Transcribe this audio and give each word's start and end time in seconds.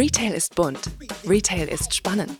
Retail 0.00 0.32
ist 0.32 0.54
bunt. 0.54 0.80
Retail 1.28 1.68
ist 1.68 1.94
spannend. 1.94 2.34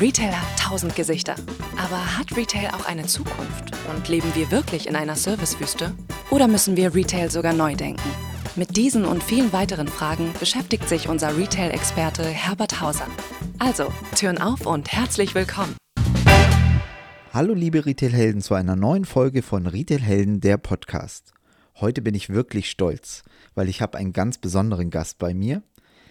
Retail 0.00 0.32
hat 0.34 0.58
tausend 0.58 0.96
Gesichter. 0.96 1.34
Aber 1.76 2.16
hat 2.16 2.34
Retail 2.34 2.70
auch 2.70 2.86
eine 2.86 3.04
Zukunft? 3.04 3.70
Und 3.94 4.08
leben 4.08 4.34
wir 4.34 4.50
wirklich 4.50 4.86
in 4.86 4.96
einer 4.96 5.14
Servicewüste? 5.14 5.92
Oder 6.30 6.48
müssen 6.48 6.74
wir 6.74 6.94
Retail 6.94 7.30
sogar 7.30 7.52
neu 7.52 7.74
denken? 7.74 8.08
Mit 8.56 8.78
diesen 8.78 9.04
und 9.04 9.22
vielen 9.22 9.52
weiteren 9.52 9.88
Fragen 9.88 10.32
beschäftigt 10.40 10.88
sich 10.88 11.06
unser 11.06 11.36
Retail-Experte 11.36 12.22
Herbert 12.24 12.80
Hauser. 12.80 13.08
Also, 13.58 13.92
Türen 14.14 14.38
auf 14.38 14.64
und 14.64 14.90
herzlich 14.90 15.34
willkommen. 15.34 15.76
Hallo 17.30 17.52
liebe 17.52 17.84
Retail-Helden 17.84 18.40
zu 18.40 18.54
einer 18.54 18.74
neuen 18.74 19.04
Folge 19.04 19.42
von 19.42 19.66
Retail-Helden, 19.66 20.40
der 20.40 20.56
Podcast. 20.56 21.34
Heute 21.78 22.00
bin 22.00 22.14
ich 22.14 22.30
wirklich 22.30 22.70
stolz, 22.70 23.22
weil 23.54 23.68
ich 23.68 23.82
habe 23.82 23.98
einen 23.98 24.14
ganz 24.14 24.38
besonderen 24.38 24.88
Gast 24.88 25.18
bei 25.18 25.34
mir. 25.34 25.62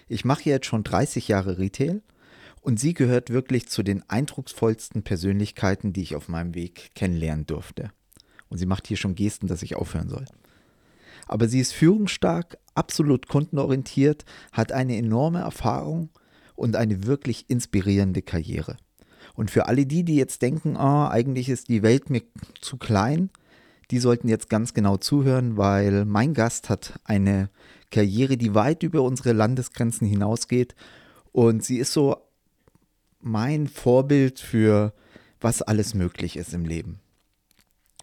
Ich 0.08 0.24
mache 0.24 0.50
jetzt 0.50 0.68
schon 0.68 0.84
30 0.84 1.27
Jahre 1.27 1.58
Retail 1.58 2.02
und 2.62 2.80
sie 2.80 2.94
gehört 2.94 3.32
wirklich 3.32 3.68
zu 3.68 3.82
den 3.82 4.08
eindrucksvollsten 4.08 5.04
Persönlichkeiten, 5.04 5.94
die 5.94 6.04
ich 6.04 6.16
auf 6.16 6.28
meinem 6.28 6.54
Weg 6.54 6.91
kennenlernen 6.94 7.45
durfte. 7.45 7.91
Und 8.50 8.59
sie 8.59 8.68
macht 8.68 8.88
hier 8.88 8.98
schon 8.98 9.16
Gesten, 9.16 9.48
dass 9.48 9.64
ich 9.64 9.76
aufhören 9.76 10.09
soll. 10.09 10.26
Aber 11.28 11.48
sie 11.48 11.59
ist 11.59 11.73
führungsstark, 11.73 12.58
absolut 12.76 13.28
kundenorientiert, 13.28 14.26
hat 14.52 14.72
eine 14.72 14.95
enorme 14.95 15.40
Erfahrung 15.40 16.09
und 16.56 16.76
eine 16.76 17.06
wirklich 17.06 17.50
inspirierende 17.50 18.22
Karriere. 18.22 18.78
Und 19.34 19.50
für 19.50 19.67
alle 19.67 19.88
die, 19.88 20.03
die 20.03 20.16
jetzt 20.16 20.44
denken, 20.44 20.76
oh, 20.76 21.08
eigentlich 21.09 21.50
ist 21.50 21.67
die 21.67 21.81
Welt 21.81 22.12
mir 22.12 22.22
zu 22.62 22.78
klein, 22.78 23.31
die 23.92 24.00
sollten 24.00 24.28
jetzt 24.28 24.50
ganz 24.50 24.73
genau 24.73 24.98
zuhören, 24.98 25.58
weil 25.58 26.06
mein 26.06 26.34
Gast 26.34 26.70
hat 26.70 27.00
eine 27.03 27.50
Karriere, 27.95 28.35
die 28.35 28.54
weit 28.54 28.84
über 28.84 29.04
unsere 29.04 29.31
Landesgrenzen 29.31 30.05
hinausgeht. 30.05 30.76
Und 31.31 31.63
sie 31.63 31.77
ist 31.77 31.94
so 31.94 32.17
mein 33.22 33.70
Vorbild 33.70 34.42
für 34.42 34.94
was 35.39 35.61
alles 35.61 35.94
möglich 35.94 36.36
ist 36.36 36.53
im 36.53 36.66
Leben. 36.66 37.00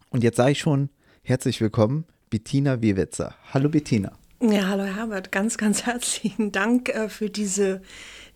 Und 0.08 0.22
jetzt 0.22 0.36
sage 0.36 0.52
ich 0.52 0.60
schon 0.60 0.88
herzlich 1.22 1.60
willkommen, 1.60 2.06
Bettina 2.30 2.80
Wiewetzer. 2.80 3.34
Hallo 3.52 3.68
Bettina. 3.68 4.12
Ja, 4.40 4.68
hallo 4.68 4.84
Herbert, 4.84 5.30
ganz, 5.30 5.58
ganz 5.58 5.84
herzlichen 5.84 6.52
Dank 6.52 6.88
äh, 6.88 7.10
für 7.10 7.28
diese, 7.28 7.82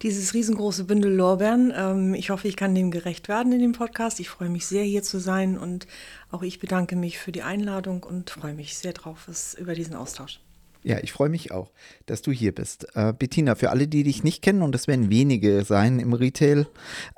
dieses 0.03 0.34
riesengroße 0.34 0.84
Bündel 0.84 1.12
Lorbeeren. 1.14 1.72
Ähm, 1.75 2.14
ich 2.14 2.28
hoffe, 2.28 2.48
ich 2.48 2.56
kann 2.56 2.75
dem 2.75 2.91
gerecht 2.91 3.28
werden 3.28 3.50
in 3.53 3.61
dem 3.61 3.72
Podcast. 3.72 4.20
Ich 4.20 4.28
freue 4.28 4.50
mich 4.50 4.66
sehr, 4.66 4.84
hier 4.84 5.03
zu 5.03 5.19
sein 5.19 5.56
und 5.56 5.86
auch 6.31 6.42
ich 6.42 6.61
bedanke 6.61 6.97
mich 6.97 7.19
für 7.19 7.33
die 7.33 7.42
Einladung 7.42 8.03
und 8.03 8.28
freue 8.28 8.55
mich 8.55 8.77
sehr 8.77 8.92
drauf 8.92 9.27
über 9.59 9.75
diesen 9.75 9.97
Austausch. 9.97 10.41
Ja, 10.87 10.98
ich 11.03 11.12
freue 11.12 11.29
mich 11.29 11.51
auch, 11.51 11.73
dass 12.06 12.23
du 12.23 12.31
hier 12.31 12.55
bist. 12.55 12.87
Äh, 12.95 13.12
Bettina, 13.12 13.56
für 13.56 13.70
alle, 13.70 13.89
die 13.89 14.05
dich 14.05 14.23
nicht 14.23 14.41
kennen, 14.41 14.62
und 14.62 14.73
das 14.73 14.87
werden 14.87 15.11
wenige 15.11 15.65
sein 15.65 15.98
im 15.98 16.12
Retail, 16.12 16.69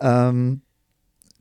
ähm, 0.00 0.62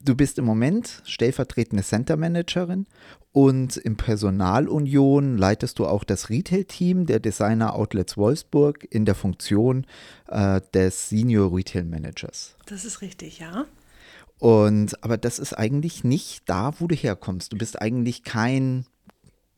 du 0.04 0.14
bist 0.14 0.38
im 0.38 0.44
Moment 0.44 1.02
stellvertretende 1.06 1.86
Center 1.86 2.18
Managerin 2.18 2.86
und 3.32 3.78
im 3.78 3.96
Personalunion 3.96 5.38
leitest 5.38 5.80
du 5.80 5.86
auch 5.86 6.04
das 6.04 6.30
Retail-Team 6.30 7.06
der 7.06 7.22
Designer 7.22 7.76
Outlets 7.76 8.18
Wolfsburg 8.18 8.86
in 8.90 9.06
der 9.06 9.16
Funktion 9.16 9.88
äh, 10.28 10.60
des 10.74 11.08
Senior 11.08 11.56
Retail 11.56 11.86
Managers. 11.86 12.58
Das 12.66 12.84
ist 12.84 13.00
richtig, 13.00 13.40
ja. 13.40 13.64
Und 14.38 15.02
aber 15.02 15.16
das 15.16 15.40
ist 15.40 15.54
eigentlich 15.54 16.04
nicht 16.04 16.42
da, 16.50 16.74
wo 16.78 16.88
du 16.88 16.96
herkommst. 16.96 17.54
Du 17.54 17.58
bist 17.58 17.82
eigentlich 17.82 18.24
kein 18.24 18.86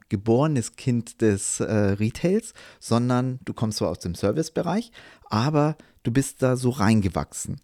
geborenes 0.10 0.76
Kind 0.76 1.22
des 1.22 1.60
äh, 1.60 1.72
Retails, 1.72 2.54
sondern 2.80 3.40
du 3.46 3.54
kommst 3.54 3.78
zwar 3.78 3.90
aus 3.90 4.00
dem 4.00 4.16
Servicebereich, 4.16 4.92
aber 5.30 5.78
du 6.04 6.12
bist 6.12 6.42
da 6.42 6.58
so 6.58 6.72
reingewachsen. 6.72 7.62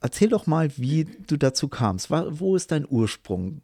Erzähl 0.00 0.28
doch 0.28 0.46
mal, 0.46 0.70
wie 0.76 1.04
du 1.04 1.38
dazu 1.38 1.68
kamst. 1.68 2.10
Wo 2.10 2.56
ist 2.56 2.72
dein 2.72 2.86
Ursprung? 2.86 3.62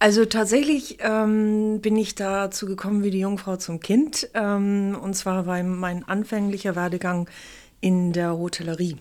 Also 0.00 0.24
tatsächlich 0.24 0.98
ähm, 1.00 1.80
bin 1.80 1.96
ich 1.96 2.14
dazu 2.14 2.66
gekommen 2.66 3.02
wie 3.02 3.10
die 3.10 3.20
Jungfrau 3.20 3.56
zum 3.56 3.80
Kind. 3.80 4.28
Ähm, 4.34 4.96
und 5.00 5.14
zwar 5.14 5.46
war 5.46 5.62
mein 5.62 6.04
anfänglicher 6.04 6.76
Werdegang 6.76 7.28
in 7.80 8.12
der 8.12 8.36
Hotellerie. 8.36 8.96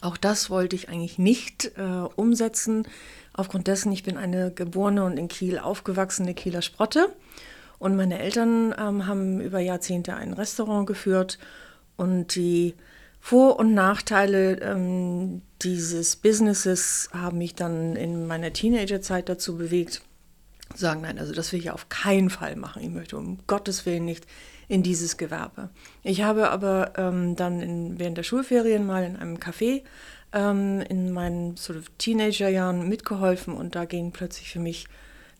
Auch 0.00 0.16
das 0.16 0.50
wollte 0.50 0.76
ich 0.76 0.88
eigentlich 0.88 1.18
nicht 1.18 1.72
äh, 1.76 1.82
umsetzen. 2.16 2.86
Aufgrund 3.36 3.66
dessen, 3.66 3.92
ich 3.92 4.02
bin 4.02 4.16
eine 4.16 4.50
geborene 4.50 5.04
und 5.04 5.18
in 5.18 5.28
Kiel 5.28 5.58
aufgewachsene 5.58 6.34
Kieler 6.34 6.62
Sprotte. 6.62 7.14
Und 7.78 7.94
meine 7.94 8.18
Eltern 8.18 8.74
ähm, 8.78 9.06
haben 9.06 9.40
über 9.40 9.60
Jahrzehnte 9.60 10.14
ein 10.14 10.32
Restaurant 10.32 10.86
geführt. 10.86 11.38
Und 11.96 12.34
die 12.34 12.74
vor- 13.20 13.58
und 13.58 13.74
Nachteile 13.74 14.60
ähm, 14.60 15.42
dieses 15.62 16.16
Businesses 16.16 17.10
haben 17.12 17.38
mich 17.38 17.54
dann 17.54 17.96
in 17.96 18.26
meiner 18.26 18.52
Teenagerzeit 18.52 19.28
dazu 19.28 19.56
bewegt, 19.56 20.02
zu 20.72 20.80
sagen, 20.80 21.02
nein, 21.02 21.18
also 21.18 21.34
das 21.34 21.52
will 21.52 21.60
ich 21.60 21.70
auf 21.70 21.88
keinen 21.88 22.30
Fall 22.30 22.56
machen. 22.56 22.82
Ich 22.82 22.90
möchte 22.90 23.16
um 23.16 23.38
Gottes 23.46 23.84
Willen 23.84 24.04
nicht 24.04 24.26
in 24.68 24.82
dieses 24.82 25.16
Gewerbe. 25.16 25.70
Ich 26.02 26.22
habe 26.22 26.50
aber 26.50 26.92
ähm, 26.96 27.36
dann 27.36 27.60
in, 27.60 27.98
während 27.98 28.16
der 28.16 28.22
Schulferien 28.22 28.86
mal 28.86 29.04
in 29.04 29.16
einem 29.16 29.36
Café 29.36 29.82
ähm, 30.36 30.82
in 30.82 31.12
meinen 31.12 31.56
sort 31.56 31.78
of 31.78 31.86
Teenagerjahren 31.98 32.88
mitgeholfen 32.88 33.54
und 33.54 33.74
da 33.74 33.86
ging 33.86 34.12
plötzlich 34.12 34.50
für 34.50 34.60
mich 34.60 34.86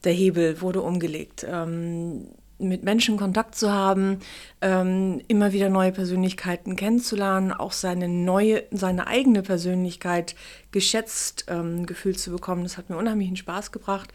der 0.05 0.13
Hebel, 0.13 0.61
wurde 0.63 0.81
umgelegt. 0.81 1.47
Ähm, 1.49 2.29
mit 2.59 2.85
Menschen 2.85 3.19
Kontakt 3.19 3.55
zu 3.55 3.71
haben, 3.71 4.21
ähm, 4.63 5.21
immer 5.29 5.53
wieder 5.53 5.69
neue 5.69 5.93
Persönlichkeiten 5.93 6.75
kennenzulernen, 6.75 7.53
auch 7.53 7.73
seine 7.73 8.09
neue, 8.09 8.63
seine 8.71 9.07
eigene 9.07 9.43
Persönlichkeit 9.43 10.35
geschätzt 10.73 11.45
ähm, 11.49 11.85
gefühlt 11.85 12.19
zu 12.19 12.31
bekommen. 12.31 12.63
Das 12.63 12.79
hat 12.79 12.89
mir 12.89 12.97
unheimlichen 12.97 13.37
Spaß 13.37 13.73
gebracht. 13.73 14.11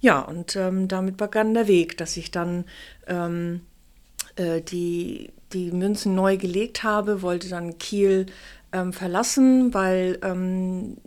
Ja, 0.00 0.20
und 0.20 0.56
ähm, 0.56 0.88
damit 0.88 1.16
begann 1.16 1.54
der 1.54 1.68
Weg, 1.68 1.96
dass 1.96 2.16
ich 2.16 2.32
dann 2.32 2.64
ähm, 3.06 3.60
äh, 4.34 4.60
die, 4.60 5.30
die 5.52 5.70
Münzen 5.70 6.16
neu 6.16 6.36
gelegt 6.36 6.82
habe, 6.82 7.22
wollte 7.22 7.48
dann 7.48 7.78
Kiel 7.78 8.26
ähm, 8.74 8.92
verlassen, 8.92 9.72
weil 9.72 10.18
ähm, 10.22 10.98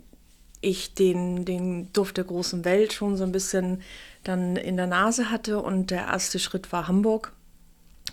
ich 0.60 0.94
den, 0.94 1.44
den 1.44 1.92
Duft 1.92 2.16
der 2.16 2.24
großen 2.24 2.64
Welt 2.64 2.92
schon 2.92 3.16
so 3.16 3.24
ein 3.24 3.32
bisschen 3.32 3.82
dann 4.24 4.56
in 4.56 4.76
der 4.76 4.86
Nase 4.86 5.30
hatte. 5.30 5.60
Und 5.60 5.90
der 5.90 6.06
erste 6.06 6.38
Schritt 6.38 6.72
war 6.72 6.88
Hamburg, 6.88 7.32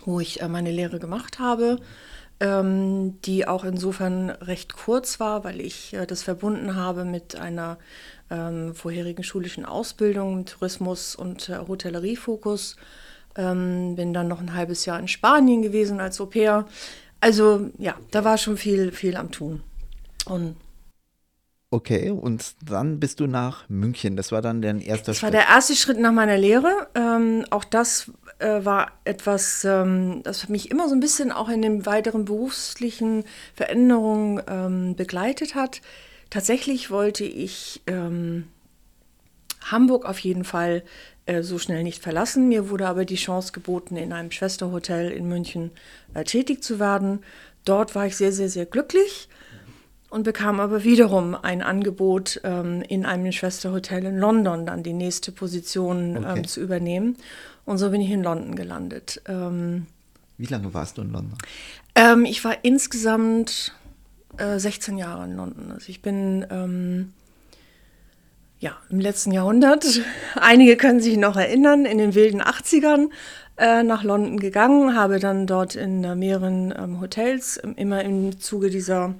wo 0.04 0.20
ich 0.20 0.42
äh, 0.42 0.48
meine 0.48 0.70
Lehre 0.70 0.98
gemacht 0.98 1.38
habe, 1.38 1.78
ähm, 2.38 3.20
die 3.22 3.48
auch 3.48 3.64
insofern 3.64 4.30
recht 4.30 4.74
kurz 4.74 5.18
war, 5.18 5.42
weil 5.42 5.60
ich 5.60 5.94
äh, 5.94 6.06
das 6.06 6.22
verbunden 6.22 6.76
habe 6.76 7.04
mit 7.04 7.34
einer 7.34 7.78
ähm, 8.30 8.74
vorherigen 8.74 9.24
schulischen 9.24 9.64
Ausbildung, 9.64 10.44
Tourismus 10.44 11.16
und 11.16 11.48
äh, 11.48 11.58
Hotelleriefokus. 11.66 12.76
Ähm, 13.38 13.96
bin 13.96 14.14
dann 14.14 14.28
noch 14.28 14.40
ein 14.40 14.54
halbes 14.54 14.86
Jahr 14.86 14.98
in 14.98 15.08
Spanien 15.08 15.62
gewesen 15.62 16.00
als 16.00 16.20
Au 16.20 16.26
pair. 16.26 16.66
Also 17.20 17.70
ja, 17.78 17.94
da 18.10 18.24
war 18.24 18.38
schon 18.38 18.56
viel, 18.56 18.92
viel 18.92 19.16
am 19.16 19.30
Tun. 19.30 19.62
Und 20.26 20.56
Okay, 21.68 22.10
und 22.10 22.54
dann 22.64 23.00
bist 23.00 23.18
du 23.18 23.26
nach 23.26 23.68
München. 23.68 24.16
Das 24.16 24.30
war 24.30 24.40
dann 24.40 24.62
dein 24.62 24.80
erster 24.80 25.06
das 25.06 25.18
Schritt. 25.18 25.34
Das 25.34 25.34
war 25.34 25.46
der 25.46 25.54
erste 25.54 25.74
Schritt 25.74 25.98
nach 25.98 26.12
meiner 26.12 26.38
Lehre. 26.38 26.88
Ähm, 26.94 27.44
auch 27.50 27.64
das 27.64 28.12
äh, 28.38 28.64
war 28.64 28.92
etwas, 29.04 29.64
ähm, 29.64 30.22
das 30.22 30.48
mich 30.48 30.70
immer 30.70 30.88
so 30.88 30.94
ein 30.94 31.00
bisschen 31.00 31.32
auch 31.32 31.48
in 31.48 31.62
den 31.62 31.84
weiteren 31.84 32.24
beruflichen 32.24 33.24
Veränderungen 33.54 34.40
ähm, 34.46 34.94
begleitet 34.94 35.56
hat. 35.56 35.80
Tatsächlich 36.30 36.90
wollte 36.90 37.24
ich 37.24 37.82
ähm, 37.88 38.46
Hamburg 39.64 40.04
auf 40.04 40.20
jeden 40.20 40.44
Fall 40.44 40.84
äh, 41.26 41.42
so 41.42 41.58
schnell 41.58 41.82
nicht 41.82 42.02
verlassen. 42.02 42.48
Mir 42.48 42.70
wurde 42.70 42.86
aber 42.86 43.04
die 43.04 43.16
Chance 43.16 43.52
geboten, 43.52 43.96
in 43.96 44.12
einem 44.12 44.30
Schwesterhotel 44.30 45.10
in 45.10 45.28
München 45.28 45.70
äh, 46.14 46.24
tätig 46.24 46.62
zu 46.62 46.78
werden. 46.78 47.20
Dort 47.64 47.94
war 47.94 48.06
ich 48.06 48.16
sehr, 48.16 48.32
sehr, 48.32 48.48
sehr 48.48 48.66
glücklich 48.66 49.28
und 50.08 50.22
bekam 50.22 50.60
aber 50.60 50.84
wiederum 50.84 51.34
ein 51.34 51.62
Angebot, 51.62 52.40
ähm, 52.44 52.82
in 52.82 53.04
einem 53.04 53.32
Schwesterhotel 53.32 54.04
in 54.04 54.18
London 54.18 54.66
dann 54.66 54.82
die 54.82 54.92
nächste 54.92 55.32
Position 55.32 56.16
okay. 56.16 56.38
ähm, 56.38 56.46
zu 56.46 56.60
übernehmen. 56.60 57.16
Und 57.64 57.78
so 57.78 57.90
bin 57.90 58.00
ich 58.00 58.10
in 58.10 58.22
London 58.22 58.54
gelandet. 58.54 59.20
Ähm, 59.26 59.86
Wie 60.38 60.46
lange 60.46 60.72
warst 60.72 60.98
du 60.98 61.02
in 61.02 61.10
London? 61.10 61.38
Ähm, 61.96 62.24
ich 62.24 62.44
war 62.44 62.64
insgesamt 62.64 63.74
äh, 64.36 64.58
16 64.58 64.96
Jahre 64.96 65.24
in 65.24 65.36
London. 65.36 65.72
Also 65.72 65.88
ich 65.88 66.02
bin 66.02 66.46
ähm, 66.50 67.12
ja, 68.66 68.76
im 68.90 68.98
letzten 68.98 69.30
Jahrhundert, 69.30 69.86
einige 70.34 70.76
können 70.76 70.98
sich 70.98 71.16
noch 71.16 71.36
erinnern, 71.36 71.84
in 71.84 71.98
den 71.98 72.16
wilden 72.16 72.42
80ern 72.42 73.10
äh, 73.58 73.84
nach 73.84 74.02
London 74.02 74.40
gegangen, 74.40 74.96
habe 74.96 75.20
dann 75.20 75.46
dort 75.46 75.76
in 75.76 76.02
äh, 76.02 76.16
mehreren 76.16 76.74
ähm, 76.76 77.00
Hotels, 77.00 77.58
immer 77.76 78.02
im 78.02 78.40
Zuge 78.40 78.68
dieser 78.68 79.14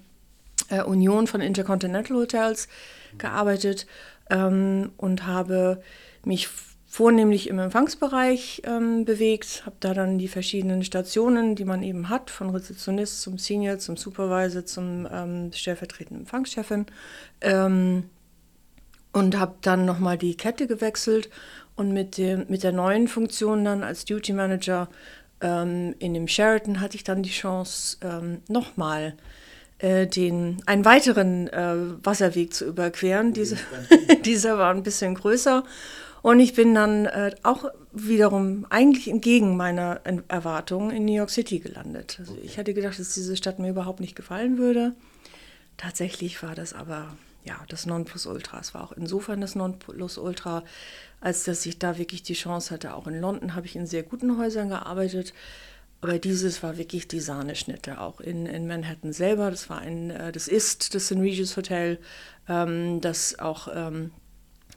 äh, 0.69 0.82
Union 0.82 1.28
von 1.28 1.40
Intercontinental 1.40 2.16
Hotels 2.16 2.66
gearbeitet 3.19 3.87
ähm, 4.31 4.90
und 4.96 5.28
habe 5.28 5.81
mich 6.25 6.48
vornehmlich 6.88 7.48
im 7.48 7.60
Empfangsbereich 7.60 8.62
ähm, 8.64 9.04
bewegt, 9.04 9.62
habe 9.64 9.76
da 9.78 9.94
dann 9.94 10.19
die 10.19 10.26
verschiedenen 10.26 10.82
Stationen, 10.82 11.54
die 11.54 11.64
man 11.64 11.84
eben 11.84 12.08
hat, 12.08 12.31
von 12.31 12.50
Rezeptionist 12.50 13.22
zum 13.22 13.38
Senior, 13.38 13.78
zum 13.78 13.96
Supervisor, 13.96 14.66
zum 14.66 15.06
ähm, 15.12 15.52
stellvertretenden 15.52 16.22
Empfangschefin. 16.22 16.87
Und 19.17 19.39
habe 19.39 19.55
dann 19.63 19.87
nochmal 19.87 20.19
die 20.19 20.37
Kette 20.37 20.67
gewechselt 20.67 21.31
und 21.75 21.93
mit, 21.93 22.19
dem, 22.19 22.45
mit 22.49 22.63
der 22.63 22.73
neuen 22.73 23.09
Funktion 23.09 23.65
dann 23.65 23.83
als 23.83 24.05
Duty 24.05 24.33
Manager 24.35 24.89
ähm, 25.41 25.95
in 25.99 26.15
dem 26.15 26.29
Sheraton 26.29 26.81
hatte 26.81 26.97
ich 26.97 27.05
dann 27.05 27.23
die 27.23 27.31
Chance, 27.31 27.99
ähm, 28.03 28.43
nochmal 28.49 29.15
äh, 29.79 30.07
den, 30.07 30.63
einen 30.67 30.85
weiteren 30.85 31.49
äh, 31.49 31.77
Wasserweg 32.03 32.55
zu 32.55 32.67
überqueren. 32.67 33.33
Diese, 33.33 33.57
dieser 34.25 34.59
war 34.59 34.73
ein 34.73 34.83
bisschen 34.83 35.15
größer 35.15 35.65
und 36.23 36.41
ich 36.41 36.55
bin 36.55 36.75
dann 36.75 37.07
äh, 37.07 37.35
auch 37.43 37.67
wiederum 37.93 38.67
eigentlich 38.71 39.09
entgegen 39.09 39.57
meiner 39.57 40.01
Erwartungen 40.29 40.91
in 40.91 41.05
New 41.05 41.15
York 41.15 41.31
City 41.31 41.59
gelandet. 41.59 42.17
Also 42.19 42.37
ich 42.43 42.59
hatte 42.59 42.75
gedacht, 42.75 42.99
dass 42.99 43.15
diese 43.15 43.37
Stadt 43.37 43.59
mir 43.59 43.71
überhaupt 43.71 44.01
nicht 44.01 44.17
gefallen 44.17 44.59
würde. 44.59 44.95
Tatsächlich 45.77 46.43
war 46.43 46.55
das 46.55 46.73
aber 46.73 47.17
ja 47.46 47.64
das 47.69 47.87
Nonplusultra. 47.87 48.58
Es 48.60 48.75
war 48.75 48.84
auch 48.84 48.93
insofern 48.93 49.40
das 49.40 49.54
Nonplusultra, 49.54 50.64
als 51.20 51.44
dass 51.44 51.64
ich 51.66 51.78
da 51.78 51.98
wirklich 51.98 52.22
die 52.22 52.34
Chance 52.34 52.75
hatte. 52.75 52.94
Auch 52.94 53.06
in 53.06 53.20
London 53.20 53.54
habe 53.54 53.66
ich 53.66 53.76
in 53.76 53.87
sehr 53.87 54.02
guten 54.02 54.38
Häusern 54.38 54.69
gearbeitet. 54.69 55.32
Aber 56.00 56.19
dieses 56.19 56.62
war 56.62 56.76
wirklich 56.76 57.08
die 57.08 57.20
Sahneschnitte, 57.20 58.00
auch 58.00 58.20
in, 58.20 58.46
in 58.46 58.66
Manhattan 58.66 59.12
selber. 59.12 59.50
Das 59.50 59.70
war 59.70 59.78
ein, 59.78 60.10
äh, 60.10 60.32
das 60.32 60.46
ist 60.46 60.94
das 60.94 61.06
St. 61.06 61.16
Regis 61.16 61.56
Hotel, 61.56 61.98
ähm, 62.48 63.00
das 63.00 63.38
auch 63.38 63.69
ähm, 63.75 64.10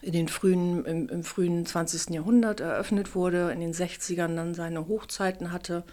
in 0.02 0.14
den 0.14 0.28
frühen, 0.30 0.86
im, 0.86 1.10
im, 1.10 1.24
frühen 1.24 1.66
20. 1.66 2.12
Jahrhundert 2.12 2.62
eröffnet 2.62 3.16
wurde, 3.16 3.52
in 3.52 3.60
den 3.60 3.74
60ern 3.74 4.36
dann 4.36 4.54
seine 4.54 4.88
Hochzeiten 4.88 5.52
hatte, 5.52 5.84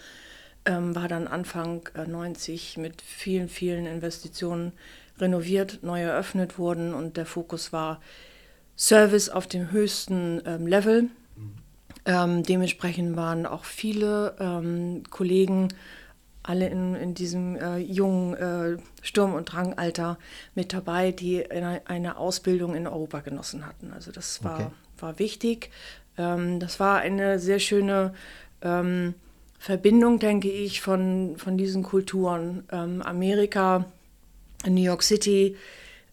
ähm, 0.64 0.94
war 0.94 1.08
dann 1.08 1.26
Anfang 1.26 1.88
äh, 1.94 2.06
90 2.06 2.76
mit 2.76 3.02
vielen, 3.02 3.48
vielen 3.48 3.86
Investitionen 3.86 4.72
renoviert, 5.18 5.80
neu 5.82 6.02
eröffnet 6.02 6.58
worden 6.58 6.94
und 6.94 7.16
der 7.16 7.26
Fokus 7.26 7.72
war 7.72 8.00
Service 8.76 9.28
auf 9.28 9.46
dem 9.46 9.70
höchsten 9.70 10.42
ähm, 10.44 10.66
Level. 10.66 11.02
Mhm. 11.02 11.10
Ähm, 12.04 12.42
dementsprechend 12.42 13.16
waren 13.16 13.46
auch 13.46 13.64
viele 13.64 14.36
ähm, 14.38 15.02
Kollegen 15.10 15.68
alle 16.46 16.68
in, 16.68 16.94
in 16.94 17.14
diesem 17.14 17.56
äh, 17.56 17.78
jungen 17.78 18.34
äh, 18.34 18.76
Sturm- 19.02 19.34
und 19.34 19.46
Drangalter 19.46 20.16
mit 20.54 20.72
dabei, 20.72 21.10
die 21.10 21.50
eine, 21.50 21.82
eine, 21.86 22.16
Ausbildung 22.16 22.74
in 22.74 22.86
Europa 22.86 23.20
genossen 23.20 23.66
hatten. 23.66 23.92
Also 23.92 24.12
das 24.12 24.44
war, 24.44 24.60
okay. 24.60 24.70
war 24.98 25.18
wichtig. 25.18 25.70
Ähm, 26.16 26.60
das 26.60 26.78
war 26.78 26.98
eine 26.98 27.40
sehr 27.40 27.58
schöne 27.58 28.14
ähm, 28.62 29.14
Verbindung, 29.58 30.18
denke 30.18 30.48
ich, 30.48 30.80
von, 30.80 31.34
von 31.36 31.58
diesen 31.58 31.82
Kulturen. 31.82 32.64
Ähm, 32.70 33.02
Amerika, 34.66 34.70
New 34.70 34.82
York 34.82 35.02
City, 35.02 35.56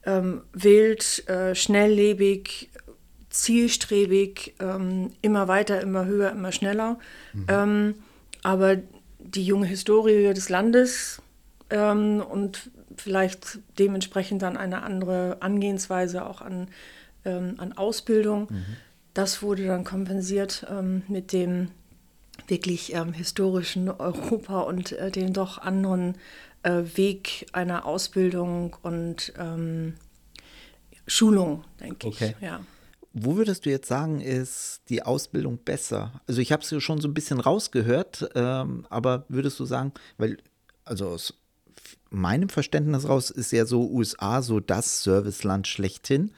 ähm, 0.06 0.42
wild, 0.54 1.28
äh, 1.30 1.56
schnelllebig, 1.56 2.70
zielstrebig, 3.30 4.56
ähm, 4.60 5.12
immer 5.22 5.48
weiter, 5.48 5.82
immer 5.82 6.06
höher, 6.06 6.32
immer 6.32 6.52
schneller. 6.52 7.00
Mhm. 7.34 7.46
Ähm, 7.48 7.96
aber 8.44 8.78
die 9.20 9.46
junge 9.46 9.66
Historie 9.66 10.34
des 10.34 10.50
Landes 10.50 11.22
ähm, 11.70 12.22
und 12.22 12.70
vielleicht 12.98 13.60
dementsprechend 13.80 14.42
dann 14.42 14.58
eine 14.58 14.84
andere 14.84 15.38
Angehensweise 15.40 16.26
auch 16.26 16.42
an, 16.42 16.68
ähm, 17.26 17.56
an 17.58 17.74
Ausbildung. 17.74 18.48
Mhm. 18.50 18.66
Das 19.14 19.42
wurde 19.42 19.66
dann 19.66 19.84
kompensiert 19.84 20.66
ähm, 20.70 21.04
mit 21.08 21.32
dem 21.34 21.70
wirklich 22.48 22.94
historischen 23.14 23.90
Europa 23.90 24.62
und 24.62 24.92
äh, 24.92 25.12
dem 25.12 25.34
doch 25.34 25.60
anderen 25.60 26.16
äh, 26.64 26.84
Weg 26.96 27.48
einer 27.52 27.86
Ausbildung 27.86 28.76
und 28.82 29.34
ähm, 29.38 29.96
Schulung, 31.06 31.64
denke 31.80 32.08
okay. 32.08 32.36
ich. 32.38 32.44
Ja. 32.44 32.62
Wo 33.14 33.36
würdest 33.36 33.66
du 33.66 33.70
jetzt 33.70 33.88
sagen, 33.88 34.22
ist 34.22 34.82
die 34.90 35.04
Ausbildung 35.04 35.60
besser? 35.60 36.22
Also 36.28 36.42
ich 36.42 36.52
habe 36.52 36.64
es 36.64 36.84
schon 36.84 37.00
so 37.00 37.08
ein 37.08 37.14
bisschen 37.14 37.40
rausgehört, 37.40 38.30
ähm, 38.34 38.88
aber 38.90 39.26
würdest 39.30 39.60
du 39.60 39.66
sagen, 39.66 39.94
weil, 40.18 40.38
also 40.84 41.10
aus 41.10 41.36
meinem 42.10 42.50
Verständnis 42.50 43.08
raus 43.08 43.30
ist 43.30 43.52
ja 43.52 43.66
so 43.66 43.88
USA 43.90 44.42
so 44.42 44.60
das 44.60 45.04
Serviceland 45.04 45.68
schlechthin. 45.68 46.32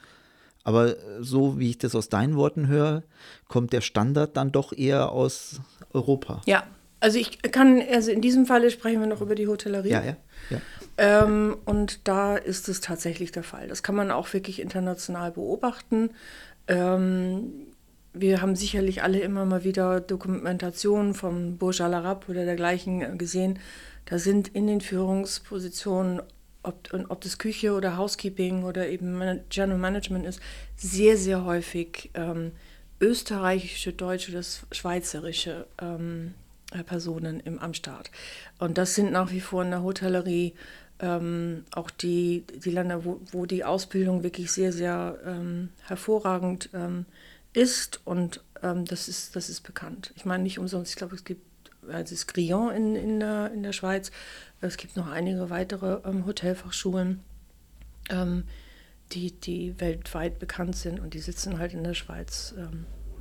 Aber 0.64 0.96
so 1.20 1.60
wie 1.60 1.70
ich 1.70 1.78
das 1.78 1.94
aus 1.94 2.08
deinen 2.08 2.34
Worten 2.34 2.66
höre, 2.66 3.04
kommt 3.46 3.72
der 3.72 3.82
Standard 3.82 4.36
dann 4.36 4.50
doch 4.50 4.72
eher 4.72 5.12
aus 5.12 5.60
Europa. 5.92 6.42
Ja, 6.44 6.66
also 7.00 7.18
ich 7.18 7.42
kann, 7.52 7.82
also 7.92 8.10
in 8.10 8.20
diesem 8.20 8.46
Falle 8.46 8.70
sprechen 8.70 9.00
wir 9.00 9.06
noch 9.06 9.20
über 9.20 9.34
die 9.34 9.48
Hotellerie. 9.48 9.90
Ja, 9.90 10.02
ja. 10.02 10.16
ja. 10.50 10.60
Ähm, 10.98 11.56
und 11.64 12.08
da 12.08 12.36
ist 12.36 12.68
es 12.68 12.80
tatsächlich 12.80 13.32
der 13.32 13.42
Fall. 13.42 13.68
Das 13.68 13.82
kann 13.82 13.94
man 13.94 14.10
auch 14.10 14.32
wirklich 14.32 14.60
international 14.60 15.32
beobachten. 15.32 16.10
Ähm, 16.68 17.66
wir 18.14 18.40
haben 18.40 18.56
sicherlich 18.56 19.02
alle 19.02 19.20
immer 19.20 19.44
mal 19.44 19.62
wieder 19.62 20.00
Dokumentationen 20.00 21.12
vom 21.12 21.58
Burj 21.58 21.82
Al 21.82 21.94
Arab 21.94 22.28
oder 22.28 22.46
dergleichen 22.46 23.02
äh, 23.02 23.16
gesehen. 23.16 23.58
Da 24.06 24.18
sind 24.18 24.48
in 24.48 24.66
den 24.66 24.80
Führungspositionen, 24.80 26.22
ob, 26.62 26.88
ob 27.08 27.20
das 27.20 27.36
Küche 27.36 27.74
oder 27.74 27.98
Housekeeping 27.98 28.64
oder 28.64 28.88
eben 28.88 29.40
General 29.50 29.78
Management 29.78 30.24
ist, 30.24 30.40
sehr, 30.76 31.18
sehr 31.18 31.44
häufig 31.44 32.10
ähm, 32.14 32.52
österreichische, 33.00 33.92
deutsche 33.92 34.32
oder 34.32 34.42
schweizerische 34.72 35.66
ähm, 35.80 36.28
äh, 36.28 36.45
Personen 36.84 37.40
im, 37.40 37.58
am 37.58 37.74
Start. 37.74 38.10
Und 38.58 38.78
das 38.78 38.94
sind 38.94 39.12
nach 39.12 39.30
wie 39.30 39.40
vor 39.40 39.62
in 39.62 39.70
der 39.70 39.82
Hotellerie 39.82 40.54
ähm, 40.98 41.64
auch 41.72 41.90
die, 41.90 42.44
die 42.64 42.70
Länder, 42.70 43.04
wo, 43.04 43.20
wo 43.30 43.46
die 43.46 43.64
Ausbildung 43.64 44.22
wirklich 44.22 44.50
sehr, 44.50 44.72
sehr 44.72 45.18
ähm, 45.24 45.70
hervorragend 45.86 46.70
ähm, 46.72 47.04
ist 47.52 48.00
und 48.04 48.42
ähm, 48.62 48.84
das, 48.84 49.08
ist, 49.08 49.36
das 49.36 49.48
ist 49.48 49.60
bekannt. 49.62 50.12
Ich 50.16 50.24
meine 50.24 50.42
nicht 50.42 50.58
umsonst, 50.58 50.90
ich 50.90 50.96
glaube, 50.96 51.14
es 51.14 51.24
gibt 51.24 51.42
also 51.88 52.14
es 52.14 52.26
Grillon 52.26 52.74
in, 52.74 52.96
in, 52.96 53.20
der, 53.20 53.52
in 53.52 53.62
der 53.62 53.72
Schweiz, 53.72 54.10
es 54.60 54.76
gibt 54.76 54.96
noch 54.96 55.06
einige 55.06 55.50
weitere 55.50 56.00
ähm, 56.08 56.26
Hotelfachschulen, 56.26 57.20
ähm, 58.10 58.44
die, 59.12 59.30
die 59.32 59.78
weltweit 59.78 60.38
bekannt 60.40 60.76
sind 60.76 60.98
und 60.98 61.14
die 61.14 61.20
sitzen 61.20 61.58
halt 61.58 61.74
in 61.74 61.84
der 61.84 61.94
Schweiz. 61.94 62.54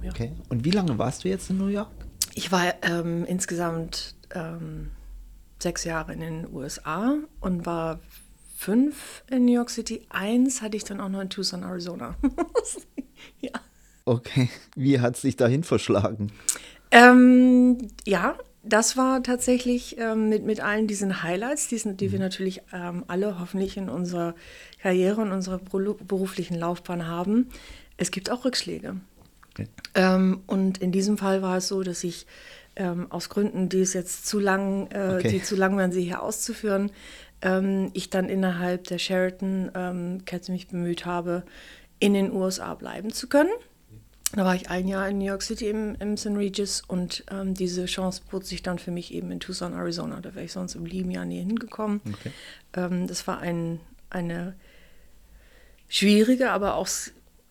Ja. 0.01 0.09
Okay, 0.09 0.31
und 0.49 0.65
wie 0.65 0.71
lange 0.71 0.97
warst 0.97 1.23
du 1.23 1.27
jetzt 1.27 1.49
in 1.49 1.57
New 1.57 1.67
York? 1.67 1.91
Ich 2.35 2.51
war 2.51 2.83
insgesamt 2.83 4.13
sechs 5.57 5.83
Jahre 5.83 6.13
in 6.13 6.19
den 6.19 6.53
USA 6.53 7.15
und 7.39 7.65
war 7.65 7.99
fünf 8.55 9.23
in 9.29 9.45
New 9.45 9.53
York 9.53 9.69
City. 9.69 10.05
Eins 10.09 10.61
hatte 10.61 10.77
ich 10.77 10.83
dann 10.83 11.01
auch 11.01 11.09
noch 11.09 11.21
in 11.21 11.29
Tucson, 11.29 11.63
Arizona. 11.63 12.15
ja. 13.41 13.51
Okay, 14.05 14.49
wie 14.75 14.99
hat 14.99 15.15
es 15.15 15.21
sich 15.21 15.35
dahin 15.35 15.63
verschlagen? 15.63 16.31
Ähm, 16.91 17.87
ja, 18.05 18.37
das 18.63 18.97
war 18.97 19.23
tatsächlich 19.23 19.97
ähm, 19.99 20.29
mit, 20.29 20.43
mit 20.43 20.61
allen 20.61 20.87
diesen 20.87 21.23
Highlights, 21.23 21.67
die, 21.67 21.77
die 21.95 22.11
wir 22.11 22.19
mhm. 22.19 22.25
natürlich 22.25 22.61
ähm, 22.73 23.03
alle 23.07 23.39
hoffentlich 23.39 23.77
in 23.77 23.89
unserer 23.89 24.35
Karriere 24.81 25.21
und 25.21 25.31
unserer 25.31 25.59
beruflichen 25.59 26.55
Laufbahn 26.55 27.07
haben. 27.07 27.49
Es 27.97 28.11
gibt 28.11 28.29
auch 28.29 28.45
Rückschläge. 28.45 28.97
Okay. 29.55 29.69
Ähm, 29.95 30.41
und 30.47 30.79
in 30.79 30.91
diesem 30.91 31.17
Fall 31.17 31.41
war 31.41 31.57
es 31.57 31.69
so, 31.69 31.81
dass 31.81 32.03
ich 32.03 32.27
ähm, 32.75 33.09
aus 33.09 33.29
Gründen, 33.29 33.69
die 33.69 33.81
es 33.81 33.93
jetzt 33.93 34.27
zu 34.27 34.39
lang, 34.39 34.87
äh, 34.91 35.15
okay. 35.19 35.29
die 35.29 35.41
zu 35.41 35.55
lang 35.55 35.77
wären, 35.77 35.91
sie 35.91 36.03
hier 36.03 36.21
auszuführen, 36.21 36.91
ähm, 37.41 37.89
ich 37.93 38.09
dann 38.09 38.27
innerhalb 38.27 38.85
der 38.85 38.97
Sheraton-Kette 38.97 40.47
ähm, 40.47 40.53
mich 40.53 40.67
bemüht 40.67 41.05
habe, 41.05 41.43
in 41.99 42.13
den 42.13 42.33
USA 42.33 42.73
bleiben 42.73 43.13
zu 43.13 43.27
können. 43.27 43.51
Da 44.33 44.43
war 44.43 44.55
ich 44.55 44.69
ein 44.69 44.87
Jahr 44.87 45.07
in 45.07 45.19
New 45.19 45.25
York 45.25 45.43
City 45.43 45.69
im, 45.69 45.95
im 45.99 46.17
St. 46.17 46.31
Regis 46.31 46.81
und 46.85 47.23
ähm, 47.31 47.53
diese 47.53 47.85
Chance 47.85 48.21
bot 48.29 48.45
sich 48.45 48.61
dann 48.61 48.79
für 48.79 48.91
mich 48.91 49.13
eben 49.13 49.31
in 49.31 49.39
Tucson, 49.39 49.73
Arizona. 49.73 50.19
Da 50.19 50.35
wäre 50.35 50.43
ich 50.43 50.51
sonst 50.51 50.75
im 50.75 50.85
lieben 50.85 51.11
Jahr 51.11 51.23
nie 51.23 51.39
hingekommen. 51.39 52.01
Okay. 52.05 52.31
Ähm, 52.73 53.07
das 53.07 53.27
war 53.27 53.39
ein, 53.39 53.79
eine 54.09 54.55
schwierige, 55.87 56.51
aber 56.51 56.75
auch 56.75 56.87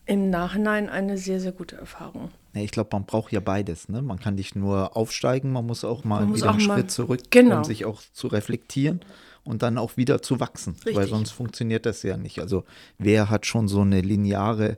im 0.05 0.29
Nachhinein 0.29 0.89
eine 0.89 1.17
sehr, 1.17 1.39
sehr 1.39 1.51
gute 1.51 1.75
Erfahrung. 1.77 2.31
Ich 2.53 2.71
glaube, 2.71 2.89
man 2.93 3.05
braucht 3.05 3.31
ja 3.31 3.39
beides. 3.39 3.89
Ne? 3.89 4.01
Man 4.01 4.19
kann 4.19 4.35
nicht 4.35 4.55
nur 4.55 4.95
aufsteigen, 4.95 5.51
man 5.51 5.65
muss 5.65 5.83
auch 5.83 6.03
mal 6.03 6.25
muss 6.25 6.39
wieder 6.39 6.51
auch 6.51 6.55
einen 6.55 6.67
mal, 6.67 6.77
Schritt 6.77 6.91
zurück, 6.91 7.21
genau. 7.29 7.57
um 7.57 7.63
sich 7.63 7.85
auch 7.85 8.01
zu 8.13 8.27
reflektieren 8.27 9.01
und 9.43 9.61
dann 9.61 9.77
auch 9.77 9.97
wieder 9.97 10.21
zu 10.21 10.39
wachsen. 10.39 10.73
Richtig. 10.73 10.95
Weil 10.95 11.07
sonst 11.07 11.31
funktioniert 11.31 11.85
das 11.85 12.03
ja 12.03 12.17
nicht. 12.17 12.39
Also 12.39 12.63
wer 12.97 13.29
hat 13.29 13.45
schon 13.45 13.67
so 13.67 13.81
eine 13.81 14.01
lineare 14.01 14.77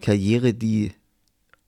Karriere, 0.00 0.54
die 0.54 0.92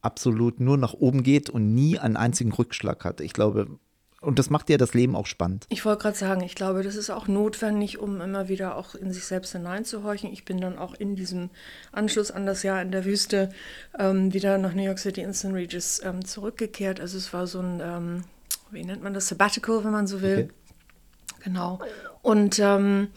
absolut 0.02 0.60
nur 0.60 0.76
nach 0.76 0.94
oben 0.94 1.22
geht 1.22 1.48
und 1.48 1.74
nie 1.74 1.98
einen 1.98 2.16
einzigen 2.16 2.52
Rückschlag 2.52 3.04
hat? 3.04 3.20
Ich 3.20 3.32
glaube, 3.32 3.78
und 4.20 4.38
das 4.38 4.50
macht 4.50 4.70
ja 4.70 4.78
das 4.78 4.94
Leben 4.94 5.14
auch 5.14 5.26
spannend. 5.26 5.66
Ich 5.68 5.84
wollte 5.84 6.02
gerade 6.02 6.16
sagen, 6.16 6.42
ich 6.42 6.54
glaube, 6.54 6.82
das 6.82 6.96
ist 6.96 7.10
auch 7.10 7.28
notwendig, 7.28 7.98
um 7.98 8.20
immer 8.20 8.48
wieder 8.48 8.76
auch 8.76 8.94
in 8.94 9.12
sich 9.12 9.24
selbst 9.24 9.52
hineinzuhorchen. 9.52 10.32
Ich 10.32 10.44
bin 10.44 10.60
dann 10.60 10.78
auch 10.78 10.94
in 10.94 11.16
diesem 11.16 11.50
Anschluss 11.92 12.30
an 12.30 12.46
das 12.46 12.62
Jahr 12.62 12.80
in 12.80 12.90
der 12.90 13.04
Wüste 13.04 13.50
ähm, 13.98 14.32
wieder 14.32 14.58
nach 14.58 14.72
New 14.72 14.82
York 14.82 14.98
City 14.98 15.20
in 15.20 15.34
St. 15.34 15.52
Regis 15.52 16.00
ähm, 16.02 16.24
zurückgekehrt. 16.24 16.98
Also 16.98 17.18
es 17.18 17.32
war 17.32 17.46
so 17.46 17.60
ein, 17.60 17.80
ähm, 17.84 18.24
wie 18.70 18.84
nennt 18.84 19.02
man 19.02 19.12
das, 19.12 19.28
Sabbatical, 19.28 19.84
wenn 19.84 19.92
man 19.92 20.06
so 20.06 20.22
will. 20.22 20.48
Okay. 20.48 21.42
Genau. 21.44 21.78
Und 22.22 22.58
ähm, 22.58 23.08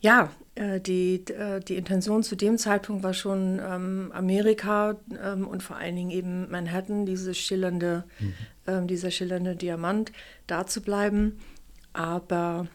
ja, 0.00 0.30
äh, 0.54 0.80
die, 0.80 1.24
äh, 1.28 1.60
die 1.60 1.76
Intention 1.76 2.22
zu 2.22 2.36
dem 2.36 2.58
Zeitpunkt 2.58 3.02
war 3.02 3.14
schon 3.14 3.60
ähm, 3.64 4.10
Amerika 4.12 4.96
ähm, 5.22 5.46
und 5.46 5.62
vor 5.62 5.76
allen 5.76 5.96
Dingen 5.96 6.10
eben 6.10 6.50
Manhattan, 6.50 7.06
diese 7.06 7.34
schillernde, 7.34 8.04
mhm. 8.18 8.34
Ähm, 8.66 8.86
dieser 8.86 9.10
schillernde 9.10 9.56
Diamant, 9.56 10.12
da 10.46 10.66
zu 10.66 10.82
bleiben. 10.82 11.38
Aber 11.92 12.66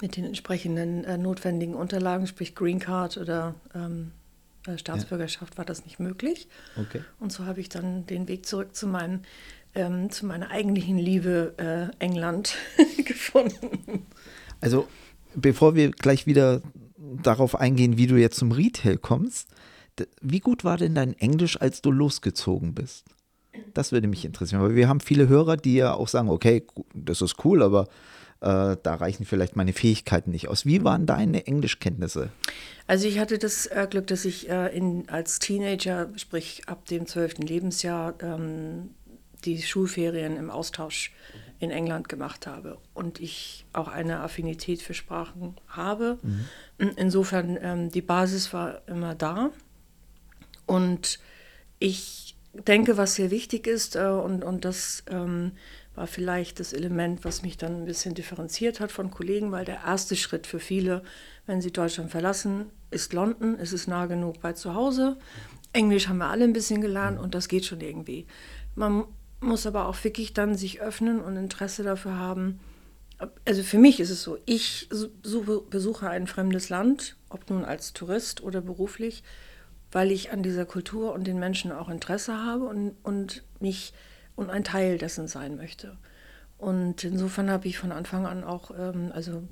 mit 0.00 0.16
den 0.16 0.24
entsprechenden 0.24 1.04
äh, 1.04 1.18
notwendigen 1.18 1.74
Unterlagen, 1.74 2.26
sprich 2.26 2.54
Green 2.54 2.78
Card 2.78 3.16
oder 3.18 3.54
ähm, 3.74 4.12
äh, 4.66 4.78
Staatsbürgerschaft, 4.78 5.54
ja. 5.54 5.58
war 5.58 5.64
das 5.64 5.84
nicht 5.84 6.00
möglich. 6.00 6.48
Okay. 6.76 7.02
Und 7.20 7.32
so 7.32 7.46
habe 7.46 7.60
ich 7.60 7.68
dann 7.68 8.06
den 8.06 8.28
Weg 8.28 8.46
zurück 8.46 8.74
zu, 8.74 8.86
meinem, 8.86 9.20
ähm, 9.74 10.10
zu 10.10 10.26
meiner 10.26 10.50
eigentlichen 10.50 10.98
Liebe 10.98 11.54
äh, 12.00 12.04
England 12.04 12.56
gefunden. 13.04 14.06
Also 14.60 14.88
bevor 15.34 15.74
wir 15.74 15.90
gleich 15.90 16.26
wieder 16.26 16.62
darauf 16.96 17.58
eingehen, 17.58 17.96
wie 17.96 18.06
du 18.06 18.16
jetzt 18.16 18.38
zum 18.38 18.52
Retail 18.52 18.96
kommst. 18.96 19.48
Wie 20.20 20.40
gut 20.40 20.64
war 20.64 20.78
denn 20.78 20.94
dein 20.94 21.14
Englisch, 21.14 21.60
als 21.60 21.82
du 21.82 21.90
losgezogen 21.90 22.74
bist? 22.74 23.04
Das 23.74 23.92
würde 23.92 24.08
mich 24.08 24.24
interessieren, 24.24 24.62
weil 24.62 24.74
wir 24.74 24.88
haben 24.88 25.00
viele 25.00 25.28
Hörer, 25.28 25.56
die 25.56 25.74
ja 25.74 25.94
auch 25.94 26.08
sagen, 26.08 26.28
okay, 26.30 26.66
das 26.94 27.20
ist 27.20 27.44
cool, 27.44 27.62
aber 27.62 27.88
äh, 28.40 28.76
da 28.82 28.94
reichen 28.94 29.24
vielleicht 29.24 29.56
meine 29.56 29.72
Fähigkeiten 29.72 30.30
nicht 30.30 30.48
aus. 30.48 30.66
Wie 30.66 30.82
waren 30.84 31.06
deine 31.06 31.46
Englischkenntnisse? 31.46 32.30
Also 32.86 33.06
ich 33.06 33.18
hatte 33.18 33.38
das 33.38 33.66
äh, 33.66 33.86
Glück, 33.88 34.06
dass 34.08 34.24
ich 34.24 34.48
äh, 34.48 34.76
in, 34.76 35.08
als 35.08 35.38
Teenager, 35.38 36.10
sprich 36.16 36.62
ab 36.66 36.86
dem 36.86 37.06
12. 37.06 37.38
Lebensjahr, 37.38 38.14
ähm, 38.20 38.90
die 39.44 39.60
Schulferien 39.62 40.36
im 40.36 40.50
Austausch 40.50 41.12
in 41.58 41.70
England 41.70 42.08
gemacht 42.08 42.46
habe 42.46 42.78
und 42.94 43.20
ich 43.20 43.64
auch 43.72 43.88
eine 43.88 44.20
Affinität 44.20 44.82
für 44.82 44.94
Sprachen 44.94 45.56
habe. 45.68 46.18
Mhm. 46.22 46.90
Insofern, 46.96 47.58
ähm, 47.60 47.90
die 47.90 48.02
Basis 48.02 48.52
war 48.52 48.82
immer 48.88 49.14
da. 49.14 49.50
Und 50.66 51.20
ich 51.78 52.31
denke, 52.52 52.96
was 52.96 53.14
sehr 53.14 53.30
wichtig 53.30 53.66
ist, 53.66 53.96
äh, 53.96 54.06
und, 54.06 54.44
und 54.44 54.64
das 54.64 55.04
ähm, 55.10 55.52
war 55.94 56.06
vielleicht 56.06 56.60
das 56.60 56.72
Element, 56.72 57.24
was 57.24 57.42
mich 57.42 57.56
dann 57.56 57.82
ein 57.82 57.84
bisschen 57.84 58.14
differenziert 58.14 58.80
hat 58.80 58.92
von 58.92 59.10
Kollegen, 59.10 59.52
weil 59.52 59.64
der 59.64 59.82
erste 59.86 60.16
Schritt 60.16 60.46
für 60.46 60.60
viele, 60.60 61.02
wenn 61.46 61.60
sie 61.60 61.72
Deutschland 61.72 62.10
verlassen, 62.10 62.66
ist 62.90 63.12
London. 63.12 63.56
Es 63.58 63.72
ist 63.72 63.88
nah 63.88 64.06
genug 64.06 64.40
bei 64.40 64.52
zu 64.52 64.74
Hause. 64.74 65.18
Englisch 65.72 66.08
haben 66.08 66.18
wir 66.18 66.28
alle 66.28 66.44
ein 66.44 66.52
bisschen 66.52 66.80
gelernt 66.80 67.18
und 67.18 67.34
das 67.34 67.48
geht 67.48 67.64
schon 67.64 67.80
irgendwie. 67.80 68.26
Man 68.74 69.04
muss 69.40 69.66
aber 69.66 69.86
auch 69.86 70.02
wirklich 70.04 70.32
dann 70.32 70.54
sich 70.54 70.80
öffnen 70.80 71.20
und 71.20 71.36
Interesse 71.36 71.82
dafür 71.82 72.16
haben. 72.16 72.60
Also 73.44 73.62
für 73.62 73.78
mich 73.78 74.00
ist 74.00 74.10
es 74.10 74.22
so, 74.22 74.38
ich 74.46 74.88
besuche 75.70 76.08
ein 76.08 76.26
fremdes 76.26 76.68
Land, 76.68 77.16
ob 77.28 77.48
nun 77.50 77.64
als 77.64 77.92
Tourist 77.92 78.42
oder 78.42 78.60
beruflich, 78.60 79.22
weil 79.92 80.10
ich 80.10 80.32
an 80.32 80.42
dieser 80.42 80.64
Kultur 80.64 81.12
und 81.12 81.26
den 81.26 81.38
Menschen 81.38 81.70
auch 81.70 81.88
Interesse 81.88 82.36
habe 82.36 82.64
und, 82.64 82.96
und 83.02 83.44
mich 83.60 83.92
und 84.34 84.50
ein 84.50 84.64
Teil 84.64 84.98
dessen 84.98 85.28
sein 85.28 85.56
möchte. 85.56 85.96
Und 86.58 87.04
insofern 87.04 87.50
habe 87.50 87.68
ich 87.68 87.78
von 87.78 87.92
Anfang 87.92 88.26
an 88.26 88.44
auch 88.44 88.70
ähm, 88.76 89.12
also 89.14 89.42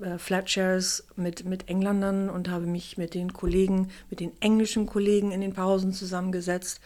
äh, 0.00 0.18
Flatshares 0.18 1.06
mit, 1.16 1.44
mit 1.44 1.68
Engländern 1.68 2.30
und 2.30 2.48
habe 2.48 2.66
mich 2.66 2.96
mit 2.96 3.14
den 3.14 3.32
Kollegen, 3.32 3.88
mit 4.08 4.20
den 4.20 4.32
englischen 4.40 4.86
Kollegen 4.86 5.30
in 5.30 5.40
den 5.40 5.52
Pausen 5.52 5.92
zusammengesetzt 5.92 6.80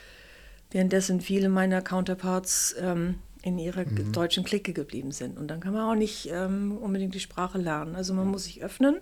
währenddessen 0.72 1.20
viele 1.20 1.48
meiner 1.48 1.82
Counterparts 1.82 2.74
ähm, 2.80 3.16
in 3.42 3.58
ihrer 3.58 3.84
mhm. 3.84 4.12
deutschen 4.12 4.44
Clique 4.44 4.72
geblieben 4.72 5.12
sind. 5.12 5.38
Und 5.38 5.48
dann 5.48 5.60
kann 5.60 5.72
man 5.72 5.88
auch 5.88 5.94
nicht 5.94 6.28
ähm, 6.32 6.78
unbedingt 6.80 7.14
die 7.14 7.20
Sprache 7.20 7.58
lernen. 7.58 7.94
Also 7.94 8.14
man 8.14 8.28
muss 8.28 8.44
sich 8.44 8.62
öffnen, 8.62 8.96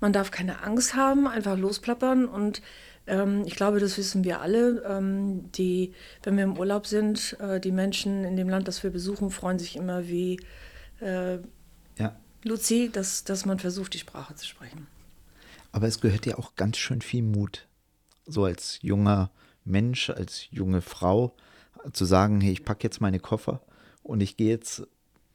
man 0.00 0.12
darf 0.12 0.30
keine 0.30 0.62
Angst 0.62 0.94
haben, 0.94 1.26
einfach 1.26 1.56
losplappern 1.56 2.26
und 2.26 2.62
ähm, 3.06 3.42
ich 3.46 3.56
glaube, 3.56 3.80
das 3.80 3.98
wissen 3.98 4.24
wir 4.24 4.40
alle. 4.40 4.82
Ähm, 4.86 5.50
die, 5.52 5.92
wenn 6.22 6.36
wir 6.36 6.44
im 6.44 6.58
Urlaub 6.58 6.86
sind, 6.86 7.36
äh, 7.40 7.60
die 7.60 7.72
Menschen 7.72 8.24
in 8.24 8.36
dem 8.36 8.48
Land, 8.48 8.68
das 8.68 8.82
wir 8.82 8.90
besuchen, 8.90 9.30
freuen 9.30 9.58
sich 9.58 9.76
immer 9.76 10.08
wie 10.08 10.40
äh, 11.00 11.38
ja. 11.98 12.16
Luzi, 12.44 12.90
dass, 12.92 13.24
dass 13.24 13.44
man 13.44 13.58
versucht, 13.58 13.94
die 13.94 13.98
Sprache 13.98 14.34
zu 14.34 14.46
sprechen. 14.46 14.86
Aber 15.72 15.88
es 15.88 16.00
gehört 16.00 16.26
ja 16.26 16.38
auch 16.38 16.54
ganz 16.54 16.76
schön 16.76 17.00
viel 17.00 17.22
Mut, 17.22 17.66
so 18.26 18.44
als 18.44 18.78
junger 18.82 19.30
Mensch, 19.64 20.10
als 20.10 20.50
junge 20.50 20.82
Frau 20.82 21.34
zu 21.92 22.04
sagen, 22.04 22.40
hey, 22.40 22.52
ich 22.52 22.64
packe 22.64 22.84
jetzt 22.84 23.00
meine 23.00 23.18
Koffer 23.18 23.62
und 24.02 24.20
ich 24.20 24.36
gehe 24.36 24.50
jetzt 24.50 24.86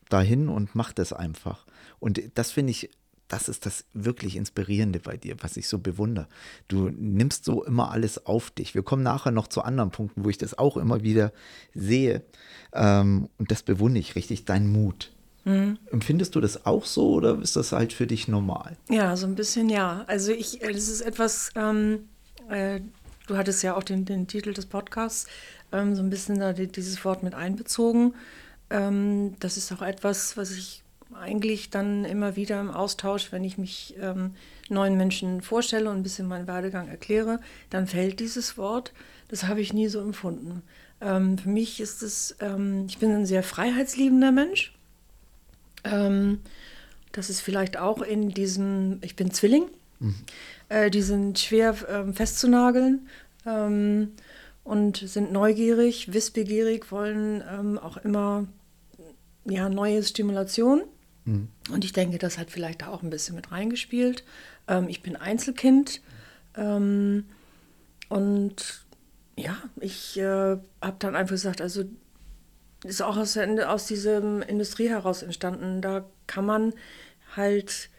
dahin 0.10 0.48
und 0.48 0.76
mache 0.76 0.94
das 0.94 1.12
einfach. 1.12 1.66
Und 2.00 2.22
das 2.36 2.52
finde 2.52 2.72
ich, 2.72 2.90
das 3.28 3.50
ist 3.50 3.66
das 3.66 3.86
wirklich 3.94 4.36
Inspirierende 4.36 5.00
bei 5.00 5.18
dir, 5.18 5.36
was 5.42 5.58
ich 5.58 5.68
so 5.68 5.80
bewundere. 5.80 6.28
Du 6.68 6.90
nimmst 6.90 7.46
so 7.46 7.64
immer 7.64 7.92
alles 7.92 8.26
auf 8.26 8.52
dich. 8.52 8.76
Wir 8.76 8.84
kommen 8.84 9.04
nachher 9.04 9.32
noch 9.32 9.48
zu 9.48 9.62
anderen 9.62 9.92
Punkten, 9.92 10.24
wo 10.24 10.30
ich 10.30 10.38
das 10.38 10.58
auch 10.58 10.78
immer 10.78 11.04
wieder 11.04 11.34
sehe. 11.74 12.24
Ähm, 12.74 13.30
und 13.38 13.52
das 13.52 13.64
bewundere 13.64 14.00
ich 14.00 14.16
richtig, 14.16 14.46
dein 14.46 14.68
Mut. 14.72 15.12
Mhm. 15.46 15.78
Empfindest 15.92 16.36
du 16.36 16.42
das 16.42 16.66
auch 16.66 16.86
so 16.86 17.12
oder 17.14 17.42
ist 17.42 17.56
das 17.56 17.72
halt 17.72 17.94
für 17.94 18.08
dich 18.08 18.28
normal? 18.28 18.78
Ja, 18.90 19.16
so 19.16 19.28
ein 19.28 19.36
bisschen 19.36 19.70
ja. 19.70 20.04
Also 20.08 20.32
ich, 20.32 20.62
äh, 20.62 20.72
das 20.72 20.88
ist 20.88 21.02
etwas, 21.02 21.52
ähm, 21.56 22.10
äh, 22.50 22.82
Du 23.28 23.36
hattest 23.36 23.62
ja 23.62 23.76
auch 23.76 23.84
den, 23.84 24.06
den 24.06 24.28
Titel 24.28 24.54
des 24.54 24.66
Podcasts 24.66 25.28
ähm, 25.74 25.96
so 25.96 26.02
ein 26.02 26.10
bisschen 26.10 26.40
da 26.40 26.54
dieses 26.54 27.04
Wort 27.04 27.24
mit 27.24 27.36
einbezogen. 27.36 28.16
Ähm, 28.70 29.36
das 29.40 29.58
ist 29.58 29.72
auch 29.74 29.82
etwas, 29.82 30.38
was 30.38 30.52
ich 30.52 30.82
eigentlich 31.14 31.70
dann 31.70 32.06
immer 32.06 32.36
wieder 32.36 32.60
im 32.60 32.70
Austausch, 32.70 33.32
wenn 33.32 33.44
ich 33.44 33.58
mich 33.58 33.96
ähm, 34.00 34.36
neuen 34.70 34.98
Menschen 34.98 35.42
vorstelle 35.42 35.90
und 35.90 35.98
ein 35.98 36.04
bisschen 36.04 36.28
meinen 36.28 36.48
Werdegang 36.48 36.88
erkläre, 36.88 37.40
dann 37.70 37.88
fällt 37.88 38.20
dieses 38.20 38.58
Wort. 38.58 38.94
Das 39.30 39.44
habe 39.44 39.62
ich 39.62 39.74
nie 39.74 39.88
so 39.88 40.00
empfunden. 40.02 40.64
Ähm, 41.02 41.38
für 41.38 41.50
mich 41.50 41.80
ist 41.80 42.02
es, 42.02 42.36
ähm, 42.40 42.86
ich 42.88 42.98
bin 42.98 43.12
ein 43.12 43.26
sehr 43.26 43.44
freiheitsliebender 43.44 44.32
Mensch. 44.32 44.74
Ähm, 45.84 46.40
das 47.12 47.30
ist 47.30 47.42
vielleicht 47.42 47.78
auch 47.78 48.02
in 48.02 48.30
diesem, 48.30 49.00
ich 49.02 49.16
bin 49.16 49.32
Zwilling. 49.32 49.66
Mhm. 50.00 50.16
Äh, 50.70 50.90
die 50.90 51.02
sind 51.02 51.40
schwer 51.40 51.76
ähm, 51.90 52.14
festzunageln 52.14 53.08
ähm, 53.46 54.12
und 54.64 54.98
sind 54.98 55.32
neugierig, 55.32 56.14
wissbegierig, 56.14 56.92
wollen 56.92 57.78
auch 57.80 57.98
immer 57.98 58.46
ja, 59.46 59.70
neue 59.70 60.04
Stimulation. 60.04 60.82
Mhm. 61.28 61.50
Und 61.70 61.86
ich 61.86 61.94
denke, 61.94 62.18
das 62.18 62.38
hat 62.38 62.50
vielleicht 62.50 62.82
da 62.82 62.88
auch 62.88 63.04
ein 63.04 63.10
bisschen 63.10 63.36
mit 63.36 63.52
reingespielt. 63.52 64.24
Ähm, 64.68 64.88
ich 64.90 65.02
bin 65.02 65.16
Einzelkind 65.16 66.02
ähm, 66.56 67.26
und 68.10 68.86
ja, 69.36 69.56
ich 69.80 70.18
äh, 70.18 70.24
habe 70.82 70.96
dann 71.00 71.16
einfach 71.16 71.36
gesagt, 71.36 71.62
also 71.62 71.84
ist 72.84 73.02
auch 73.02 73.18
aus, 73.18 73.34
der, 73.34 73.72
aus 73.72 73.86
dieser 73.86 74.48
Industrie 74.48 74.90
heraus 74.90 75.22
entstanden. 75.22 75.82
Da 75.82 76.06
kann 76.26 76.46
man 76.46 76.74
halt 77.36 77.90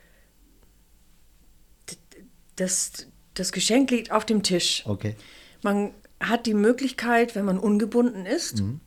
das, 2.56 3.06
das 3.34 3.52
Geschenk 3.52 3.90
liegt 3.90 4.10
auf 4.10 4.24
dem 4.24 4.42
Tisch. 4.42 4.82
Okay. 4.86 5.14
Man 5.62 5.92
hat 6.20 6.46
die 6.46 6.54
Möglichkeit, 6.54 7.34
wenn 7.34 7.44
man 7.44 7.58
ungebunden 7.58 8.26
ist, 8.26 8.60
mhm. 8.60 8.80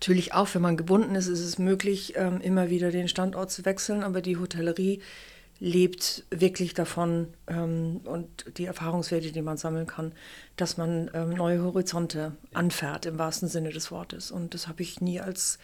Natürlich 0.00 0.32
auch, 0.32 0.48
wenn 0.54 0.62
man 0.62 0.76
gebunden 0.76 1.14
ist, 1.14 1.26
ist 1.26 1.44
es 1.44 1.58
möglich, 1.58 2.14
ähm, 2.16 2.40
immer 2.40 2.70
wieder 2.70 2.90
den 2.90 3.06
Standort 3.06 3.50
zu 3.50 3.64
wechseln, 3.64 4.02
aber 4.02 4.22
die 4.22 4.38
Hotellerie 4.38 5.00
lebt 5.58 6.24
wirklich 6.30 6.72
davon 6.72 7.28
ähm, 7.46 8.00
und 8.04 8.56
die 8.56 8.64
Erfahrungswerte, 8.64 9.30
die 9.30 9.42
man 9.42 9.58
sammeln 9.58 9.86
kann, 9.86 10.12
dass 10.56 10.78
man 10.78 11.10
ähm, 11.12 11.30
neue 11.30 11.62
Horizonte 11.62 12.32
anfährt, 12.54 13.04
im 13.04 13.18
wahrsten 13.18 13.48
Sinne 13.48 13.70
des 13.70 13.90
Wortes. 13.90 14.30
Und 14.30 14.54
das 14.54 14.68
habe 14.68 14.82
ich 14.82 15.00
nie 15.00 15.20
als 15.20 15.58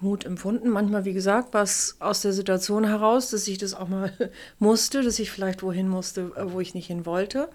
Mut 0.00 0.24
empfunden. 0.24 0.68
Manchmal, 0.68 1.04
wie 1.04 1.12
gesagt, 1.12 1.54
war 1.54 1.62
es 1.62 1.96
aus 1.98 2.22
der 2.22 2.32
Situation 2.32 2.84
heraus, 2.84 3.30
dass 3.30 3.48
ich 3.48 3.58
das 3.58 3.74
auch 3.74 3.88
mal 3.88 4.12
musste, 4.58 5.02
dass 5.02 5.18
ich 5.18 5.30
vielleicht 5.30 5.62
wohin 5.62 5.88
musste, 5.88 6.32
äh, 6.36 6.52
wo 6.52 6.60
ich 6.60 6.74
nicht 6.74 6.86
hin 6.86 7.06
wollte. 7.06 7.48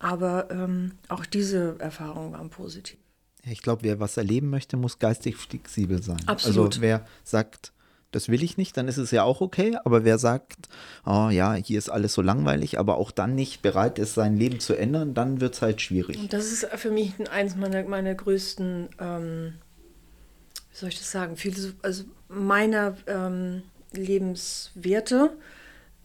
Aber 0.00 0.50
ähm, 0.50 0.92
auch 1.08 1.24
diese 1.24 1.76
Erfahrungen 1.78 2.32
waren 2.32 2.50
positiv. 2.50 2.98
Ich 3.44 3.62
glaube, 3.62 3.82
wer 3.82 4.00
was 4.00 4.16
erleben 4.16 4.50
möchte, 4.50 4.76
muss 4.76 4.98
geistig 4.98 5.36
flexibel 5.36 6.02
sein. 6.02 6.20
Absolut. 6.26 6.74
Also 6.74 6.80
wer 6.82 7.06
sagt, 7.24 7.72
das 8.12 8.28
will 8.28 8.42
ich 8.42 8.56
nicht, 8.56 8.76
dann 8.76 8.88
ist 8.88 8.98
es 8.98 9.10
ja 9.10 9.24
auch 9.24 9.40
okay. 9.40 9.76
Aber 9.84 10.04
wer 10.04 10.18
sagt, 10.18 10.68
oh 11.04 11.28
ja, 11.30 11.54
hier 11.54 11.78
ist 11.78 11.88
alles 11.88 12.14
so 12.14 12.22
langweilig, 12.22 12.78
aber 12.78 12.98
auch 12.98 13.10
dann 13.10 13.34
nicht 13.34 13.62
bereit 13.62 13.98
ist, 13.98 14.14
sein 14.14 14.36
Leben 14.36 14.60
zu 14.60 14.74
ändern, 14.74 15.14
dann 15.14 15.40
wird 15.40 15.54
es 15.54 15.62
halt 15.62 15.80
schwierig. 15.80 16.18
Und 16.18 16.32
das 16.32 16.52
ist 16.52 16.66
für 16.76 16.90
mich 16.90 17.14
eins 17.30 17.56
meiner, 17.56 17.82
meiner 17.84 18.14
größten 18.14 18.90
ähm, 19.00 19.54
wie 20.72 20.78
soll 20.78 20.88
ich 20.88 20.98
das 20.98 21.10
sagen, 21.10 21.36
also 21.82 22.04
meiner 22.28 22.96
ähm, 23.06 23.62
Lebenswerte 23.92 25.36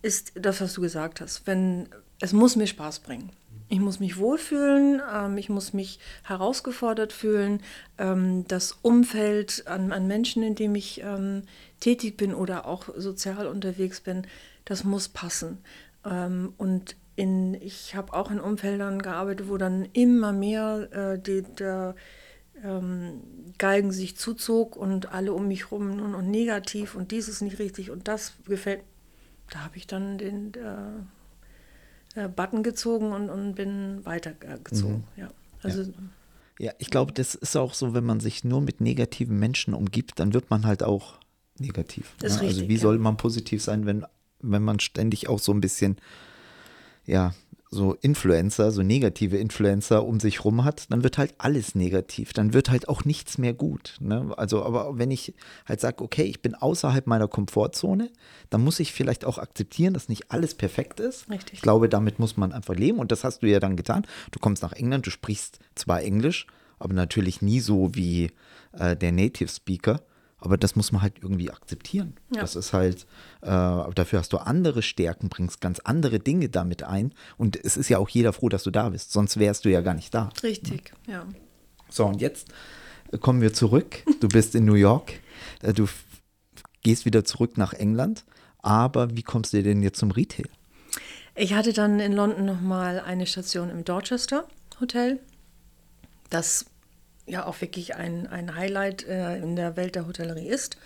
ist 0.02 0.34
das, 0.36 0.60
was 0.62 0.74
du 0.74 0.82
gesagt 0.82 1.22
hast. 1.22 1.48
Wenn 1.48 1.88
es 2.20 2.34
muss 2.34 2.56
mir 2.56 2.68
Spaß 2.68 3.00
bringen. 3.00 3.32
Ich 3.70 3.80
muss 3.80 4.00
mich 4.00 4.18
wohlfühlen, 4.18 5.02
ähm, 5.14 5.38
ich 5.38 5.50
muss 5.50 5.74
mich 5.74 6.00
herausgefordert 6.24 7.12
fühlen. 7.12 7.62
Ähm, 7.98 8.46
das 8.48 8.78
Umfeld 8.82 9.68
an, 9.68 9.92
an, 9.92 10.08
Menschen, 10.08 10.42
in 10.44 10.56
dem 10.56 10.76
ich 10.76 11.02
ähm, 11.04 11.44
tätig 11.80 12.16
bin 12.16 12.34
oder 12.34 12.66
auch 12.66 12.90
sozial 12.96 13.48
unterwegs 13.48 14.00
bin, 14.00 14.26
das 14.64 14.84
muss 14.86 15.10
passen. 15.10 15.58
Ähm, 16.06 16.54
und 16.58 16.96
in, 17.18 17.56
ich 17.56 17.96
habe 17.96 18.14
auch 18.14 18.32
in 18.32 18.40
Umfeldern 18.40 19.02
gearbeitet, 19.02 19.50
wo 19.50 19.58
dann 19.58 19.90
immer 19.92 20.32
mehr 20.32 20.88
äh, 20.92 21.20
die, 21.20 21.42
der 21.42 21.96
ähm, 22.64 23.22
Galgen 23.58 23.92
sich 23.92 24.18
zuzog 24.18 24.76
und 24.78 25.12
alle 25.12 25.34
um 25.34 25.48
mich 25.48 25.72
rum 25.72 25.98
nur 25.98 26.08
noch 26.08 26.22
negativ 26.22 26.96
und 26.96 27.12
dies 27.12 27.28
ist 27.28 27.42
nicht 27.42 27.60
richtig 27.60 27.92
und 27.92 28.08
das 28.08 28.34
gefällt. 28.46 28.82
Da 29.50 29.60
habe 29.60 29.78
ich 29.78 29.88
dann 29.88 30.18
den 30.18 30.54
äh, 30.54 31.02
Button 32.36 32.64
gezogen 32.64 33.12
und, 33.12 33.30
und 33.30 33.56
bin 33.56 34.06
weitergezogen. 34.06 35.06
Mhm. 35.16 35.22
Ja. 35.22 35.30
Also, 35.62 35.82
ja. 35.84 35.92
ja, 36.60 36.72
ich 36.80 36.90
glaube, 36.90 37.14
das 37.14 37.36
ist 37.36 37.56
auch 37.56 37.74
so, 37.74 37.94
wenn 37.94 38.06
man 38.06 38.20
sich 38.20 38.44
nur 38.44 38.62
mit 38.62 38.82
negativen 38.82 39.38
Menschen 39.38 39.74
umgibt, 39.74 40.20
dann 40.20 40.34
wird 40.34 40.50
man 40.50 40.66
halt 40.66 40.84
auch 40.84 41.20
negativ. 41.60 42.16
Ne? 42.22 42.30
Richtig, 42.30 42.48
also 42.48 42.68
wie 42.68 42.76
ja. 42.76 42.80
soll 42.80 43.00
man 43.00 43.18
positiv 43.18 43.64
sein, 43.64 43.86
wenn, 43.86 44.06
wenn 44.42 44.64
man 44.64 44.80
ständig 44.80 45.30
auch 45.30 45.40
so 45.40 45.52
ein 45.52 45.62
bisschen, 45.62 45.98
ja, 47.06 47.34
so 47.70 47.98
Influencer, 48.02 48.72
so 48.72 48.82
negative 48.82 49.38
Influencer 49.38 50.06
um 50.06 50.20
sich 50.20 50.46
rum 50.46 50.64
hat, 50.64 50.90
dann 50.90 51.04
wird 51.04 51.18
halt 51.18 51.36
alles 51.38 51.76
negativ. 51.76 52.32
Dann 52.34 52.54
wird 52.54 52.70
halt 52.70 52.88
auch 52.88 53.04
nichts 53.04 53.38
mehr 53.38 53.54
gut. 53.54 53.98
Ne? 54.00 54.34
Also, 54.38 54.64
aber 54.64 54.98
wenn 54.98 55.12
ich 55.12 55.34
halt 55.66 55.82
sage, 55.82 56.04
okay, 56.04 56.24
ich 56.24 56.42
bin 56.42 56.56
außerhalb 56.56 57.08
meiner 57.08 57.28
Komfortzone, 57.28 58.10
dann 58.50 58.64
muss 58.64 58.80
ich 58.80 58.94
vielleicht 58.94 59.26
auch 59.26 59.38
akzeptieren, 59.38 59.94
dass 59.94 60.08
nicht 60.08 60.32
alles 60.32 60.56
perfekt 60.56 61.00
ist. 61.00 61.30
Richtig. 61.30 61.56
Ich 61.56 61.62
glaube, 61.62 61.90
damit 61.90 62.20
muss 62.20 62.38
man 62.38 62.54
einfach 62.54 62.76
leben 62.76 63.00
und 63.00 63.12
das 63.12 63.24
hast 63.24 63.44
du 63.44 63.48
ja 63.48 63.60
dann 63.60 63.76
getan. 63.76 64.06
Du 64.32 64.40
kommst 64.40 64.64
nach 64.64 64.74
England, 64.74 65.06
du 65.06 65.12
sprichst 65.12 65.60
zwar 65.76 66.02
Englisch, 66.02 66.48
aber 66.80 66.94
natürlich 66.94 67.42
nie 67.42 67.60
so 67.60 67.94
wie 67.96 68.32
äh, 68.74 68.96
der 68.96 69.12
Native 69.12 69.50
Speaker. 69.50 70.02
Aber 70.40 70.58
das 70.58 70.76
muss 70.76 70.92
man 70.92 71.02
halt 71.02 71.16
irgendwie 71.22 71.50
akzeptieren. 71.50 72.14
Ja. 72.34 72.42
Das 72.42 72.56
ist 72.56 72.72
halt, 72.72 73.08
äh, 73.42 73.48
dafür 73.48 74.20
hast 74.20 74.34
du 74.34 74.38
andere 74.38 74.84
Stärken, 74.84 75.30
bringst 75.30 75.62
ganz 75.62 75.80
andere 75.80 76.20
Dinge 76.20 76.50
damit 76.50 76.84
ein. 76.84 77.14
Und 77.38 77.56
es 77.64 77.76
ist 77.76 77.90
ja 77.90 77.98
auch 77.98 78.10
jeder 78.10 78.34
froh, 78.34 78.50
dass 78.50 78.64
du 78.64 78.72
da 78.72 78.90
bist. 78.90 79.12
Sonst 79.12 79.40
wärst 79.40 79.66
du 79.66 79.70
ja 79.70 79.82
gar 79.82 79.96
nicht 79.96 80.14
da. 80.14 80.30
Richtig, 80.44 80.94
ja. 81.08 81.14
ja. 81.14 81.26
So, 81.90 82.06
und 82.06 82.22
jetzt 82.22 82.50
kommen 83.20 83.42
wir 83.42 83.54
zurück. 83.54 84.04
Du 84.20 84.28
bist 84.28 84.54
in 84.54 84.66
New 84.66 84.76
York. 84.76 85.14
Äh, 85.62 85.74
du 85.74 85.88
gehst 86.84 87.06
wieder 87.06 87.26
zurück 87.26 87.58
nach 87.58 87.74
England. 87.74 88.24
Aber 88.60 89.16
wie 89.16 89.24
kommst 89.24 89.54
du 89.54 89.64
denn 89.64 89.82
jetzt 89.82 90.00
zum 90.00 90.12
Retail? 90.12 90.50
Ich 91.36 91.54
hatte 91.54 91.74
dann 91.74 92.00
in 92.00 92.14
London 92.14 92.46
nochmal 92.46 93.00
eine 93.00 93.26
Station 93.26 93.70
im 93.70 93.86
Dorchester 93.86 94.48
Hotel. 94.80 95.20
Das 96.30 96.66
ja 97.28 97.46
auch 97.46 97.62
wirklich 97.62 97.96
ein, 97.96 98.28
ein 98.28 98.56
Highlight 98.56 99.06
äh, 99.08 99.38
in 99.38 99.56
der 99.56 99.76
Welt 99.76 99.96
der 99.96 100.08
Hotellerie 100.08 100.48
ist. 100.48 100.78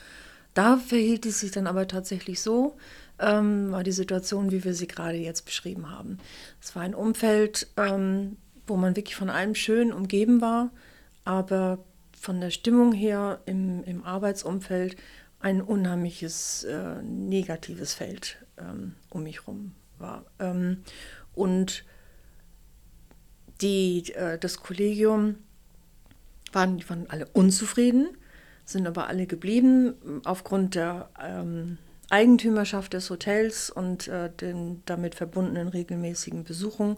Da 0.54 0.78
verhielt 0.78 1.26
es 1.26 1.40
sich 1.40 1.52
dann 1.52 1.68
aber 1.68 1.88
tatsächlich 1.88 2.42
so, 2.42 2.78
ähm, 3.20 3.72
war 3.72 3.84
die 3.84 3.92
Situation, 3.92 4.52
wie 4.52 4.64
wir 4.64 4.74
sie 4.74 4.88
gerade 4.88 5.18
jetzt 5.18 5.46
beschrieben 5.46 5.90
haben. 5.90 6.18
Es 6.62 6.76
war 6.76 6.82
ein 6.82 6.96
Umfeld, 6.96 7.68
ähm, 7.78 8.38
wo 8.68 8.76
man 8.76 8.96
wirklich 8.96 9.16
von 9.16 9.30
allem 9.30 9.56
schön 9.56 9.94
umgeben 9.94 10.42
war, 10.42 10.72
aber 11.24 11.80
von 12.20 12.42
der 12.42 12.50
Stimmung 12.50 12.92
her 12.92 13.40
im, 13.46 13.84
im 13.84 14.04
Arbeitsumfeld 14.04 14.98
ein 15.40 15.62
unheimliches 15.62 16.64
äh, 16.66 17.02
negatives 17.02 17.94
Feld 17.94 18.38
ähm, 18.58 18.96
um 19.10 19.24
mich 19.24 19.42
herum 19.42 19.74
war. 19.98 20.26
Ähm, 20.40 20.84
und 21.34 21.84
die, 23.62 24.14
äh, 24.14 24.38
das 24.38 24.58
Kollegium 24.58 25.36
waren, 26.54 26.78
die 26.78 26.90
waren 26.90 27.10
alle 27.10 27.28
unzufrieden, 27.34 28.18
sind 28.66 28.88
aber 28.88 29.08
alle 29.08 29.28
geblieben 29.28 30.22
aufgrund 30.26 30.76
der 30.76 31.10
ähm, 31.22 31.78
Eigentümerschaft 32.10 32.94
des 32.94 33.10
Hotels 33.10 33.70
und 33.70 34.08
äh, 34.08 34.30
den 34.30 34.84
damit 34.86 35.16
verbundenen 35.16 35.70
regelmäßigen 35.70 36.44
Besuchungen 36.44 36.98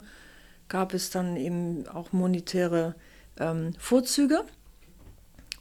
gab 0.69 0.93
es 0.93 1.11
dann 1.11 1.37
eben 1.37 1.87
auch 1.87 2.11
monetäre 2.13 2.95
ähm, 3.39 3.73
Vorzüge. 3.77 4.43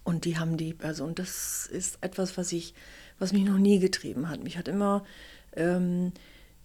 Und 0.04 0.24
die 0.24 0.38
haben 0.38 0.56
die, 0.56 0.74
also 0.82 1.04
und 1.04 1.18
das 1.18 1.66
ist 1.66 1.98
etwas, 2.00 2.36
was 2.36 2.50
ich, 2.52 2.74
was 3.18 3.32
mich 3.32 3.44
noch 3.44 3.58
nie 3.58 3.78
getrieben 3.78 4.28
hat. 4.28 4.42
Mich 4.42 4.58
hat 4.58 4.68
immer 4.68 5.04
ähm, 5.54 6.12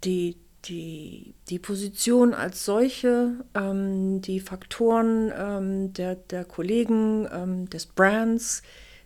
die, 0.03 0.37
die, 0.67 1.33
die 1.49 1.59
Position 1.59 2.33
als 2.33 2.65
solche, 2.65 3.45
ähm, 3.53 4.21
die 4.21 4.39
Faktoren 4.39 5.31
ähm, 5.35 5.93
der, 5.93 6.15
der 6.15 6.45
Kollegen, 6.45 7.27
ähm, 7.31 7.69
des 7.69 7.85
Brands, 7.85 8.63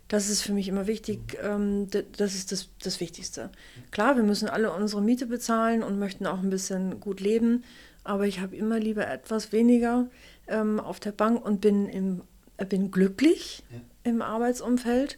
das 0.08 0.28
ist 0.28 0.42
für 0.42 0.52
mich 0.52 0.68
immer 0.68 0.86
wichtig, 0.86 1.38
ähm, 1.42 1.88
das 1.90 2.34
ist 2.34 2.52
das, 2.52 2.68
das 2.82 3.00
Wichtigste. 3.00 3.50
Klar, 3.90 4.16
wir 4.16 4.22
müssen 4.22 4.48
alle 4.48 4.72
unsere 4.72 5.00
Miete 5.00 5.26
bezahlen 5.26 5.82
und 5.82 5.98
möchten 5.98 6.26
auch 6.26 6.40
ein 6.40 6.50
bisschen 6.50 7.00
gut 7.00 7.20
leben, 7.20 7.64
aber 8.04 8.26
ich 8.26 8.40
habe 8.40 8.54
immer 8.56 8.78
lieber 8.78 9.06
etwas 9.08 9.52
weniger 9.52 10.08
ähm, 10.48 10.80
auf 10.80 11.00
der 11.00 11.12
Bank 11.12 11.44
und 11.44 11.60
bin, 11.60 11.88
im, 11.88 12.22
bin 12.68 12.90
glücklich 12.90 13.62
ja. 13.70 14.10
im 14.10 14.22
Arbeitsumfeld, 14.22 15.16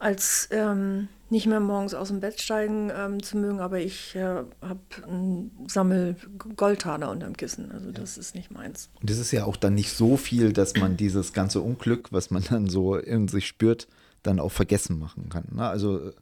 als 0.00 0.48
ähm, 0.50 1.08
nicht 1.30 1.46
mehr 1.46 1.60
morgens 1.60 1.94
aus 1.94 2.08
dem 2.08 2.20
Bett 2.20 2.40
steigen 2.40 2.90
ähm, 2.94 3.22
zu 3.22 3.36
mögen, 3.36 3.60
aber 3.60 3.80
ich 3.80 4.14
äh, 4.16 4.22
habe 4.62 4.80
einen 5.06 5.50
Sammel 5.68 6.16
Goldtaler 6.56 7.10
unterm 7.10 7.36
Kissen. 7.36 7.70
Also 7.70 7.92
das 7.92 8.16
ja. 8.16 8.20
ist 8.20 8.34
nicht 8.34 8.50
meins. 8.50 8.88
Und 9.00 9.10
das 9.10 9.18
ist 9.18 9.32
ja 9.32 9.44
auch 9.44 9.56
dann 9.56 9.74
nicht 9.74 9.92
so 9.92 10.16
viel, 10.16 10.52
dass 10.52 10.76
man 10.76 10.96
dieses 10.96 11.32
ganze 11.32 11.60
Unglück, 11.60 12.12
was 12.12 12.30
man 12.30 12.44
dann 12.48 12.68
so 12.68 12.96
in 12.96 13.28
sich 13.28 13.46
spürt, 13.46 13.88
dann 14.22 14.40
auch 14.40 14.52
vergessen 14.52 14.98
machen 14.98 15.28
kann. 15.28 15.44
Ne? 15.52 15.68
Also 15.68 16.12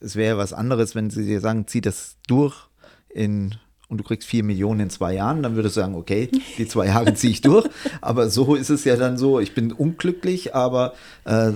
es 0.00 0.16
wäre 0.16 0.34
ja 0.34 0.38
was 0.38 0.52
anderes, 0.52 0.94
wenn 0.94 1.10
sie 1.10 1.26
dir 1.26 1.40
sagen, 1.40 1.66
zieh 1.66 1.80
das 1.80 2.16
durch 2.26 2.68
in 3.08 3.56
und 3.88 3.98
du 3.98 4.04
kriegst 4.04 4.26
vier 4.26 4.42
Millionen 4.42 4.80
in 4.80 4.90
zwei 4.90 5.14
Jahren, 5.14 5.42
dann 5.42 5.56
würdest 5.56 5.76
du 5.76 5.80
sagen, 5.80 5.94
okay, 5.94 6.30
die 6.58 6.66
zwei 6.66 6.86
Jahre 6.86 7.14
ziehe 7.14 7.32
ich 7.32 7.42
durch. 7.42 7.68
Aber 8.00 8.30
so 8.30 8.54
ist 8.54 8.70
es 8.70 8.84
ja 8.84 8.96
dann 8.96 9.18
so, 9.18 9.40
ich 9.40 9.54
bin 9.54 9.72
unglücklich, 9.72 10.54
aber 10.54 10.94
äh, 11.24 11.52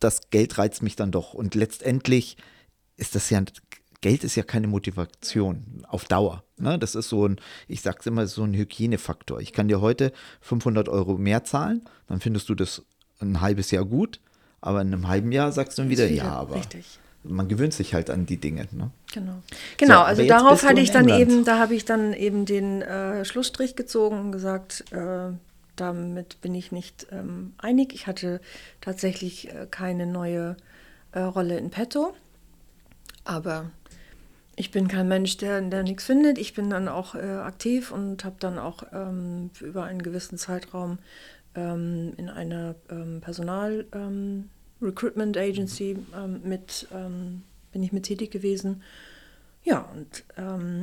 das 0.00 0.30
Geld 0.30 0.58
reizt 0.58 0.82
mich 0.82 0.96
dann 0.96 1.12
doch. 1.12 1.34
Und 1.34 1.54
letztendlich 1.54 2.36
ist 2.96 3.14
das 3.14 3.30
ja, 3.30 3.42
Geld 4.00 4.24
ist 4.24 4.36
ja 4.36 4.42
keine 4.42 4.66
Motivation 4.66 5.84
auf 5.88 6.04
Dauer. 6.06 6.42
Ne? 6.56 6.78
Das 6.78 6.94
ist 6.94 7.08
so 7.08 7.26
ein, 7.26 7.40
ich 7.68 7.82
sag's 7.82 8.06
immer, 8.06 8.26
so 8.26 8.42
ein 8.42 8.54
Hygienefaktor. 8.54 9.40
Ich 9.40 9.52
kann 9.52 9.68
dir 9.68 9.80
heute 9.80 10.12
500 10.40 10.88
Euro 10.88 11.16
mehr 11.16 11.44
zahlen, 11.44 11.82
dann 12.08 12.20
findest 12.20 12.48
du 12.48 12.54
das 12.54 12.82
ein 13.20 13.40
halbes 13.40 13.70
Jahr 13.70 13.84
gut, 13.84 14.20
aber 14.60 14.80
in 14.80 14.92
einem 14.92 15.08
halben 15.08 15.32
Jahr 15.32 15.52
sagst 15.52 15.78
du 15.78 15.82
dann 15.82 15.90
wieder, 15.90 16.08
ja, 16.08 16.32
aber. 16.32 16.56
Richtig 16.56 16.98
man 17.22 17.48
gewöhnt 17.48 17.74
sich 17.74 17.94
halt 17.94 18.10
an 18.10 18.26
die 18.26 18.38
Dinge. 18.38 18.66
Ne? 18.72 18.90
Genau. 19.12 19.42
Genau, 19.76 19.98
so, 19.98 20.04
also 20.04 20.26
darauf 20.26 20.62
hatte 20.62 20.80
ich 20.80 20.90
dann 20.90 21.08
England. 21.08 21.20
eben, 21.20 21.44
da 21.44 21.58
habe 21.58 21.74
ich 21.74 21.84
dann 21.84 22.12
eben 22.12 22.46
den 22.46 22.82
äh, 22.82 23.24
Schlussstrich 23.24 23.76
gezogen 23.76 24.18
und 24.18 24.32
gesagt, 24.32 24.84
äh, 24.92 25.32
damit 25.80 26.40
bin 26.40 26.54
ich 26.54 26.72
nicht 26.72 27.06
ähm, 27.10 27.54
einig. 27.58 27.94
Ich 27.94 28.06
hatte 28.06 28.40
tatsächlich 28.80 29.48
äh, 29.48 29.66
keine 29.70 30.06
neue 30.06 30.56
äh, 31.12 31.20
Rolle 31.20 31.56
in 31.56 31.70
petto. 31.70 32.14
Aber 33.24 33.70
ich 34.56 34.70
bin 34.70 34.88
kein 34.88 35.08
Mensch, 35.08 35.36
der, 35.38 35.60
der 35.62 35.82
nichts 35.82 36.04
findet. 36.04 36.38
Ich 36.38 36.54
bin 36.54 36.70
dann 36.70 36.88
auch 36.88 37.14
äh, 37.14 37.20
aktiv 37.20 37.92
und 37.92 38.24
habe 38.24 38.36
dann 38.40 38.58
auch 38.58 38.82
ähm, 38.92 39.50
über 39.60 39.84
einen 39.84 40.02
gewissen 40.02 40.36
Zeitraum 40.36 40.98
ähm, 41.54 42.12
in 42.16 42.28
einer 42.28 42.74
ähm, 42.90 43.20
Personal 43.20 43.86
ähm, 43.94 44.50
Recruitment 44.82 45.36
Agency 45.36 45.98
ähm, 46.14 46.40
mit 46.44 46.88
bin 47.72 47.84
ich 47.84 47.92
mit 47.92 48.02
tätig 48.02 48.32
gewesen. 48.32 48.82
Ja, 49.62 49.88
und 49.94 50.24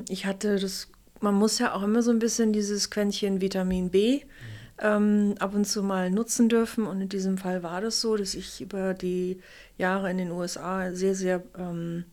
ich 0.09 0.25
hatte 0.25 0.57
das, 0.57 0.87
man 1.19 1.33
muss 1.33 1.59
ja 1.59 1.73
auch 1.73 1.83
immer 1.83 2.01
so 2.01 2.11
ein 2.11 2.19
bisschen 2.19 2.53
dieses 2.53 2.89
Quäntchen 2.89 3.41
Vitamin 3.41 3.89
B. 3.89 4.21
Mhm 4.23 4.56
ähm, 4.79 5.35
ab 5.39 5.53
und 5.55 5.65
zu 5.65 5.83
mal 5.83 6.09
nutzen 6.09 6.49
dürfen. 6.49 6.85
Und 6.85 7.01
in 7.01 7.09
diesem 7.09 7.37
Fall 7.37 7.63
war 7.63 7.81
das 7.81 8.01
so, 8.01 8.15
dass 8.15 8.33
ich 8.33 8.61
über 8.61 8.93
die 8.93 9.39
Jahre 9.77 10.09
in 10.11 10.17
den 10.17 10.31
USA 10.31 10.91
sehr, 10.91 11.15
sehr 11.15 11.43
ähm, 11.57 12.05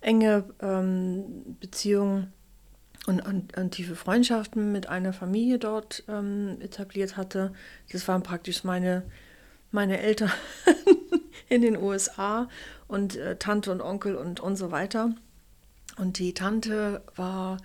enge 0.00 0.44
ähm, 0.60 1.56
Beziehungen 1.60 2.32
und, 3.06 3.20
und, 3.24 3.56
und, 3.56 3.70
tiefe 3.70 3.94
Freundschaften 3.94 4.72
mit 4.72 4.88
einer 4.88 5.12
Familie 5.12 5.58
dort 5.58 6.04
ähm, 6.08 6.58
etabliert 6.60 7.16
hatte. 7.16 7.52
Das 7.92 8.06
waren 8.08 8.22
praktisch 8.22 8.64
meine, 8.64 9.04
meine 9.70 10.00
Eltern 10.00 10.32
in 11.48 11.62
den 11.62 11.76
USA 11.76 12.48
und 12.88 13.16
äh, 13.16 13.36
Tante 13.36 13.70
und 13.70 13.80
Onkel 13.80 14.16
und, 14.16 14.40
und 14.40 14.56
so 14.56 14.72
weiter. 14.72 15.14
Und 15.98 16.18
die 16.18 16.34
Tante 16.34 17.02
war 17.14 17.58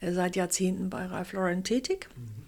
äh, 0.00 0.12
seit 0.12 0.34
Jahrzehnten 0.34 0.88
bei 0.88 1.04
Ralph 1.04 1.34
Lauren 1.34 1.62
tätig. 1.62 2.08
Mhm 2.16 2.45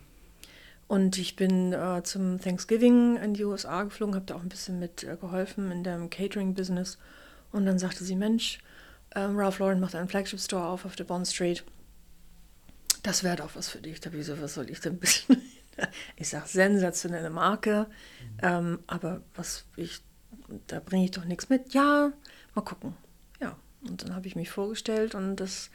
Und 0.88 1.18
ich 1.18 1.36
bin 1.36 1.74
äh, 1.74 2.02
zum 2.02 2.40
Thanksgiving 2.40 3.18
in 3.18 3.34
die 3.34 3.44
USA 3.44 3.82
geflogen, 3.82 4.14
habe 4.14 4.24
da 4.24 4.34
auch 4.34 4.42
ein 4.42 4.48
bisschen 4.48 4.78
mit 4.78 5.04
äh, 5.04 5.16
geholfen 5.20 5.70
in 5.70 5.84
dem 5.84 6.08
Catering-Business. 6.08 6.98
Und 7.52 7.66
dann 7.66 7.78
sagte 7.78 8.04
sie, 8.04 8.16
Mensch, 8.16 8.58
ähm, 9.14 9.38
Ralph 9.38 9.58
Lauren 9.58 9.80
macht 9.80 9.94
einen 9.94 10.08
Flagship-Store 10.08 10.66
auf 10.66 10.86
auf 10.86 10.96
der 10.96 11.04
Bond 11.04 11.28
Street. 11.28 11.62
Das 13.02 13.22
wäre 13.22 13.36
doch 13.36 13.54
was 13.54 13.68
für 13.68 13.80
dich. 13.80 14.00
Da 14.00 14.12
wieso, 14.12 14.40
was 14.40 14.54
soll 14.54 14.70
ich 14.70 14.80
denn 14.80 15.00
wissen? 15.00 15.42
ich 16.16 16.28
sage, 16.28 16.48
sensationelle 16.48 17.30
Marke, 17.30 17.86
ähm, 18.42 18.80
aber 18.86 19.22
was 19.34 19.66
ich, 19.76 20.00
da 20.66 20.80
bringe 20.80 21.04
ich 21.04 21.10
doch 21.10 21.24
nichts 21.24 21.50
mit. 21.50 21.74
Ja, 21.74 22.12
mal 22.54 22.62
gucken. 22.62 22.94
Ja, 23.40 23.56
und 23.86 24.02
dann 24.02 24.14
habe 24.14 24.26
ich 24.26 24.36
mich 24.36 24.50
vorgestellt 24.50 25.14
und 25.14 25.36
das, 25.36 25.70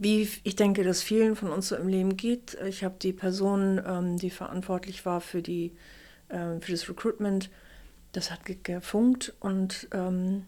wie 0.00 0.26
ich 0.44 0.56
denke, 0.56 0.82
dass 0.82 1.02
vielen 1.02 1.36
von 1.36 1.50
uns 1.50 1.68
so 1.68 1.76
im 1.76 1.86
Leben 1.86 2.16
geht. 2.16 2.56
Ich 2.66 2.84
habe 2.84 2.94
die 3.00 3.12
Person, 3.12 3.78
ähm, 3.86 4.16
die 4.16 4.30
verantwortlich 4.30 5.04
war 5.04 5.20
für, 5.20 5.42
die, 5.42 5.76
ähm, 6.30 6.62
für 6.62 6.72
das 6.72 6.88
Recruitment, 6.88 7.50
das 8.12 8.30
hat 8.30 8.40
gefunkt 8.64 9.34
und 9.40 9.88
ähm, 9.92 10.46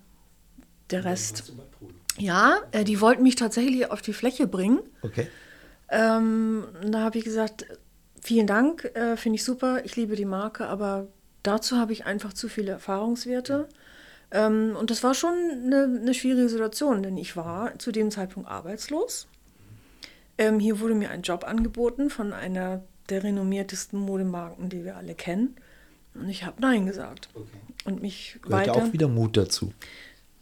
der 0.90 1.04
Rest. 1.04 1.52
Ja, 2.16 2.60
äh, 2.70 2.84
die 2.84 3.02
wollten 3.02 3.22
mich 3.22 3.36
tatsächlich 3.36 3.90
auf 3.90 4.00
die 4.00 4.14
Fläche 4.14 4.46
bringen. 4.46 4.80
Okay. 5.02 5.28
Ähm, 5.90 6.64
da 6.86 7.00
habe 7.00 7.18
ich 7.18 7.24
gesagt, 7.24 7.66
vielen 8.22 8.46
Dank, 8.46 8.86
äh, 8.94 9.18
finde 9.18 9.36
ich 9.36 9.44
super, 9.44 9.84
ich 9.84 9.96
liebe 9.96 10.16
die 10.16 10.24
Marke, 10.24 10.66
aber 10.66 11.08
dazu 11.42 11.76
habe 11.76 11.92
ich 11.92 12.06
einfach 12.06 12.32
zu 12.32 12.48
viele 12.48 12.72
Erfahrungswerte. 12.72 13.68
Ähm, 14.30 14.76
und 14.80 14.90
das 14.90 15.04
war 15.04 15.12
schon 15.12 15.34
eine, 15.34 15.82
eine, 16.00 16.14
schwierige 16.14 16.48
Situation, 16.48 17.02
denn 17.02 17.18
ich 17.18 17.36
war 17.36 17.78
zu 17.78 17.92
dem 17.92 18.10
Zeitpunkt 18.10 18.48
arbeitslos. 18.48 19.28
Ähm, 20.38 20.58
hier 20.58 20.80
wurde 20.80 20.94
mir 20.94 21.10
ein 21.10 21.22
Job 21.22 21.44
angeboten 21.44 22.10
von 22.10 22.32
einer 22.32 22.82
der 23.08 23.22
renommiertesten 23.24 23.98
Modemarken, 23.98 24.68
die 24.68 24.84
wir 24.84 24.96
alle 24.96 25.14
kennen. 25.14 25.56
Und 26.14 26.28
ich 26.28 26.44
habe 26.44 26.60
Nein 26.60 26.86
gesagt. 26.86 27.28
Okay. 27.34 27.46
Und 27.84 28.02
mich 28.02 28.38
Gehört 28.42 28.68
weiter. 28.68 28.74
auch 28.74 28.92
wieder 28.92 29.08
Mut 29.08 29.36
dazu. 29.36 29.72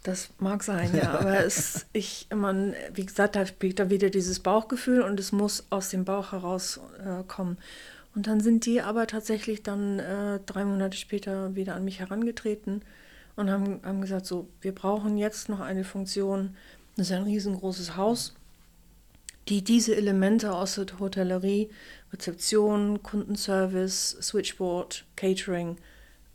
Das 0.03 0.29
mag 0.39 0.63
sein, 0.63 0.91
ja. 0.95 1.11
Aber 1.19 1.43
es, 1.45 1.85
ich, 1.93 2.27
man, 2.33 2.73
wie 2.93 3.05
gesagt, 3.05 3.35
da 3.35 3.45
spielt 3.45 3.79
da 3.79 3.89
wieder 3.89 4.09
dieses 4.09 4.39
Bauchgefühl 4.39 5.01
und 5.01 5.19
es 5.19 5.31
muss 5.31 5.65
aus 5.69 5.89
dem 5.89 6.05
Bauch 6.05 6.31
herauskommen. 6.31 7.57
Äh, 7.57 7.61
und 8.13 8.27
dann 8.27 8.41
sind 8.41 8.65
die 8.65 8.81
aber 8.81 9.07
tatsächlich 9.07 9.63
dann 9.63 9.99
äh, 9.99 10.39
drei 10.45 10.65
Monate 10.65 10.97
später 10.97 11.55
wieder 11.55 11.75
an 11.75 11.85
mich 11.85 11.99
herangetreten 11.99 12.81
und 13.37 13.49
haben, 13.49 13.79
haben 13.83 14.01
gesagt, 14.01 14.25
so, 14.25 14.49
wir 14.59 14.75
brauchen 14.75 15.17
jetzt 15.17 15.47
noch 15.47 15.61
eine 15.61 15.85
Funktion, 15.85 16.55
das 16.97 17.07
ist 17.07 17.13
ein 17.13 17.23
riesengroßes 17.23 17.95
Haus, 17.95 18.35
die 19.47 19.63
diese 19.63 19.95
Elemente 19.95 20.53
aus 20.53 20.75
der 20.75 20.99
Hotellerie, 20.99 21.69
Rezeption, 22.13 23.01
Kundenservice, 23.01 24.17
Switchboard, 24.21 25.05
Catering 25.15 25.77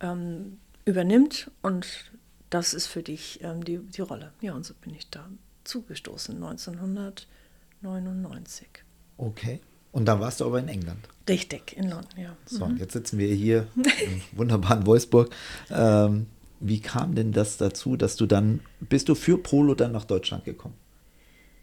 ähm, 0.01 0.59
übernimmt 0.85 1.53
und 1.63 2.11
das 2.51 2.75
ist 2.75 2.87
für 2.87 3.03
dich 3.03 3.41
ähm, 3.43 3.65
die, 3.65 3.79
die 3.79 4.03
Rolle. 4.03 4.33
Ja, 4.41 4.55
und 4.55 4.65
so 4.65 4.75
bin 4.75 4.95
ich 4.95 5.11
da 5.11 5.29
zugestoßen, 5.65 6.37
1999. 6.37 8.69
Okay. 9.17 9.61
Und 9.93 10.07
da 10.07 10.21
warst 10.21 10.41
du 10.41 10.45
aber 10.45 10.59
in 10.59 10.69
England. 10.69 11.09
Richtig, 11.29 11.77
in 11.77 11.89
London, 11.89 12.21
ja. 12.21 12.37
So, 12.45 12.67
mhm. 12.67 12.77
jetzt 12.77 12.93
sitzen 12.93 13.19
wir 13.19 13.35
hier 13.35 13.67
im 13.77 14.21
wunderbaren 14.33 14.85
Wolfsburg. 14.87 15.35
Ähm, 15.71 16.27
wie 16.61 16.81
kam 16.81 17.15
denn 17.15 17.33
das 17.33 17.57
dazu, 17.57 17.97
dass 17.97 18.17
du 18.17 18.27
dann, 18.27 18.61
bist 18.81 19.09
du 19.09 19.15
für 19.15 19.39
Polo 19.39 19.75
dann 19.75 19.93
nach 19.93 20.05
Deutschland 20.05 20.45
gekommen? 20.45 20.75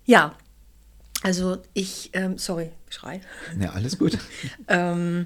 Ja, 0.05 0.35
also 1.23 1.57
ich, 1.73 2.11
ähm, 2.13 2.37
sorry, 2.37 2.71
Schrei. 2.89 3.21
Ja, 3.59 3.71
alles 3.71 3.97
gut. 3.97 4.19
ähm, 4.67 5.25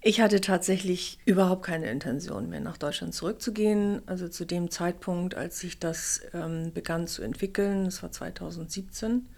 ich 0.00 0.20
hatte 0.20 0.40
tatsächlich 0.40 1.20
überhaupt 1.24 1.64
keine 1.64 1.88
Intention 1.88 2.50
mehr 2.50 2.60
nach 2.60 2.76
Deutschland 2.76 3.14
zurückzugehen. 3.14 4.02
Also 4.06 4.28
zu 4.28 4.44
dem 4.44 4.70
Zeitpunkt, 4.70 5.36
als 5.36 5.60
sich 5.60 5.78
das 5.78 6.22
ähm, 6.34 6.72
begann 6.74 7.06
zu 7.06 7.22
entwickeln, 7.22 7.84
das 7.84 8.02
war 8.02 8.10
2017. 8.10 9.28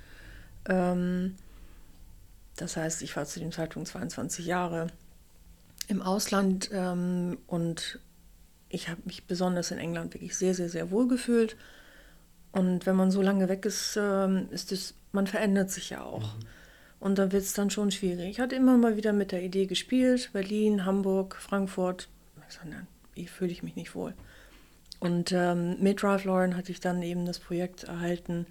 Ähm, 0.70 1.34
das 2.56 2.78
heißt, 2.78 3.02
ich 3.02 3.14
war 3.14 3.26
zu 3.26 3.40
dem 3.40 3.52
Zeitpunkt 3.52 3.88
22 3.88 4.46
Jahre 4.46 4.86
im 5.88 6.00
Ausland 6.00 6.70
ähm, 6.72 7.36
und 7.46 8.00
ich 8.70 8.88
habe 8.88 9.02
mich 9.04 9.26
besonders 9.26 9.70
in 9.70 9.78
England 9.78 10.14
wirklich 10.14 10.34
sehr, 10.34 10.54
sehr, 10.54 10.70
sehr 10.70 10.90
wohl 10.90 11.08
gefühlt. 11.08 11.56
Und 12.54 12.86
wenn 12.86 12.94
man 12.94 13.10
so 13.10 13.20
lange 13.20 13.48
weg 13.48 13.66
ist, 13.66 13.98
ähm, 14.00 14.46
ist 14.52 14.70
es, 14.70 14.94
man 15.10 15.26
verändert 15.26 15.72
sich 15.72 15.90
ja 15.90 16.04
auch. 16.04 16.36
Mhm. 16.36 16.46
Und 17.00 17.18
da 17.18 17.32
wird 17.32 17.42
es 17.42 17.52
dann 17.52 17.68
schon 17.68 17.90
schwierig. 17.90 18.30
Ich 18.30 18.40
hatte 18.40 18.54
immer 18.54 18.76
mal 18.76 18.96
wieder 18.96 19.12
mit 19.12 19.32
der 19.32 19.42
Idee 19.42 19.66
gespielt, 19.66 20.30
Berlin, 20.32 20.86
Hamburg, 20.86 21.36
Frankfurt. 21.40 22.08
Ich 22.48 22.54
sage, 22.54 22.68
nein, 22.68 22.86
hier 23.14 23.26
fühle 23.26 23.50
ich 23.50 23.64
mich 23.64 23.74
nicht 23.74 23.96
wohl. 23.96 24.14
Und 25.00 25.32
ähm, 25.32 25.76
mit 25.80 26.04
Ralph 26.04 26.24
Lauren 26.24 26.56
hatte 26.56 26.70
ich 26.70 26.78
dann 26.78 27.02
eben 27.02 27.26
das 27.26 27.40
Projekt 27.40 27.84
erhalten, 27.84 28.46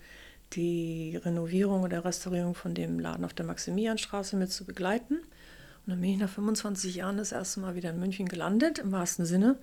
die 0.52 1.18
Renovierung 1.24 1.84
oder 1.84 2.04
Restaurierung 2.04 2.56
von 2.56 2.76
dem 2.76 3.00
Laden 3.00 3.24
auf 3.24 3.34
der 3.34 3.46
Maximilianstraße 3.46 4.36
mit 4.36 4.52
zu 4.52 4.66
begleiten. 4.66 5.16
Und 5.16 5.88
dann 5.88 6.02
bin 6.02 6.10
ich 6.10 6.20
nach 6.20 6.30
25 6.30 6.96
Jahren 6.96 7.16
das 7.16 7.32
erste 7.32 7.62
Mal 7.62 7.76
wieder 7.76 7.92
in 7.92 8.02
München 8.02 8.28
gelandet, 8.28 8.80
im 8.80 8.92
wahrsten 8.92 9.26
Sinne, 9.26 9.58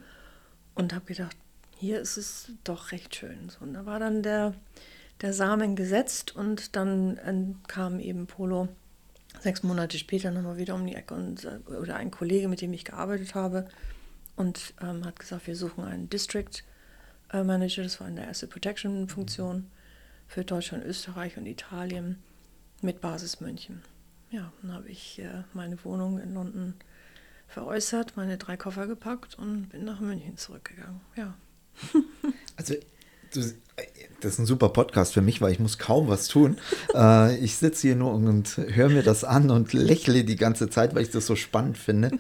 und 0.74 0.94
habe 0.94 1.05
gedacht, 1.05 1.37
hier 1.81 2.01
ist 2.01 2.16
es 2.16 2.53
doch 2.62 2.93
recht 2.93 3.16
schön. 3.16 3.49
So, 3.49 3.61
und 3.61 3.73
da 3.75 3.87
war 3.87 3.99
dann 3.99 4.23
der, 4.23 4.55
der 5.23 5.33
Samen 5.33 5.77
gesetzt 5.77 6.37
und 6.37 6.77
dann 6.77 7.16
äh, 7.16 7.69
kam 7.69 8.01
eben 8.01 8.27
Polo 8.27 8.69
sechs 9.40 9.62
Monate 9.62 9.99
später 9.99 10.31
nochmal 10.31 10.59
wieder 10.59 10.75
um 10.75 10.87
die 10.87 10.95
Ecke 10.95 11.14
und, 11.14 11.45
äh, 11.45 11.59
oder 11.73 11.97
ein 11.97 12.11
Kollege, 12.11 12.49
mit 12.49 12.61
dem 12.61 12.73
ich 12.73 12.85
gearbeitet 12.85 13.35
habe, 13.35 13.66
und 14.37 14.75
ähm, 14.81 15.05
hat 15.05 15.19
gesagt, 15.19 15.47
wir 15.47 15.57
suchen 15.57 15.85
einen 15.85 16.09
District 16.09 16.62
äh, 17.33 17.43
Manager, 17.43 17.83
das 17.83 18.01
war 18.01 18.09
in 18.09 18.16
der 18.16 18.29
Asset 18.29 18.51
Protection 18.51 19.09
Funktion 19.09 19.71
für 20.27 20.45
Deutschland, 20.45 20.85
Österreich 20.85 21.37
und 21.37 21.47
Italien 21.47 22.23
mit 22.81 23.01
Basis 23.01 23.40
München. 23.40 23.83
Ja, 24.31 24.53
dann 24.62 24.73
habe 24.73 24.88
ich 24.88 25.19
äh, 25.19 25.45
meine 25.53 25.83
Wohnung 25.85 26.19
in 26.21 26.35
London 26.35 26.75
veräußert, 27.49 28.16
meine 28.16 28.38
drei 28.38 28.57
Koffer 28.57 28.87
gepackt 28.87 29.35
und 29.35 29.71
bin 29.71 29.85
nach 29.85 30.01
München 30.01 30.37
zurückgegangen. 30.37 31.01
Ja. 31.16 31.35
also 32.57 32.75
du, 33.35 33.40
das 34.21 34.35
ist 34.35 34.38
ein 34.38 34.47
super 34.47 34.69
Podcast 34.69 35.14
für 35.14 35.23
mich, 35.23 35.40
weil 35.40 35.53
ich 35.53 35.61
muss 35.61 35.79
kaum 35.79 36.09
was 36.09 36.29
tun. 36.29 36.59
äh, 36.95 37.37
ich 37.37 37.57
sitze 37.57 37.88
hier 37.88 37.97
nur 37.97 38.12
und 38.12 38.57
höre 38.57 38.88
mir 38.88 39.03
das 39.03 39.25
an 39.25 39.51
und 39.51 39.73
lächle 39.73 40.25
die 40.25 40.37
ganze 40.37 40.69
Zeit, 40.69 40.95
weil 40.95 41.03
ich 41.03 41.11
das 41.11 41.27
so 41.27 41.37
spannend 41.37 41.79
finde. 41.79 42.11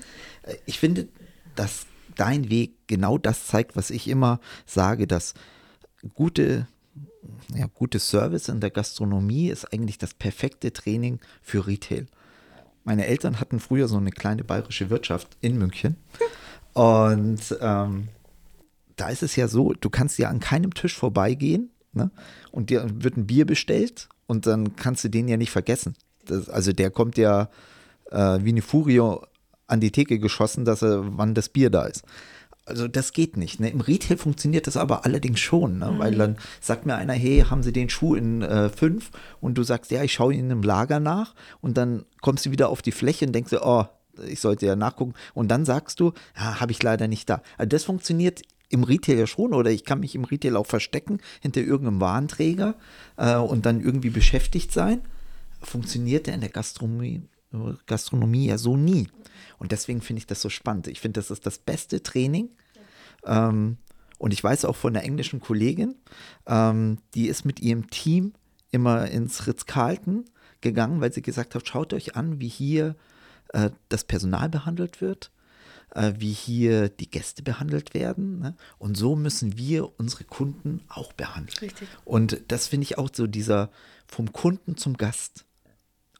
Ich 0.66 0.78
finde, 0.78 1.08
dass 1.54 1.86
dein 2.16 2.50
Weg 2.50 2.72
genau 2.86 3.18
das 3.18 3.46
zeigt, 3.46 3.76
was 3.76 3.90
ich 3.90 4.08
immer 4.08 4.40
sage, 4.66 5.06
dass 5.06 5.34
gute, 6.14 6.66
ja, 7.54 7.66
gutes 7.74 8.08
Service 8.08 8.48
in 8.48 8.60
der 8.60 8.70
Gastronomie 8.70 9.48
ist 9.48 9.72
eigentlich 9.72 9.98
das 9.98 10.14
perfekte 10.14 10.72
Training 10.72 11.20
für 11.42 11.66
Retail. 11.66 12.06
Meine 12.84 13.06
Eltern 13.06 13.40
hatten 13.40 13.60
früher 13.60 13.88
so 13.88 13.98
eine 13.98 14.10
kleine 14.10 14.42
bayerische 14.42 14.90
Wirtschaft 14.90 15.36
in 15.40 15.58
München 15.58 15.96
und 16.72 17.40
ähm, 17.60 18.08
da 19.00 19.08
ist 19.08 19.22
es 19.22 19.36
ja 19.36 19.48
so, 19.48 19.72
du 19.72 19.90
kannst 19.90 20.18
ja 20.18 20.28
an 20.28 20.40
keinem 20.40 20.74
Tisch 20.74 20.96
vorbeigehen 20.96 21.70
ne? 21.92 22.10
und 22.52 22.70
dir 22.70 22.86
wird 22.92 23.16
ein 23.16 23.26
Bier 23.26 23.46
bestellt 23.46 24.08
und 24.26 24.46
dann 24.46 24.76
kannst 24.76 25.04
du 25.04 25.08
den 25.08 25.28
ja 25.28 25.36
nicht 25.36 25.50
vergessen. 25.50 25.94
Das, 26.26 26.48
also 26.48 26.72
der 26.72 26.90
kommt 26.90 27.16
ja 27.16 27.48
äh, 28.10 28.38
wie 28.42 28.50
eine 28.50 28.62
Furie 28.62 29.00
an 29.66 29.80
die 29.80 29.90
Theke 29.90 30.18
geschossen, 30.18 30.64
dass 30.64 30.82
er, 30.82 31.16
wann 31.16 31.34
das 31.34 31.48
Bier 31.48 31.70
da 31.70 31.84
ist. 31.84 32.04
Also 32.66 32.86
das 32.88 33.12
geht 33.12 33.36
nicht. 33.36 33.58
Ne? 33.58 33.70
Im 33.70 33.80
Retail 33.80 34.18
funktioniert 34.18 34.66
das 34.66 34.76
aber 34.76 35.04
allerdings 35.04 35.40
schon, 35.40 35.78
ne? 35.78 35.92
mhm. 35.92 35.98
weil 35.98 36.14
dann 36.14 36.36
sagt 36.60 36.84
mir 36.84 36.94
einer, 36.96 37.14
hey, 37.14 37.44
haben 37.48 37.62
Sie 37.62 37.72
den 37.72 37.88
Schuh 37.88 38.14
in 38.14 38.42
äh, 38.42 38.68
fünf? 38.68 39.10
Und 39.40 39.56
du 39.56 39.62
sagst, 39.62 39.90
ja, 39.90 40.02
ich 40.02 40.12
schaue 40.12 40.34
ihn 40.34 40.50
im 40.50 40.62
Lager 40.62 41.00
nach 41.00 41.34
und 41.62 41.78
dann 41.78 42.04
kommst 42.20 42.46
du 42.46 42.50
wieder 42.50 42.68
auf 42.68 42.82
die 42.82 42.92
Fläche 42.92 43.26
und 43.26 43.32
denkst, 43.32 43.52
oh, 43.60 43.86
ich 44.26 44.40
sollte 44.40 44.66
ja 44.66 44.76
nachgucken. 44.76 45.14
Und 45.34 45.48
dann 45.48 45.64
sagst 45.64 46.00
du, 46.00 46.12
ja, 46.36 46.60
habe 46.60 46.72
ich 46.72 46.82
leider 46.82 47.08
nicht 47.08 47.30
da. 47.30 47.42
Also 47.56 47.68
das 47.68 47.84
funktioniert 47.84 48.42
im 48.70 48.84
Retail 48.84 49.18
ja 49.18 49.26
schon 49.26 49.52
oder 49.52 49.70
ich 49.70 49.84
kann 49.84 50.00
mich 50.00 50.14
im 50.14 50.24
Retail 50.24 50.56
auch 50.56 50.66
verstecken 50.66 51.18
hinter 51.40 51.60
irgendeinem 51.60 52.00
Warenträger 52.00 52.76
äh, 53.16 53.36
und 53.36 53.66
dann 53.66 53.80
irgendwie 53.80 54.10
beschäftigt 54.10 54.72
sein. 54.72 55.02
Funktioniert 55.60 56.26
der 56.26 56.34
in 56.34 56.40
der 56.40 56.50
Gastronomie, 56.50 57.22
Gastronomie 57.86 58.46
ja 58.46 58.56
so 58.56 58.76
nie. 58.76 59.08
Und 59.58 59.72
deswegen 59.72 60.00
finde 60.00 60.20
ich 60.20 60.26
das 60.26 60.40
so 60.40 60.48
spannend. 60.48 60.86
Ich 60.86 61.00
finde, 61.00 61.20
das 61.20 61.30
ist 61.30 61.44
das 61.44 61.58
beste 61.58 62.02
Training. 62.02 62.48
Ähm, 63.26 63.76
und 64.18 64.32
ich 64.32 64.42
weiß 64.42 64.64
auch 64.64 64.76
von 64.76 64.94
der 64.94 65.02
englischen 65.02 65.40
Kollegin, 65.40 65.96
ähm, 66.46 66.98
die 67.14 67.26
ist 67.26 67.44
mit 67.44 67.60
ihrem 67.60 67.90
Team 67.90 68.34
immer 68.70 69.10
ins 69.10 69.46
Ritz-Carlton 69.46 70.26
gegangen, 70.60 71.00
weil 71.00 71.12
sie 71.12 71.22
gesagt 71.22 71.54
hat, 71.54 71.66
schaut 71.66 71.92
euch 71.92 72.16
an, 72.16 72.38
wie 72.38 72.48
hier 72.48 72.94
äh, 73.52 73.70
das 73.88 74.04
Personal 74.04 74.48
behandelt 74.48 75.00
wird 75.00 75.32
wie 76.18 76.32
hier 76.32 76.88
die 76.88 77.10
Gäste 77.10 77.42
behandelt 77.42 77.94
werden. 77.94 78.38
Ne? 78.38 78.54
Und 78.78 78.96
so 78.96 79.16
müssen 79.16 79.56
wir 79.58 79.98
unsere 79.98 80.24
Kunden 80.24 80.80
auch 80.88 81.12
behandeln. 81.12 81.58
Richtig. 81.60 81.88
Und 82.04 82.40
das 82.48 82.68
finde 82.68 82.84
ich 82.84 82.98
auch 82.98 83.10
so 83.12 83.26
dieser 83.26 83.70
vom 84.06 84.32
Kunden 84.32 84.76
zum 84.76 84.96
Gast. 84.96 85.44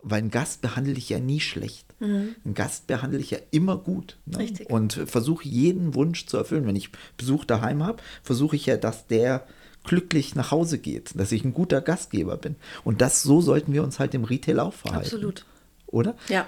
weil 0.03 0.19
einen 0.19 0.31
Gast 0.31 0.61
behandle 0.63 0.95
ich 0.95 1.09
ja 1.09 1.19
nie 1.19 1.41
schlecht. 1.41 1.87
Mhm. 2.01 2.35
Einen 2.45 2.55
Gast 2.55 2.87
behandle 2.87 3.19
ich 3.19 3.31
ja 3.31 3.39
immer 3.51 3.77
gut. 3.77 4.19
Ne? 4.27 4.39
Richtig. 4.39 4.71
Und 4.71 4.95
versuche 4.95 5.47
jeden 5.47 5.95
Wunsch 5.95 6.27
zu 6.27 6.37
erfüllen. 6.37 6.67
Wenn 6.67 6.77
ich 6.77 6.91
Besuch 7.17 7.45
daheim 7.45 7.83
habe, 7.85 8.03
versuche 8.23 8.57
ich 8.57 8.67
ja, 8.67 8.77
dass 8.77 9.07
der 9.07 9.47
glücklich 9.85 10.35
nach 10.35 10.51
Hause 10.51 10.79
geht, 10.79 11.19
dass 11.19 11.33
ich 11.33 11.45
ein 11.45 11.55
guter 11.55 11.81
Gastgeber 11.81 12.37
bin. 12.37 12.57
Und 12.85 13.01
das 13.01 13.23
so 13.23 13.41
sollten 13.41 13.73
wir 13.73 13.83
uns 13.83 13.99
halt 13.99 14.15
im 14.15 14.25
Retail 14.25 14.61
auch 14.61 14.75
verhalten. 14.75 15.07
Absolut. 15.07 15.47
Oder? 15.87 16.17
Ja. 16.29 16.47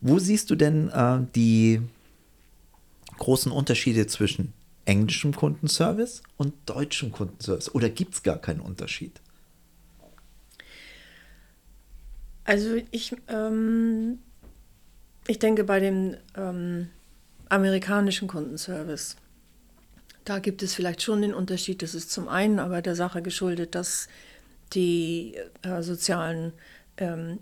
Wo 0.00 0.18
siehst 0.18 0.50
du 0.50 0.54
denn 0.56 0.88
äh, 0.88 1.20
die 1.34 1.82
großen 3.20 3.52
Unterschiede 3.52 4.08
zwischen 4.08 4.52
englischem 4.84 5.34
Kundenservice 5.34 6.22
und 6.36 6.52
deutschem 6.66 7.12
Kundenservice? 7.12 7.72
Oder 7.72 7.88
gibt 7.88 8.14
es 8.14 8.22
gar 8.24 8.38
keinen 8.38 8.60
Unterschied? 8.60 9.20
Also 12.44 12.74
ich, 12.90 13.14
ähm, 13.28 14.18
ich 15.28 15.38
denke 15.38 15.62
bei 15.62 15.78
dem 15.78 16.16
ähm, 16.36 16.88
amerikanischen 17.48 18.26
Kundenservice, 18.26 19.16
da 20.24 20.40
gibt 20.40 20.62
es 20.62 20.74
vielleicht 20.74 21.02
schon 21.02 21.22
den 21.22 21.34
Unterschied. 21.34 21.82
Das 21.82 21.94
ist 21.94 22.10
zum 22.10 22.28
einen 22.28 22.58
aber 22.58 22.82
der 22.82 22.96
Sache 22.96 23.22
geschuldet, 23.22 23.74
dass 23.74 24.08
die 24.72 25.36
äh, 25.62 25.82
sozialen 25.82 26.52
ähm, 26.96 27.38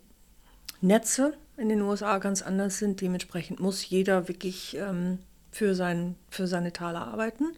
Netze 0.81 1.35
in 1.57 1.69
den 1.69 1.83
USA 1.83 2.19
ganz 2.19 2.43
anders 2.43 2.79
sind. 2.79 3.01
Dementsprechend 3.01 3.61
muss 3.61 3.89
jeder 3.89 4.29
wirklich 4.29 4.77
ähm, 4.77 5.19
für, 5.59 5.75
sein, 5.75 6.15
für 6.31 6.47
seine 6.47 6.73
Taler 6.73 7.09
arbeiten. 7.09 7.45
Mhm. 7.45 7.55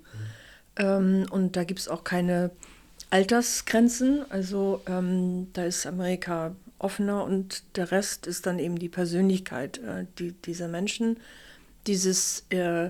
Ähm, 0.77 1.27
und 1.31 1.57
da 1.57 1.65
gibt 1.65 1.81
es 1.81 1.89
auch 1.89 2.03
keine 2.03 2.51
Altersgrenzen. 3.11 4.25
Also 4.31 4.81
ähm, 4.87 5.49
da 5.53 5.65
ist 5.65 5.87
Amerika 5.87 6.57
offener 6.79 7.25
und 7.25 7.63
der 7.77 7.91
Rest 7.91 8.27
ist 8.27 8.47
dann 8.47 8.59
eben 8.59 8.79
die 8.79 8.89
Persönlichkeit 8.89 9.79
äh, 9.79 10.07
die, 10.19 10.33
dieser 10.33 10.67
Menschen. 10.67 11.19
Dieses 11.87 12.47
äh, 12.49 12.89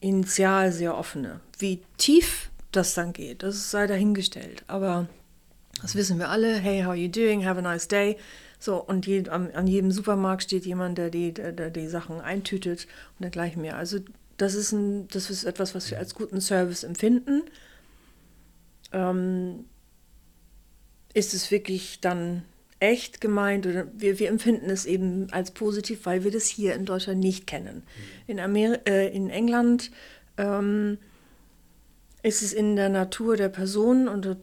initial 0.00 0.72
sehr 0.72 0.96
offene. 0.96 1.40
Wie 1.58 1.82
tief 1.96 2.50
das 2.72 2.92
dann 2.92 3.14
geht, 3.14 3.42
das 3.42 3.70
sei 3.70 3.86
dahingestellt. 3.86 4.62
Aber 4.66 5.08
das 5.82 5.94
wissen 5.94 6.18
wir 6.18 6.28
alle. 6.28 6.56
Hey, 6.56 6.82
how 6.82 6.90
are 6.90 6.96
you 6.96 7.08
doing? 7.08 7.44
Have 7.44 7.58
a 7.58 7.62
nice 7.62 7.88
day. 7.88 8.16
So, 8.58 8.76
und 8.76 9.06
je, 9.06 9.28
an, 9.28 9.50
an, 9.52 9.66
jedem 9.66 9.90
Supermarkt 9.90 10.42
steht 10.42 10.66
jemand, 10.66 10.98
der 10.98 11.10
die, 11.10 11.32
der, 11.32 11.52
der 11.52 11.70
die 11.70 11.88
Sachen 11.88 12.20
eintütet 12.20 12.86
und 13.18 13.22
dergleichen 13.22 13.62
mehr. 13.62 13.76
Also 13.76 14.00
das 14.36 14.54
ist, 14.54 14.72
ein, 14.72 15.08
das 15.08 15.30
ist 15.30 15.44
etwas, 15.44 15.74
was 15.74 15.90
wir 15.90 15.98
als 15.98 16.14
guten 16.14 16.40
Service 16.40 16.84
empfinden. 16.84 17.42
Ähm, 18.92 19.64
ist 21.14 21.34
es 21.34 21.50
wirklich 21.50 22.00
dann 22.00 22.42
echt 22.80 23.20
gemeint 23.20 23.66
oder 23.66 23.86
wir, 23.94 24.18
wir 24.18 24.28
empfinden 24.28 24.70
es 24.70 24.86
eben 24.86 25.30
als 25.32 25.50
positiv, 25.50 26.06
weil 26.06 26.24
wir 26.24 26.30
das 26.30 26.46
hier 26.46 26.74
in 26.74 26.86
Deutschland 26.86 27.20
nicht 27.20 27.46
kennen. 27.46 27.82
In, 28.26 28.40
Amer 28.40 28.86
äh, 28.86 29.14
in 29.14 29.30
England 29.30 29.90
ähm, 30.38 30.98
ist 32.22 32.42
es 32.42 32.52
in 32.52 32.76
der 32.76 32.88
Natur 32.88 33.36
der 33.36 33.48
Person 33.48 34.08
und 34.08 34.36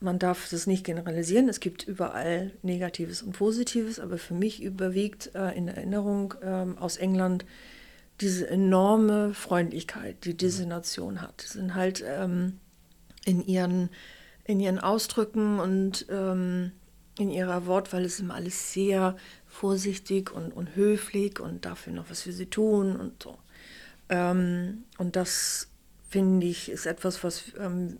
man 0.00 0.18
darf 0.18 0.48
das 0.50 0.66
nicht 0.66 0.84
generalisieren. 0.84 1.48
Es 1.48 1.60
gibt 1.60 1.86
überall 1.86 2.52
Negatives 2.62 3.22
und 3.22 3.32
Positives, 3.32 4.00
aber 4.00 4.18
für 4.18 4.34
mich 4.34 4.62
überwiegt 4.62 5.34
äh, 5.34 5.56
in 5.56 5.68
Erinnerung 5.68 6.34
äh, 6.42 6.66
aus 6.80 6.96
England 6.96 7.44
diese 8.20 8.48
enorme 8.48 9.32
Freundlichkeit, 9.34 10.24
die 10.24 10.36
diese 10.36 10.66
Nation 10.66 11.22
hat. 11.22 11.42
Sie 11.42 11.58
sind 11.58 11.74
halt 11.74 12.04
ähm, 12.06 12.58
in, 13.24 13.46
ihren, 13.46 13.90
in 14.44 14.60
ihren 14.60 14.78
Ausdrücken 14.78 15.58
und 15.58 16.06
ähm, 16.10 16.72
in 17.18 17.30
ihrer 17.30 17.66
Wortwahl 17.66 18.04
ist 18.04 18.20
immer 18.20 18.34
alles 18.34 18.72
sehr 18.72 19.16
vorsichtig 19.46 20.32
und, 20.32 20.52
und 20.52 20.76
höflich 20.76 21.40
und 21.40 21.64
dafür 21.64 21.92
noch 21.92 22.08
was 22.08 22.22
für 22.22 22.32
sie 22.32 22.46
tun 22.46 22.96
und 22.96 23.22
so. 23.22 23.38
Ähm, 24.08 24.84
und 24.98 25.16
das 25.16 25.68
finde 26.08 26.46
ich 26.46 26.70
ist 26.70 26.86
etwas, 26.86 27.22
was 27.22 27.44
ähm, 27.58 27.98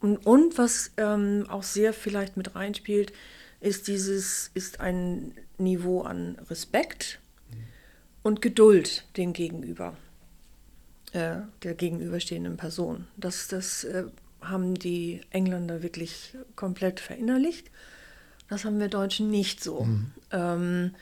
und, 0.00 0.18
und 0.26 0.58
was 0.58 0.92
ähm, 0.96 1.46
auch 1.48 1.62
sehr 1.62 1.92
vielleicht 1.92 2.36
mit 2.36 2.54
reinspielt, 2.54 3.12
ist 3.60 3.88
dieses, 3.88 4.50
ist 4.54 4.80
ein 4.80 5.32
Niveau 5.58 6.02
an 6.02 6.38
Respekt 6.50 7.20
und 8.22 8.42
Geduld 8.42 9.04
dem 9.16 9.32
Gegenüber, 9.32 9.96
äh, 11.12 11.36
der 11.62 11.74
gegenüberstehenden 11.74 12.56
Person. 12.56 13.06
Das, 13.16 13.48
das 13.48 13.84
äh, 13.84 14.04
haben 14.40 14.74
die 14.74 15.20
Engländer 15.30 15.82
wirklich 15.82 16.36
komplett 16.54 17.00
verinnerlicht. 17.00 17.70
Das 18.48 18.64
haben 18.64 18.78
wir 18.78 18.88
Deutschen 18.88 19.30
nicht 19.30 19.62
so. 19.62 19.84
Mhm. 19.84 20.12
Ähm, 20.30 20.94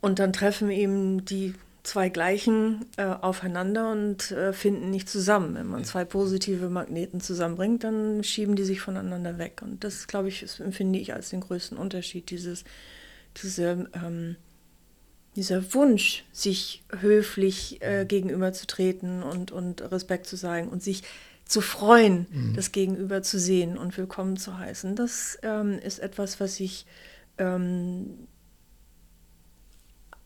und 0.00 0.18
dann 0.18 0.32
treffen 0.32 0.70
eben 0.70 1.24
die 1.24 1.54
zwei 1.90 2.08
Gleichen 2.08 2.86
äh, 2.96 3.02
aufeinander 3.02 3.90
und 3.90 4.30
äh, 4.30 4.52
finden 4.52 4.90
nicht 4.90 5.08
zusammen. 5.08 5.56
Wenn 5.56 5.66
man 5.66 5.84
zwei 5.84 6.04
positive 6.04 6.70
Magneten 6.70 7.20
zusammenbringt, 7.20 7.82
dann 7.82 8.22
schieben 8.22 8.54
die 8.54 8.62
sich 8.62 8.80
voneinander 8.80 9.38
weg. 9.38 9.60
Und 9.60 9.82
das, 9.82 10.06
glaube 10.06 10.28
ich, 10.28 10.42
das 10.42 10.60
empfinde 10.60 11.00
ich 11.00 11.12
als 11.12 11.30
den 11.30 11.40
größten 11.40 11.76
Unterschied, 11.76 12.30
dieses, 12.30 12.62
diese, 13.42 13.88
ähm, 13.92 14.36
dieser 15.34 15.74
Wunsch, 15.74 16.24
sich 16.30 16.84
höflich 16.96 17.82
äh, 17.82 18.04
gegenüberzutreten 18.04 19.24
und, 19.24 19.50
und 19.50 19.82
Respekt 19.90 20.26
zu 20.26 20.36
zeigen 20.36 20.68
und 20.68 20.84
sich 20.84 21.02
zu 21.44 21.60
freuen, 21.60 22.28
mhm. 22.30 22.54
das 22.54 22.70
Gegenüber 22.70 23.22
zu 23.22 23.40
sehen 23.40 23.76
und 23.76 23.98
willkommen 23.98 24.36
zu 24.36 24.56
heißen. 24.56 24.94
Das 24.94 25.38
ähm, 25.42 25.80
ist 25.80 25.98
etwas, 25.98 26.38
was 26.38 26.60
ich 26.60 26.86
ähm, 27.38 28.28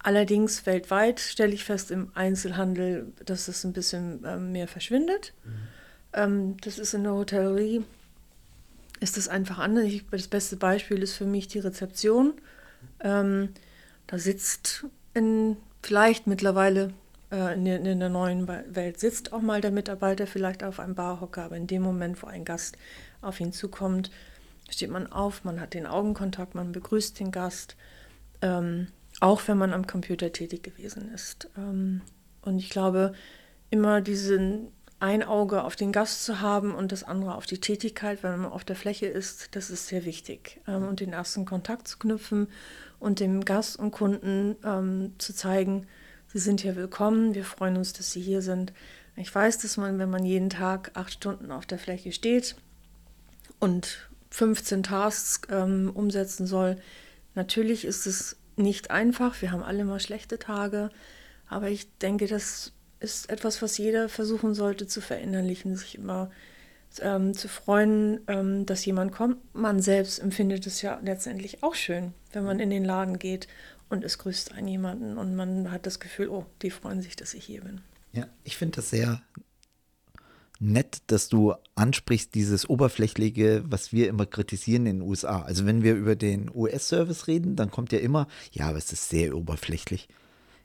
Allerdings 0.04 0.66
weltweit 0.66 1.18
stelle 1.18 1.54
ich 1.54 1.64
fest 1.64 1.90
im 1.90 2.12
Einzelhandel, 2.14 3.10
dass 3.24 3.46
das 3.46 3.64
ein 3.64 3.72
bisschen 3.72 4.22
ähm, 4.26 4.52
mehr 4.52 4.68
verschwindet. 4.68 5.32
Mhm. 5.44 5.52
Ähm, 6.12 6.56
das 6.60 6.78
ist 6.78 6.92
in 6.92 7.04
der 7.04 7.14
Hotellerie, 7.14 7.82
ist 9.00 9.16
das 9.16 9.28
einfach 9.28 9.58
anders. 9.58 9.86
Ich, 9.86 10.04
das 10.10 10.28
beste 10.28 10.56
Beispiel 10.56 11.02
ist 11.02 11.14
für 11.14 11.24
mich 11.24 11.48
die 11.48 11.58
Rezeption. 11.58 12.34
Ähm, 13.00 13.48
da 14.06 14.18
sitzt 14.18 14.84
in, 15.14 15.56
vielleicht 15.82 16.26
mittlerweile 16.26 16.92
äh, 17.32 17.54
in, 17.54 17.64
der, 17.64 17.80
in, 17.80 17.98
der, 17.98 18.10
neuen 18.10 18.46
Welt 18.46 19.00
sitzt 19.00 19.32
auch 19.32 19.40
mal 19.40 19.62
der 19.62 19.70
Mitarbeiter 19.70 20.26
vielleicht 20.26 20.64
auf 20.64 20.80
einem 20.80 20.94
Barhocker, 20.94 21.44
aber 21.44 21.56
in 21.56 21.66
dem 21.66 21.80
Moment, 21.80 22.22
wo 22.22 22.26
ein 22.26 22.44
Gast 22.44 22.76
auf 23.22 23.40
ihn 23.40 23.54
zukommt, 23.54 24.10
steht 24.68 24.90
man 24.90 25.10
auf, 25.10 25.44
man 25.44 25.60
hat 25.60 25.72
den 25.72 25.86
Augenkontakt, 25.86 26.54
man 26.54 26.72
begrüßt 26.72 27.18
den 27.20 27.30
Gast. 27.30 27.74
Ähm, 28.42 28.88
auch 29.24 29.48
wenn 29.48 29.56
man 29.56 29.72
am 29.72 29.86
Computer 29.86 30.32
tätig 30.32 30.62
gewesen 30.62 31.10
ist. 31.14 31.48
Ähm, 31.56 32.02
und 32.42 32.58
ich 32.58 32.68
glaube, 32.68 33.14
immer 33.70 34.02
diesen 34.02 34.68
ein 35.00 35.22
Auge 35.22 35.64
auf 35.64 35.76
den 35.76 35.92
Gast 35.92 36.24
zu 36.24 36.42
haben 36.42 36.74
und 36.74 36.92
das 36.92 37.04
andere 37.04 37.34
auf 37.34 37.46
die 37.46 37.58
Tätigkeit, 37.58 38.22
wenn 38.22 38.42
man 38.42 38.52
auf 38.52 38.64
der 38.64 38.76
Fläche 38.76 39.06
ist, 39.06 39.56
das 39.56 39.70
ist 39.70 39.86
sehr 39.86 40.04
wichtig. 40.04 40.60
Ähm, 40.68 40.86
und 40.86 41.00
den 41.00 41.14
ersten 41.14 41.46
Kontakt 41.46 41.88
zu 41.88 41.98
knüpfen 41.98 42.48
und 43.00 43.18
dem 43.18 43.46
Gast 43.46 43.78
und 43.78 43.92
Kunden 43.92 44.56
ähm, 44.62 45.14
zu 45.16 45.34
zeigen, 45.34 45.86
Sie 46.26 46.38
sind 46.38 46.60
hier 46.60 46.76
willkommen, 46.76 47.34
wir 47.34 47.44
freuen 47.44 47.78
uns, 47.78 47.94
dass 47.94 48.12
Sie 48.12 48.20
hier 48.20 48.42
sind. 48.42 48.74
Ich 49.16 49.34
weiß, 49.34 49.56
dass 49.58 49.78
man, 49.78 49.98
wenn 49.98 50.10
man 50.10 50.26
jeden 50.26 50.50
Tag 50.50 50.90
acht 50.94 51.12
Stunden 51.14 51.50
auf 51.50 51.64
der 51.64 51.78
Fläche 51.78 52.12
steht 52.12 52.56
und 53.58 54.10
15 54.30 54.82
Tasks 54.82 55.48
umsetzen 55.48 56.48
soll, 56.48 56.76
natürlich 57.36 57.84
ist 57.84 58.06
es 58.08 58.36
nicht 58.56 58.90
einfach. 58.90 59.40
Wir 59.42 59.52
haben 59.52 59.62
alle 59.62 59.84
mal 59.84 60.00
schlechte 60.00 60.38
Tage. 60.38 60.90
Aber 61.48 61.68
ich 61.68 61.88
denke, 61.98 62.26
das 62.26 62.72
ist 63.00 63.30
etwas, 63.30 63.60
was 63.62 63.78
jeder 63.78 64.08
versuchen 64.08 64.54
sollte 64.54 64.86
zu 64.86 65.00
verinnerlichen, 65.00 65.76
sich 65.76 65.96
immer 65.96 66.30
ähm, 67.00 67.34
zu 67.34 67.48
freuen, 67.48 68.20
ähm, 68.28 68.66
dass 68.66 68.84
jemand 68.84 69.12
kommt. 69.12 69.38
Man 69.54 69.80
selbst 69.80 70.18
empfindet 70.18 70.66
es 70.66 70.82
ja 70.82 71.00
letztendlich 71.02 71.62
auch 71.62 71.74
schön, 71.74 72.14
wenn 72.32 72.44
man 72.44 72.60
in 72.60 72.70
den 72.70 72.84
Laden 72.84 73.18
geht 73.18 73.48
und 73.88 74.04
es 74.04 74.18
grüßt 74.18 74.52
einen 74.52 74.68
jemanden 74.68 75.18
und 75.18 75.36
man 75.36 75.70
hat 75.70 75.86
das 75.86 76.00
Gefühl, 76.00 76.28
oh, 76.28 76.46
die 76.62 76.70
freuen 76.70 77.02
sich, 77.02 77.16
dass 77.16 77.34
ich 77.34 77.44
hier 77.44 77.62
bin. 77.62 77.80
Ja, 78.12 78.28
ich 78.44 78.56
finde 78.56 78.76
das 78.76 78.90
sehr 78.90 79.20
nett, 80.60 81.02
dass 81.08 81.28
du 81.28 81.54
ansprichst, 81.74 82.34
dieses 82.34 82.68
Oberflächliche, 82.68 83.64
was 83.66 83.92
wir 83.92 84.08
immer 84.08 84.26
kritisieren 84.26 84.86
in 84.86 85.00
den 85.00 85.08
USA. 85.08 85.42
Also 85.42 85.66
wenn 85.66 85.82
wir 85.82 85.94
über 85.94 86.16
den 86.16 86.50
US-Service 86.54 87.26
reden, 87.26 87.56
dann 87.56 87.70
kommt 87.70 87.92
ja 87.92 87.98
immer, 87.98 88.28
ja, 88.52 88.68
aber 88.68 88.78
es 88.78 88.92
ist 88.92 89.08
sehr 89.08 89.36
oberflächlich. 89.36 90.08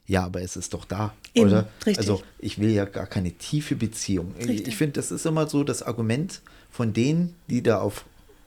Ja, 0.05 0.25
aber 0.25 0.41
es 0.41 0.55
ist 0.55 0.73
doch 0.73 0.85
da, 0.85 1.13
Eben, 1.35 1.49
oder? 1.49 1.69
Richtig. 1.85 1.99
Also 1.99 2.23
ich 2.39 2.57
will 2.59 2.71
ja 2.71 2.85
gar 2.85 3.05
keine 3.05 3.31
tiefe 3.31 3.75
Beziehung. 3.75 4.33
Richtig. 4.37 4.67
Ich 4.67 4.75
finde, 4.75 4.93
das 4.93 5.11
ist 5.11 5.25
immer 5.25 5.47
so 5.47 5.63
das 5.63 5.83
Argument 5.83 6.41
von 6.71 6.93
denen, 6.93 7.35
die 7.47 7.61
da 7.61 7.79
auf 7.79 8.05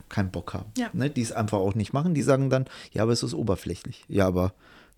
keinen 0.09 0.29
Bock 0.29 0.53
haben, 0.53 0.69
ja. 0.77 0.89
ne, 0.93 1.09
die 1.09 1.21
es 1.21 1.31
einfach 1.31 1.59
auch 1.59 1.73
nicht 1.73 1.93
machen. 1.93 2.13
Die 2.13 2.21
sagen 2.21 2.49
dann, 2.49 2.65
ja, 2.91 3.03
aber 3.03 3.13
es 3.13 3.23
ist 3.23 3.33
oberflächlich. 3.33 4.03
Ja, 4.09 4.27
aber 4.27 4.53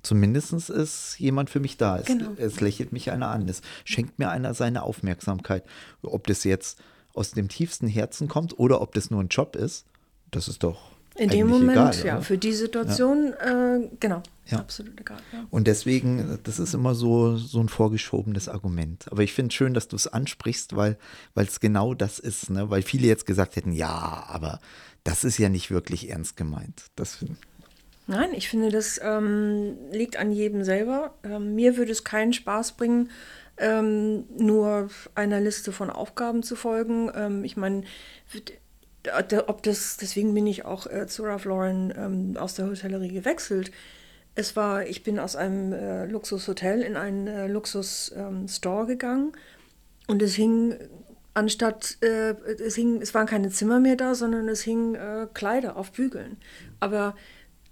Zumindest 0.05 0.69
ist 0.69 1.17
jemand 1.17 1.49
für 1.49 1.59
mich 1.59 1.77
da. 1.77 1.97
Es, 1.97 2.05
genau. 2.05 2.31
es 2.37 2.61
lächelt 2.61 2.91
mich 2.91 3.11
einer 3.11 3.29
an. 3.29 3.49
Es 3.49 3.61
schenkt 3.85 4.19
mir 4.19 4.29
einer 4.29 4.53
seine 4.53 4.83
Aufmerksamkeit. 4.83 5.63
Ob 6.03 6.27
das 6.27 6.43
jetzt 6.43 6.79
aus 7.15 7.31
dem 7.31 7.49
tiefsten 7.49 7.87
Herzen 7.87 8.27
kommt 8.27 8.59
oder 8.59 8.81
ob 8.81 8.93
das 8.93 9.09
nur 9.09 9.21
ein 9.21 9.29
Job 9.29 9.55
ist, 9.55 9.85
das 10.29 10.47
ist 10.47 10.61
doch 10.61 10.91
In 11.15 11.29
dem 11.29 11.47
Moment, 11.47 11.71
egal, 11.71 12.05
ja, 12.05 12.21
für 12.21 12.37
die 12.37 12.51
Situation, 12.51 13.33
ja. 13.39 13.77
äh, 13.77 13.89
genau, 13.99 14.21
ja. 14.45 14.59
absolut 14.59 14.99
egal. 14.99 15.17
Ja. 15.33 15.47
Und 15.49 15.65
deswegen, 15.65 16.37
das 16.43 16.59
ist 16.59 16.75
immer 16.75 16.93
so, 16.93 17.37
so 17.37 17.59
ein 17.59 17.69
vorgeschobenes 17.69 18.47
Argument. 18.47 19.11
Aber 19.11 19.23
ich 19.23 19.33
finde 19.33 19.47
es 19.47 19.55
schön, 19.55 19.73
dass 19.73 19.87
du 19.87 19.95
es 19.95 20.05
ansprichst, 20.05 20.75
weil 20.75 20.97
es 21.33 21.59
genau 21.59 21.95
das 21.95 22.19
ist, 22.19 22.51
ne? 22.51 22.69
weil 22.69 22.83
viele 22.83 23.07
jetzt 23.07 23.25
gesagt 23.25 23.55
hätten, 23.55 23.71
ja, 23.71 24.25
aber 24.27 24.59
das 25.03 25.23
ist 25.23 25.39
ja 25.39 25.49
nicht 25.49 25.71
wirklich 25.71 26.11
ernst 26.11 26.37
gemeint. 26.37 26.85
Das 26.95 27.23
Nein, 28.07 28.33
ich 28.33 28.49
finde, 28.49 28.69
das 28.69 28.99
ähm, 29.03 29.77
liegt 29.91 30.17
an 30.17 30.31
jedem 30.31 30.63
selber. 30.63 31.15
Ähm, 31.23 31.55
mir 31.55 31.75
würde 31.77 31.91
es 31.91 32.03
keinen 32.03 32.33
Spaß 32.33 32.73
bringen, 32.73 33.09
ähm, 33.57 34.25
nur 34.37 34.89
einer 35.15 35.39
Liste 35.41 35.71
von 35.71 35.89
Aufgaben 35.89 36.43
zu 36.43 36.55
folgen. 36.55 37.11
Ähm, 37.15 37.43
ich 37.43 37.57
meine, 37.57 37.83
ob 39.47 39.63
das, 39.63 39.97
deswegen 39.97 40.33
bin 40.33 40.45
ich 40.47 40.65
auch 40.65 40.87
äh, 40.87 41.07
zu 41.07 41.23
Ralph 41.23 41.45
Lauren 41.45 41.93
ähm, 41.97 42.37
aus 42.37 42.55
der 42.55 42.67
Hotellerie 42.67 43.13
gewechselt. 43.13 43.71
Es 44.35 44.55
war, 44.55 44.85
ich 44.85 45.03
bin 45.03 45.17
aus 45.17 45.35
einem 45.35 45.73
äh, 45.73 46.05
Luxushotel 46.05 46.81
in 46.81 46.97
einen 46.97 47.27
äh, 47.27 47.47
Luxusstore 47.47 48.81
ähm, 48.81 48.87
gegangen 48.87 49.31
und 50.07 50.21
es 50.21 50.35
hing 50.35 50.75
anstatt, 51.33 51.97
äh, 52.01 52.31
es 52.59 52.75
hing, 52.75 53.01
es 53.01 53.13
waren 53.13 53.27
keine 53.27 53.49
Zimmer 53.49 53.79
mehr 53.79 53.95
da, 53.95 54.13
sondern 54.15 54.47
es 54.49 54.61
hingen 54.61 54.95
äh, 54.95 55.27
Kleider 55.33 55.77
auf 55.77 55.91
Bügeln. 55.91 56.37
Aber 56.79 57.15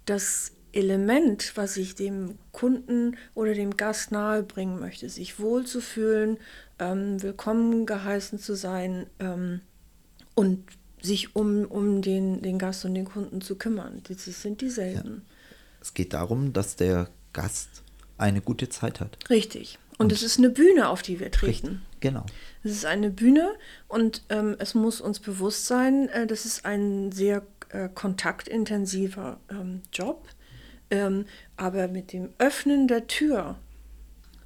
das 0.04 0.52
Element, 0.72 1.52
was 1.56 1.76
ich 1.76 1.94
dem 1.94 2.36
Kunden 2.52 3.16
oder 3.34 3.54
dem 3.54 3.76
Gast 3.76 4.10
nahebringen 4.10 4.80
möchte, 4.80 5.08
sich 5.08 5.38
wohlzufühlen, 5.38 6.38
ähm, 6.78 7.22
willkommen 7.22 7.86
geheißen 7.86 8.38
zu 8.38 8.56
sein 8.56 9.06
ähm, 9.20 9.60
und 10.34 10.64
sich 11.00 11.36
um, 11.36 11.64
um 11.66 12.02
den, 12.02 12.42
den 12.42 12.58
Gast 12.58 12.84
und 12.84 12.94
den 12.94 13.04
Kunden 13.04 13.40
zu 13.40 13.56
kümmern. 13.56 14.02
Das 14.08 14.24
sind 14.24 14.60
dieselben. 14.60 15.22
Ja. 15.26 15.34
Es 15.80 15.94
geht 15.94 16.14
darum, 16.14 16.52
dass 16.52 16.76
der 16.76 17.08
Gast 17.32 17.82
eine 18.16 18.40
gute 18.40 18.68
Zeit 18.68 19.00
hat. 19.00 19.18
Richtig. 19.28 19.78
Und, 19.98 20.06
und 20.06 20.12
es 20.12 20.22
ist 20.22 20.38
eine 20.38 20.50
Bühne, 20.50 20.88
auf 20.88 21.02
die 21.02 21.20
wir 21.20 21.30
treten. 21.30 21.66
Richtig, 21.68 22.00
genau. 22.00 22.26
Es 22.64 22.72
ist 22.72 22.86
eine 22.86 23.10
Bühne 23.10 23.54
und 23.86 24.22
ähm, 24.28 24.56
es 24.58 24.74
muss 24.74 25.00
uns 25.00 25.20
bewusst 25.20 25.66
sein, 25.66 26.08
äh, 26.08 26.26
das 26.26 26.46
ist 26.46 26.64
ein 26.64 27.12
sehr 27.12 27.42
äh, 27.74 27.88
kontaktintensiver 27.92 29.40
ähm, 29.50 29.82
Job. 29.92 30.28
Ähm, 30.90 31.26
aber 31.56 31.88
mit 31.88 32.12
dem 32.12 32.30
Öffnen 32.38 32.88
der 32.88 33.06
Tür 33.06 33.56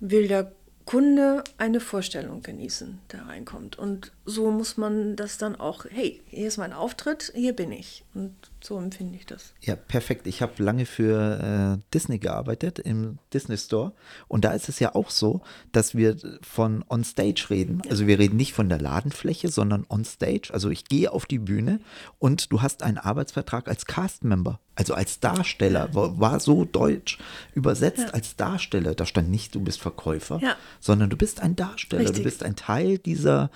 will 0.00 0.28
der 0.28 0.52
Kunde 0.84 1.44
eine 1.58 1.80
Vorstellung 1.80 2.42
genießen, 2.42 3.00
der 3.12 3.26
reinkommt. 3.26 3.78
Und 3.78 4.12
so 4.28 4.50
muss 4.50 4.76
man 4.76 5.16
das 5.16 5.38
dann 5.38 5.56
auch, 5.56 5.86
hey, 5.88 6.20
hier 6.26 6.48
ist 6.48 6.58
mein 6.58 6.74
Auftritt, 6.74 7.32
hier 7.34 7.54
bin 7.54 7.72
ich. 7.72 8.04
Und 8.14 8.34
so 8.62 8.78
empfinde 8.78 9.16
ich 9.16 9.24
das. 9.24 9.54
Ja, 9.62 9.74
perfekt. 9.74 10.26
Ich 10.26 10.42
habe 10.42 10.62
lange 10.62 10.84
für 10.84 11.78
äh, 11.78 11.82
Disney 11.94 12.18
gearbeitet, 12.18 12.78
im 12.78 13.18
Disney 13.32 13.56
Store. 13.56 13.92
Und 14.26 14.44
da 14.44 14.52
ist 14.52 14.68
es 14.68 14.80
ja 14.80 14.94
auch 14.94 15.08
so, 15.10 15.40
dass 15.72 15.94
wir 15.94 16.16
von 16.42 16.84
On-Stage 16.90 17.46
reden. 17.48 17.80
Ja. 17.84 17.90
Also 17.90 18.06
wir 18.06 18.18
reden 18.18 18.36
nicht 18.36 18.52
von 18.52 18.68
der 18.68 18.80
Ladenfläche, 18.80 19.48
sondern 19.48 19.86
On-Stage. 19.88 20.50
Also 20.52 20.68
ich 20.68 20.84
gehe 20.84 21.10
auf 21.10 21.24
die 21.24 21.38
Bühne 21.38 21.80
und 22.18 22.52
du 22.52 22.60
hast 22.60 22.82
einen 22.82 22.98
Arbeitsvertrag 22.98 23.66
als 23.66 23.86
Cast-Member. 23.86 24.60
Also 24.74 24.94
als 24.94 25.20
Darsteller, 25.20 25.94
war, 25.94 26.20
war 26.20 26.38
so 26.38 26.64
deutsch 26.64 27.18
übersetzt 27.54 27.98
ja. 27.98 28.10
als 28.10 28.36
Darsteller. 28.36 28.94
Da 28.94 29.06
stand 29.06 29.30
nicht, 29.30 29.54
du 29.54 29.60
bist 29.60 29.80
Verkäufer, 29.80 30.38
ja. 30.42 30.56
sondern 30.80 31.10
du 31.10 31.16
bist 31.16 31.40
ein 31.40 31.56
Darsteller, 31.56 32.02
Richtig. 32.02 32.18
du 32.18 32.22
bist 32.22 32.42
ein 32.44 32.54
Teil 32.54 32.98
dieser 32.98 33.50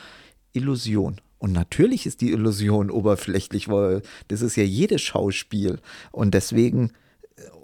Illusion. 0.53 1.21
Und 1.39 1.53
natürlich 1.53 2.07
ist 2.07 2.21
die 2.21 2.31
Illusion 2.31 2.91
oberflächlich, 2.91 3.69
weil 3.69 4.03
das 4.29 4.43
ist 4.43 4.57
ja 4.57 4.63
jedes 4.63 5.03
Schauspiel. 5.03 5.81
Und 6.13 6.35
deswegen, 6.35 6.93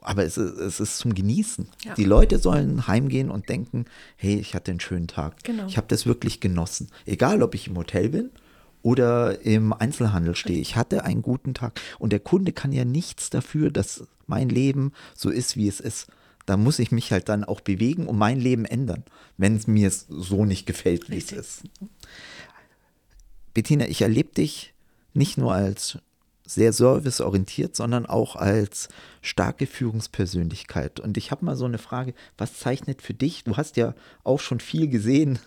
aber 0.00 0.24
es 0.24 0.36
ist, 0.36 0.58
es 0.58 0.80
ist 0.80 0.98
zum 0.98 1.14
Genießen. 1.14 1.68
Ja. 1.84 1.94
Die 1.94 2.04
Leute 2.04 2.38
sollen 2.38 2.88
heimgehen 2.88 3.30
und 3.30 3.48
denken, 3.48 3.84
hey, 4.16 4.36
ich 4.38 4.54
hatte 4.54 4.72
einen 4.72 4.80
schönen 4.80 5.06
Tag. 5.06 5.44
Genau. 5.44 5.66
Ich 5.66 5.76
habe 5.76 5.86
das 5.86 6.06
wirklich 6.06 6.40
genossen. 6.40 6.88
Egal, 7.06 7.42
ob 7.42 7.54
ich 7.54 7.68
im 7.68 7.76
Hotel 7.76 8.08
bin 8.08 8.30
oder 8.82 9.44
im 9.44 9.72
Einzelhandel 9.72 10.34
stehe. 10.34 10.60
Ich 10.60 10.76
hatte 10.76 11.04
einen 11.04 11.22
guten 11.22 11.54
Tag. 11.54 11.80
Und 11.98 12.12
der 12.12 12.20
Kunde 12.20 12.52
kann 12.52 12.72
ja 12.72 12.84
nichts 12.84 13.30
dafür, 13.30 13.70
dass 13.70 14.08
mein 14.26 14.48
Leben 14.48 14.92
so 15.14 15.30
ist, 15.30 15.56
wie 15.56 15.68
es 15.68 15.78
ist. 15.80 16.08
Da 16.46 16.56
muss 16.56 16.78
ich 16.78 16.92
mich 16.92 17.12
halt 17.12 17.28
dann 17.28 17.44
auch 17.44 17.60
bewegen 17.60 18.06
und 18.06 18.16
mein 18.16 18.40
Leben 18.40 18.64
ändern, 18.64 19.04
wenn 19.36 19.54
es 19.54 19.66
mir 19.66 19.90
so 19.90 20.46
nicht 20.46 20.66
gefällt, 20.66 21.10
wie 21.10 21.18
es 21.18 21.30
ist. 21.30 21.62
Bettina, 23.58 23.88
ich 23.88 24.02
erlebe 24.02 24.32
dich 24.32 24.72
nicht 25.14 25.36
nur 25.36 25.52
als 25.52 25.98
sehr 26.46 26.72
serviceorientiert, 26.72 27.74
sondern 27.74 28.06
auch 28.06 28.36
als 28.36 28.88
starke 29.20 29.66
Führungspersönlichkeit. 29.66 31.00
Und 31.00 31.16
ich 31.16 31.32
habe 31.32 31.44
mal 31.44 31.56
so 31.56 31.64
eine 31.64 31.78
Frage, 31.78 32.14
was 32.36 32.54
zeichnet 32.54 33.02
für 33.02 33.14
dich, 33.14 33.42
du 33.42 33.56
hast 33.56 33.76
ja 33.76 33.96
auch 34.22 34.38
schon 34.38 34.60
viel 34.60 34.86
gesehen, 34.86 35.40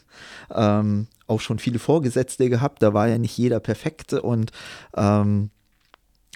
ähm, 0.53 1.07
auch 1.25 1.39
schon 1.39 1.57
viele 1.57 1.79
Vorgesetzte 1.79 2.49
gehabt, 2.49 2.83
da 2.83 2.93
war 2.93 3.07
ja 3.07 3.17
nicht 3.17 3.37
jeder 3.37 3.61
perfekte. 3.61 4.21
Und 4.23 4.51
ähm, 4.93 5.49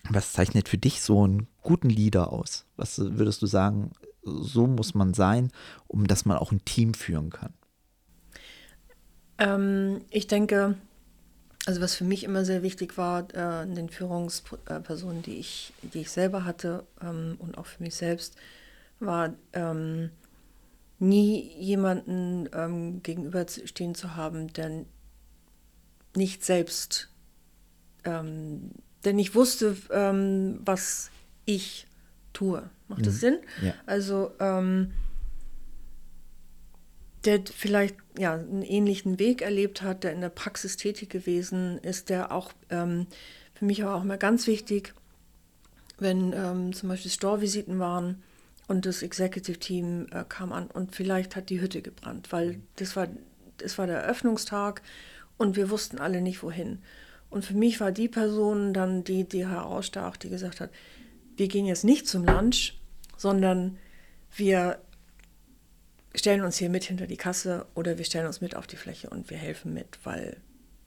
was 0.09 0.31
zeichnet 0.31 0.69
für 0.69 0.77
dich 0.77 1.01
so 1.01 1.25
einen 1.25 1.47
guten 1.61 1.89
Leader 1.89 2.31
aus? 2.31 2.65
Was 2.77 2.99
würdest 2.99 3.41
du 3.41 3.47
sagen, 3.47 3.91
so 4.23 4.65
muss 4.65 4.93
man 4.93 5.13
sein, 5.13 5.51
um 5.87 6.07
dass 6.07 6.23
man 6.23 6.37
auch 6.37 6.53
ein 6.53 6.63
Team 6.63 6.93
führen 6.93 7.31
kann? 7.31 7.53
Ähm, 9.39 10.05
ich 10.09 10.27
denke, 10.27 10.77
also 11.65 11.81
was 11.81 11.95
für 11.95 12.03
mich 12.03 12.23
immer 12.23 12.45
sehr 12.45 12.61
wichtig 12.61 12.97
war, 12.97 13.27
äh, 13.33 13.63
in 13.63 13.75
den 13.75 13.89
Führungspersonen, 13.89 15.23
die 15.23 15.39
ich, 15.39 15.73
die 15.81 16.01
ich 16.01 16.11
selber 16.11 16.45
hatte 16.45 16.83
ähm, 17.01 17.35
und 17.39 17.57
auch 17.57 17.65
für 17.65 17.81
mich 17.81 17.95
selbst, 17.95 18.35
war 18.99 19.33
ähm, 19.53 20.11
nie 20.99 21.51
jemanden 21.59 22.47
ähm, 22.53 23.01
gegenüberstehen 23.03 23.95
zu 23.95 24.15
haben, 24.15 24.53
der 24.53 24.85
nicht 26.15 26.45
selbst, 26.45 27.09
ähm, 28.05 28.71
der 29.03 29.13
nicht 29.13 29.35
wusste, 29.35 29.75
ähm, 29.91 30.59
was 30.63 31.09
ich 31.45 31.87
tue. 32.33 32.69
Macht 32.87 33.01
mhm. 33.01 33.05
das 33.05 33.19
Sinn? 33.19 33.39
Ja. 33.61 33.73
Also 33.85 34.31
ähm, 34.39 34.93
der 37.25 37.41
vielleicht 37.53 37.95
ja, 38.17 38.33
einen 38.33 38.61
ähnlichen 38.61 39.19
Weg 39.19 39.41
erlebt 39.41 39.81
hat, 39.81 40.03
der 40.03 40.13
in 40.13 40.21
der 40.21 40.29
Praxis 40.29 40.77
tätig 40.77 41.09
gewesen 41.09 41.77
ist, 41.79 42.09
der 42.09 42.31
auch 42.31 42.51
ähm, 42.69 43.07
für 43.55 43.65
mich 43.65 43.83
war 43.83 43.95
auch 43.95 44.03
mal 44.03 44.17
ganz 44.17 44.47
wichtig, 44.47 44.93
wenn 45.97 46.33
ähm, 46.33 46.73
zum 46.73 46.89
Beispiel 46.89 47.11
Store-Visiten 47.11 47.79
waren 47.79 48.21
und 48.67 48.85
das 48.85 49.01
Executive 49.01 49.59
Team 49.59 50.07
äh, 50.11 50.25
kam 50.27 50.51
an 50.51 50.67
und 50.67 50.93
vielleicht 50.93 51.35
hat 51.35 51.49
die 51.49 51.61
Hütte 51.61 51.81
gebrannt, 51.81 52.31
weil 52.31 52.59
das 52.75 52.95
war, 52.95 53.07
das 53.57 53.77
war 53.77 53.87
der 53.87 53.99
Eröffnungstag 53.99 54.81
und 55.37 55.55
wir 55.55 55.69
wussten 55.69 55.99
alle 55.99 56.21
nicht 56.21 56.43
wohin. 56.43 56.79
Und 57.29 57.45
für 57.45 57.55
mich 57.55 57.79
war 57.79 57.91
die 57.91 58.09
Person 58.09 58.73
dann 58.73 59.03
die, 59.03 59.23
die 59.23 59.47
herausstach, 59.47 60.17
die 60.17 60.29
gesagt 60.29 60.59
hat, 60.59 60.69
wir 61.37 61.47
gehen 61.47 61.65
jetzt 61.65 61.83
nicht 61.83 62.07
zum 62.07 62.25
Lunch, 62.25 62.79
sondern 63.17 63.77
wir 64.35 64.79
stellen 66.17 66.43
uns 66.43 66.57
hier 66.57 66.69
mit 66.69 66.83
hinter 66.83 67.07
die 67.07 67.17
Kasse 67.17 67.65
oder 67.75 67.97
wir 67.97 68.05
stellen 68.05 68.27
uns 68.27 68.41
mit 68.41 68.55
auf 68.55 68.67
die 68.67 68.75
Fläche 68.75 69.09
und 69.09 69.29
wir 69.29 69.37
helfen 69.37 69.73
mit, 69.73 69.99
weil 70.03 70.37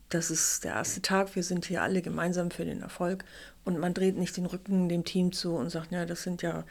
das 0.08 0.30
ist 0.30 0.64
der 0.64 0.74
erste 0.74 1.02
Tag, 1.02 1.36
wir 1.36 1.42
sind 1.42 1.66
hier 1.66 1.82
alle 1.82 2.00
gemeinsam 2.00 2.50
für 2.50 2.64
den 2.64 2.80
Erfolg 2.80 3.24
und 3.64 3.78
man 3.78 3.94
dreht 3.94 4.16
nicht 4.16 4.36
den 4.36 4.46
Rücken 4.46 4.88
dem 4.88 5.04
Team 5.04 5.32
zu 5.32 5.54
und 5.54 5.70
sagt, 5.70 5.92
ja, 5.92 6.06
das 6.06 6.22
sind 6.22 6.42
ja 6.42 6.64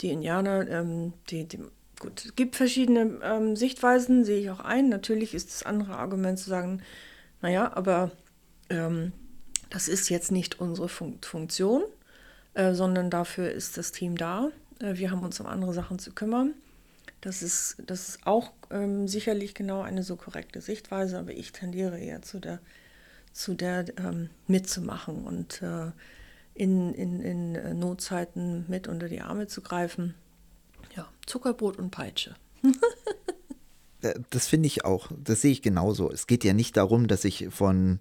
die 0.00 0.10
Indianer, 0.10 0.68
ähm, 0.68 1.14
die, 1.30 1.46
die, 1.46 1.58
gut, 1.98 2.24
es 2.26 2.36
gibt 2.36 2.56
verschiedene 2.56 3.18
ähm, 3.22 3.56
Sichtweisen, 3.56 4.24
sehe 4.24 4.40
ich 4.40 4.50
auch 4.50 4.60
ein. 4.60 4.88
Natürlich 4.88 5.34
ist 5.34 5.48
das 5.48 5.62
andere 5.62 5.96
Argument 5.96 6.38
zu 6.38 6.50
sagen, 6.50 6.82
naja, 7.40 7.72
aber 7.74 8.10
ähm, 8.68 9.12
das 9.70 9.88
ist 9.88 10.10
jetzt 10.10 10.32
nicht 10.32 10.60
unsere 10.60 10.88
Fun 10.88 11.18
Funktion, 11.22 11.82
äh, 12.54 12.74
sondern 12.74 13.08
dafür 13.08 13.50
ist 13.50 13.78
das 13.78 13.92
Team 13.92 14.16
da. 14.16 14.50
Äh, 14.80 14.96
wir 14.96 15.10
haben 15.10 15.22
uns 15.22 15.40
um 15.40 15.46
andere 15.46 15.72
Sachen 15.72 15.98
zu 15.98 16.12
kümmern. 16.12 16.54
Das 17.22 17.40
ist, 17.40 17.76
das 17.86 18.08
ist 18.08 18.26
auch 18.26 18.52
ähm, 18.70 19.06
sicherlich 19.06 19.54
genau 19.54 19.80
eine 19.80 20.02
so 20.02 20.16
korrekte 20.16 20.60
Sichtweise, 20.60 21.18
aber 21.18 21.30
ich 21.30 21.52
tendiere 21.52 21.98
eher 21.98 22.20
zu 22.20 22.40
der, 22.40 22.58
zu 23.32 23.54
der 23.54 23.86
ähm, 23.96 24.28
mitzumachen 24.48 25.24
und 25.24 25.62
äh, 25.62 25.92
in, 26.54 26.92
in, 26.92 27.20
in 27.20 27.54
äh, 27.54 27.74
Notzeiten 27.74 28.64
mit 28.68 28.88
unter 28.88 29.08
die 29.08 29.20
Arme 29.20 29.46
zu 29.46 29.62
greifen. 29.62 30.14
Ja, 30.96 31.08
Zuckerbrot 31.24 31.78
und 31.78 31.90
Peitsche. 31.90 32.34
Äh, 34.04 34.18
das 34.30 34.48
finde 34.48 34.66
ich 34.66 34.84
auch, 34.84 35.12
das 35.16 35.42
sehe 35.42 35.52
ich 35.52 35.62
genauso. 35.62 36.10
Es 36.10 36.26
geht 36.26 36.42
ja 36.42 36.52
nicht 36.54 36.76
darum, 36.76 37.06
dass 37.06 37.24
ich 37.24 37.46
von 37.50 38.00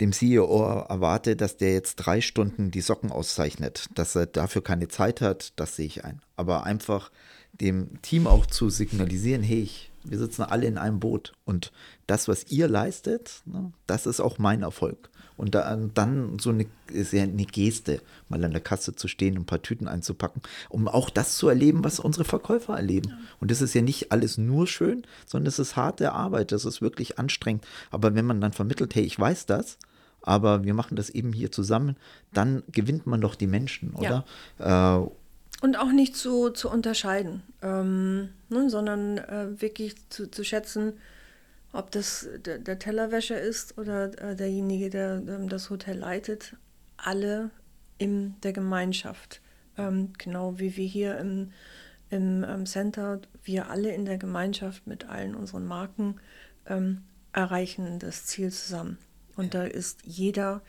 dem 0.00 0.12
CEO 0.12 0.82
erwarte, 0.88 1.36
dass 1.36 1.56
der 1.56 1.72
jetzt 1.72 1.94
drei 1.96 2.20
Stunden 2.20 2.72
die 2.72 2.80
Socken 2.80 3.12
auszeichnet, 3.12 3.86
dass 3.94 4.16
er 4.16 4.26
dafür 4.26 4.64
keine 4.64 4.88
Zeit 4.88 5.20
hat, 5.20 5.52
das 5.54 5.76
sehe 5.76 5.86
ich 5.86 6.04
ein. 6.04 6.20
Aber 6.34 6.64
einfach 6.64 7.12
dem 7.52 8.00
Team 8.02 8.26
auch 8.26 8.46
zu 8.46 8.70
signalisieren, 8.70 9.42
hey, 9.42 9.62
ich, 9.62 9.90
wir 10.04 10.18
sitzen 10.18 10.42
alle 10.42 10.66
in 10.66 10.78
einem 10.78 11.00
Boot 11.00 11.32
und 11.44 11.72
das, 12.06 12.28
was 12.28 12.50
ihr 12.50 12.68
leistet, 12.68 13.42
ne, 13.44 13.72
das 13.86 14.06
ist 14.06 14.20
auch 14.20 14.38
mein 14.38 14.62
Erfolg. 14.62 15.10
Und 15.36 15.54
da, 15.54 15.74
dann 15.94 16.38
so 16.38 16.50
eine, 16.50 16.66
ist 16.92 17.14
ja 17.14 17.22
eine 17.22 17.46
Geste, 17.46 18.02
mal 18.28 18.44
an 18.44 18.50
der 18.50 18.60
Kasse 18.60 18.94
zu 18.94 19.08
stehen 19.08 19.36
und 19.36 19.44
ein 19.44 19.46
paar 19.46 19.62
Tüten 19.62 19.88
einzupacken, 19.88 20.42
um 20.68 20.86
auch 20.86 21.08
das 21.08 21.38
zu 21.38 21.48
erleben, 21.48 21.82
was 21.82 21.98
unsere 21.98 22.26
Verkäufer 22.26 22.76
erleben. 22.76 23.14
Und 23.40 23.50
das 23.50 23.62
ist 23.62 23.72
ja 23.72 23.80
nicht 23.80 24.12
alles 24.12 24.36
nur 24.36 24.66
schön, 24.66 25.02
sondern 25.24 25.46
es 25.46 25.58
ist 25.58 25.76
harte 25.76 26.12
Arbeit, 26.12 26.52
das 26.52 26.66
ist 26.66 26.82
wirklich 26.82 27.18
anstrengend. 27.18 27.66
Aber 27.90 28.14
wenn 28.14 28.26
man 28.26 28.42
dann 28.42 28.52
vermittelt, 28.52 28.94
hey, 28.94 29.02
ich 29.02 29.18
weiß 29.18 29.46
das, 29.46 29.78
aber 30.20 30.64
wir 30.64 30.74
machen 30.74 30.96
das 30.96 31.08
eben 31.08 31.32
hier 31.32 31.50
zusammen, 31.50 31.96
dann 32.34 32.62
gewinnt 32.70 33.06
man 33.06 33.22
doch 33.22 33.34
die 33.34 33.46
Menschen, 33.46 33.94
oder? 33.94 34.26
Ja. 34.58 34.98
Äh, 34.98 35.10
und 35.60 35.76
auch 35.76 35.92
nicht 35.92 36.16
zu, 36.16 36.50
zu 36.50 36.70
unterscheiden, 36.70 37.42
ähm, 37.62 38.30
ne, 38.48 38.70
sondern 38.70 39.18
äh, 39.18 39.60
wirklich 39.60 39.94
zu, 40.08 40.30
zu 40.30 40.44
schätzen, 40.44 40.94
ob 41.72 41.90
das 41.90 42.28
der, 42.44 42.58
der 42.58 42.78
Tellerwäscher 42.78 43.40
ist 43.40 43.78
oder 43.78 44.06
äh, 44.20 44.34
derjenige, 44.34 44.90
der 44.90 45.22
ähm, 45.26 45.48
das 45.48 45.70
Hotel 45.70 45.98
leitet, 45.98 46.56
alle 46.96 47.50
in 47.98 48.34
der 48.42 48.52
Gemeinschaft. 48.52 49.40
Ähm, 49.76 50.12
genau 50.18 50.58
wie 50.58 50.76
wir 50.76 50.86
hier 50.86 51.18
im, 51.18 51.52
im 52.08 52.44
ähm, 52.44 52.66
Center, 52.66 53.20
wir 53.44 53.70
alle 53.70 53.94
in 53.94 54.04
der 54.04 54.18
Gemeinschaft 54.18 54.86
mit 54.86 55.08
allen 55.08 55.34
unseren 55.34 55.66
Marken 55.66 56.16
ähm, 56.66 57.02
erreichen 57.32 57.98
das 57.98 58.26
Ziel 58.26 58.50
zusammen. 58.50 58.98
Und 59.36 59.54
da 59.54 59.64
ist 59.64 60.00
jeder 60.04 60.62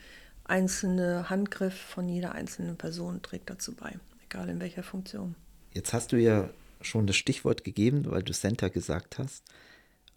einzelne 0.44 1.30
Handgriff 1.30 1.74
von 1.74 2.08
jeder 2.08 2.32
einzelnen 2.32 2.76
Person 2.76 3.22
trägt 3.22 3.50
dazu 3.50 3.74
bei 3.74 3.98
egal 4.32 4.48
in 4.48 4.60
welcher 4.60 4.82
Funktion. 4.82 5.34
Jetzt 5.74 5.92
hast 5.92 6.12
du 6.12 6.16
ja 6.16 6.48
schon 6.80 7.06
das 7.06 7.16
Stichwort 7.16 7.64
gegeben, 7.64 8.04
weil 8.06 8.22
du 8.22 8.32
Center 8.32 8.70
gesagt 8.70 9.18
hast. 9.18 9.44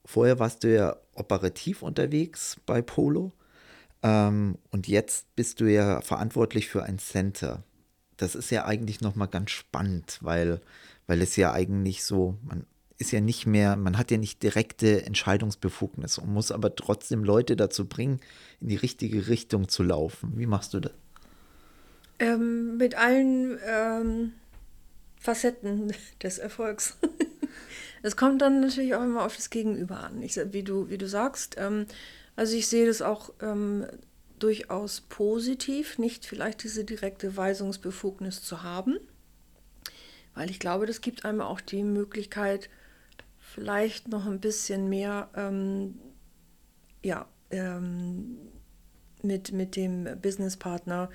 Vorher 0.06 0.40
warst 0.40 0.64
du 0.64 0.74
ja 0.74 0.98
operativ 1.14 1.82
unterwegs 1.82 2.58
bei 2.66 2.82
Polo 2.82 3.34
ähm, 4.04 4.58
und 4.72 4.88
jetzt 4.88 5.36
bist 5.36 5.60
du 5.60 5.66
ja 5.66 6.02
verantwortlich 6.02 6.68
für 6.68 6.84
ein 6.84 7.00
Center. 7.00 7.64
Das 8.18 8.36
ist 8.36 8.50
ja 8.50 8.66
eigentlich 8.66 9.02
nochmal 9.02 9.28
ganz 9.28 9.52
spannend, 9.52 10.20
weil, 10.22 10.62
weil 11.08 11.22
es 11.22 11.36
ja 11.36 11.52
eigentlich 11.52 12.04
so, 12.04 12.38
man 12.44 12.66
ist 12.98 13.12
ja 13.12 13.20
nicht 13.20 13.46
mehr, 13.46 13.76
man 13.76 13.98
hat 13.98 14.10
ja 14.10 14.18
nicht 14.18 14.42
direkte 14.42 15.06
Entscheidungsbefugnis 15.06 16.18
und 16.18 16.32
muss 16.32 16.52
aber 16.52 16.76
trotzdem 16.76 17.24
Leute 17.24 17.58
dazu 17.58 17.86
bringen, 17.86 18.22
in 18.62 18.70
die 18.70 18.78
richtige 18.78 19.28
Richtung 19.28 19.68
zu 19.68 19.84
laufen. 19.84 20.34
Wie 20.38 20.46
machst 20.46 20.74
du 20.74 20.80
das? 20.80 20.94
Ähm, 22.20 22.78
mit 22.78 22.96
allen 22.96 23.60
ähm, 23.66 24.34
Facetten 25.20 25.94
des 26.24 26.38
Erfolgs. 26.38 26.98
Es 28.06 28.16
kommt 28.16 28.44
dann 28.44 28.62
natürlich 28.62 28.94
auch 28.94 29.02
immer 29.02 29.26
auf 29.26 29.36
das 29.36 29.50
Gegenüber 29.50 30.02
an. 30.02 30.22
Ich, 30.22 30.40
wie, 30.52 30.62
du, 30.62 30.92
wie 30.92 31.00
du 31.00 31.08
sagst, 31.08 31.56
ähm, 31.58 31.88
also 32.36 32.56
ich 32.56 32.68
sehe 32.68 32.86
das 32.86 33.02
auch 33.02 33.34
ähm, 33.42 33.88
durchaus 34.38 35.02
positiv, 35.02 35.98
nicht 35.98 36.28
vielleicht 36.28 36.64
diese 36.64 36.84
direkte 36.84 37.36
Weisungsbefugnis 37.36 38.44
zu 38.44 38.62
haben, 38.62 39.00
weil 40.36 40.52
ich 40.52 40.60
glaube, 40.60 40.86
das 40.86 41.02
gibt 41.02 41.26
einem 41.26 41.42
auch 41.42 41.62
die 41.62 41.84
Möglichkeit, 41.84 42.70
vielleicht 43.40 44.10
noch 44.10 44.28
ein 44.28 44.40
bisschen 44.40 44.88
mehr 44.88 45.30
ähm, 45.36 45.98
ja, 47.02 47.28
ähm, 47.50 48.38
mit, 49.24 49.52
mit 49.52 49.76
dem 49.76 50.08
Businesspartner 50.22 51.10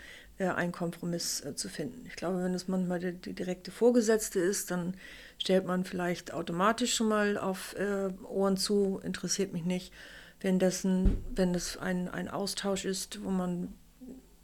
einen 0.48 0.72
Kompromiss 0.72 1.44
äh, 1.44 1.54
zu 1.54 1.68
finden. 1.68 2.04
Ich 2.06 2.16
glaube, 2.16 2.42
wenn 2.42 2.54
es 2.54 2.68
manchmal 2.68 3.00
die, 3.00 3.32
direkte 3.34 3.70
Vorgesetzte 3.70 4.40
ist, 4.40 4.70
dann 4.70 4.94
stellt 5.38 5.66
man 5.66 5.84
vielleicht 5.84 6.32
automatisch 6.32 6.94
schon 6.94 7.08
mal 7.08 7.36
auf 7.36 7.74
äh, 7.76 8.10
Ohren 8.24 8.56
zu, 8.56 9.00
interessiert 9.02 9.52
mich 9.52 9.64
nicht. 9.64 9.92
Währenddessen, 10.40 11.18
wenn 11.34 11.54
es 11.54 11.76
ein, 11.76 12.08
ein 12.08 12.28
Austausch 12.28 12.84
ist, 12.84 13.22
wo 13.22 13.30
man 13.30 13.74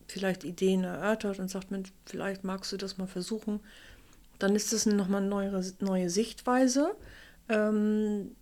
vielleicht 0.07 0.45
Ideen 0.45 0.85
erörtert 0.85 1.39
und 1.39 1.51
sagt, 1.51 1.71
Mensch, 1.71 1.93
vielleicht 2.05 2.45
magst 2.45 2.73
du 2.73 2.77
das 2.77 2.99
mal 2.99 3.07
versuchen, 3.07 3.61
dann 4.39 4.55
ist 4.55 4.73
das 4.73 4.87
nochmal 4.87 5.23
eine 5.23 5.31
neue, 5.31 5.73
neue 5.81 6.11
Sichtweise. 6.11 6.95
Ähm, 7.49 8.37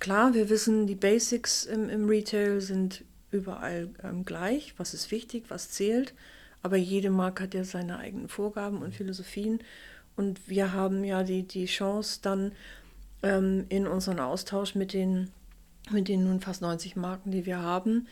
klar, 0.00 0.34
wir 0.34 0.48
wissen, 0.48 0.86
die 0.86 0.94
Basics 0.94 1.66
im, 1.66 1.88
im 1.90 2.08
Retail 2.08 2.60
sind 2.60 3.04
überall 3.30 3.90
ähm, 4.02 4.24
gleich. 4.24 4.74
Was 4.78 4.94
ist 4.94 5.10
wichtig, 5.10 5.44
was 5.48 5.70
zählt. 5.70 6.14
Aber 6.64 6.78
jede 6.78 7.10
Marke 7.10 7.42
hat 7.42 7.52
ja 7.52 7.62
seine 7.62 7.98
eigenen 7.98 8.28
Vorgaben 8.28 8.78
und 8.78 8.94
Philosophien. 8.94 9.58
Und 10.16 10.48
wir 10.48 10.72
haben 10.72 11.04
ja 11.04 11.22
die, 11.22 11.42
die 11.42 11.66
Chance 11.66 12.20
dann 12.22 12.52
ähm, 13.22 13.66
in 13.68 13.86
unseren 13.86 14.18
Austausch 14.18 14.74
mit 14.74 14.94
den, 14.94 15.30
mit 15.90 16.08
den 16.08 16.24
nun 16.24 16.40
fast 16.40 16.62
90 16.62 16.96
Marken, 16.96 17.32
die 17.32 17.44
wir 17.44 17.60
haben, 17.60 18.08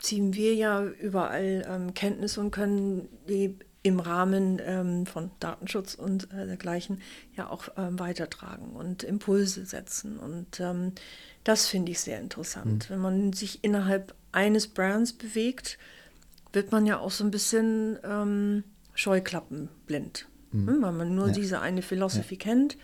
ziehen 0.00 0.34
wir 0.34 0.54
ja 0.54 0.84
überall 0.84 1.64
ähm, 1.68 1.94
Kenntnis 1.94 2.36
und 2.36 2.50
können 2.50 3.08
die 3.28 3.56
im 3.84 4.00
Rahmen 4.00 4.60
ähm, 4.64 5.06
von 5.06 5.30
Datenschutz 5.38 5.94
und 5.94 6.32
äh, 6.32 6.46
dergleichen 6.46 7.00
ja 7.36 7.48
auch 7.48 7.68
ähm, 7.76 7.96
weitertragen 8.00 8.72
und 8.72 9.04
Impulse 9.04 9.64
setzen. 9.66 10.18
Und 10.18 10.58
ähm, 10.58 10.94
das 11.44 11.68
finde 11.68 11.92
ich 11.92 12.00
sehr 12.00 12.18
interessant. 12.18 12.90
Mhm. 12.90 12.92
Wenn 12.92 13.00
man 13.00 13.32
sich 13.32 13.62
innerhalb 13.62 14.16
eines 14.32 14.66
Brands 14.66 15.12
bewegt, 15.12 15.78
wird 16.52 16.72
man 16.72 16.86
ja 16.86 16.98
auch 16.98 17.10
so 17.10 17.24
ein 17.24 17.30
bisschen 17.30 17.98
ähm, 18.04 18.64
scheuklappenblind, 18.94 20.28
mhm. 20.52 20.64
ne? 20.64 20.76
weil 20.80 20.92
man 20.92 21.14
nur 21.14 21.28
ja. 21.28 21.32
diese 21.32 21.60
eine 21.60 21.82
Philosophie 21.82 22.34
ja. 22.34 22.40
kennt. 22.40 22.76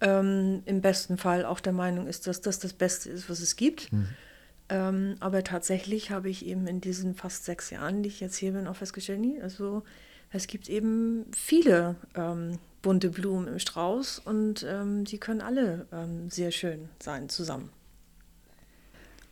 Ähm, 0.00 0.62
Im 0.64 0.80
besten 0.80 1.18
Fall 1.18 1.44
auch 1.44 1.60
der 1.60 1.72
Meinung 1.72 2.06
ist, 2.06 2.26
dass 2.26 2.40
das 2.40 2.60
das 2.60 2.72
Beste 2.72 3.10
ist, 3.10 3.28
was 3.28 3.40
es 3.40 3.56
gibt. 3.56 3.92
Mhm. 3.92 4.08
Ähm, 4.68 5.16
aber 5.20 5.42
tatsächlich 5.44 6.10
habe 6.10 6.28
ich 6.28 6.44
eben 6.46 6.66
in 6.66 6.80
diesen 6.80 7.14
fast 7.14 7.44
sechs 7.44 7.70
Jahren, 7.70 8.02
die 8.02 8.08
ich 8.08 8.20
jetzt 8.20 8.36
hier 8.36 8.52
bin, 8.52 8.66
auch 8.66 8.76
festgestellt, 8.76 9.20
nie, 9.20 9.40
also 9.40 9.82
es 10.30 10.46
gibt 10.46 10.68
eben 10.68 11.24
viele 11.34 11.96
ähm, 12.14 12.58
bunte 12.82 13.08
Blumen 13.08 13.48
im 13.48 13.58
Strauß 13.58 14.20
und 14.20 14.64
ähm, 14.68 15.04
die 15.04 15.18
können 15.18 15.40
alle 15.40 15.86
ähm, 15.90 16.28
sehr 16.30 16.50
schön 16.50 16.90
sein 17.02 17.28
zusammen. 17.28 17.70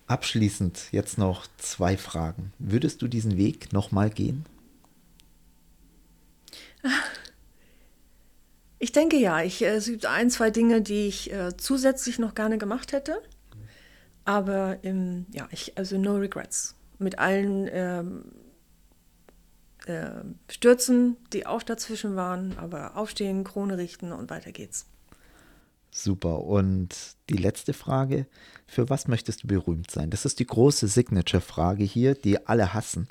Abschließend 0.06 0.92
jetzt 0.92 1.18
noch 1.18 1.46
zwei 1.58 1.96
Fragen. 1.96 2.52
Würdest 2.58 3.02
du 3.02 3.08
diesen 3.08 3.36
Weg 3.36 3.72
nochmal 3.72 4.10
gehen? 4.10 4.44
Ich 8.78 8.92
denke 8.92 9.16
ja. 9.16 9.42
Ich, 9.42 9.62
äh, 9.62 9.76
es 9.76 9.86
gibt 9.86 10.06
ein, 10.06 10.30
zwei 10.30 10.50
Dinge, 10.50 10.82
die 10.82 11.08
ich 11.08 11.32
äh, 11.32 11.56
zusätzlich 11.56 12.18
noch 12.18 12.34
gerne 12.34 12.58
gemacht 12.58 12.92
hätte. 12.92 13.20
Aber 14.24 14.78
im, 14.82 15.26
ja, 15.32 15.48
ich, 15.50 15.76
also 15.78 15.98
no 15.98 16.16
regrets. 16.16 16.74
Mit 16.98 17.18
allen 17.18 17.68
ähm, 17.70 18.24
äh, 19.86 20.22
Stürzen, 20.50 21.16
die 21.32 21.46
auch 21.46 21.62
dazwischen 21.62 22.16
waren, 22.16 22.58
aber 22.58 22.96
aufstehen, 22.96 23.44
Krone 23.44 23.78
richten 23.78 24.12
und 24.12 24.30
weiter 24.30 24.52
geht's. 24.52 24.86
Super. 25.96 26.42
Und 26.42 26.94
die 27.30 27.38
letzte 27.38 27.72
Frage, 27.72 28.26
für 28.66 28.90
was 28.90 29.08
möchtest 29.08 29.42
du 29.42 29.46
berühmt 29.48 29.90
sein? 29.90 30.10
Das 30.10 30.26
ist 30.26 30.38
die 30.38 30.46
große 30.46 30.88
Signature-Frage 30.88 31.84
hier, 31.84 32.14
die 32.14 32.46
alle 32.46 32.74
hassen. 32.74 33.08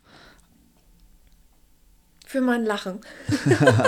Für 2.27 2.41
mein 2.41 2.63
Lachen. 2.63 3.01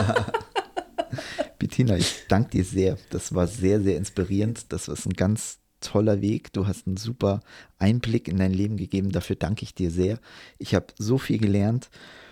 Bettina, 1.59 1.95
ich 1.95 2.25
danke 2.27 2.49
dir 2.49 2.63
sehr. 2.63 2.97
Das 3.11 3.35
war 3.35 3.45
sehr, 3.45 3.81
sehr 3.81 3.97
inspirierend. 3.97 4.71
Das 4.73 4.87
ist 4.87 5.05
ein 5.05 5.13
ganz 5.13 5.59
toller 5.79 6.21
Weg. 6.21 6.51
Du 6.53 6.65
hast 6.65 6.87
einen 6.87 6.97
super 6.97 7.41
Einblick 7.77 8.27
in 8.27 8.37
dein 8.37 8.53
Leben 8.53 8.77
gegeben. 8.77 9.11
Dafür 9.11 9.35
danke 9.35 9.63
ich 9.63 9.75
dir 9.75 9.91
sehr. 9.91 10.19
Ich 10.57 10.73
habe 10.73 10.87
so 10.97 11.19
viel 11.19 11.37
gelernt 11.37 11.89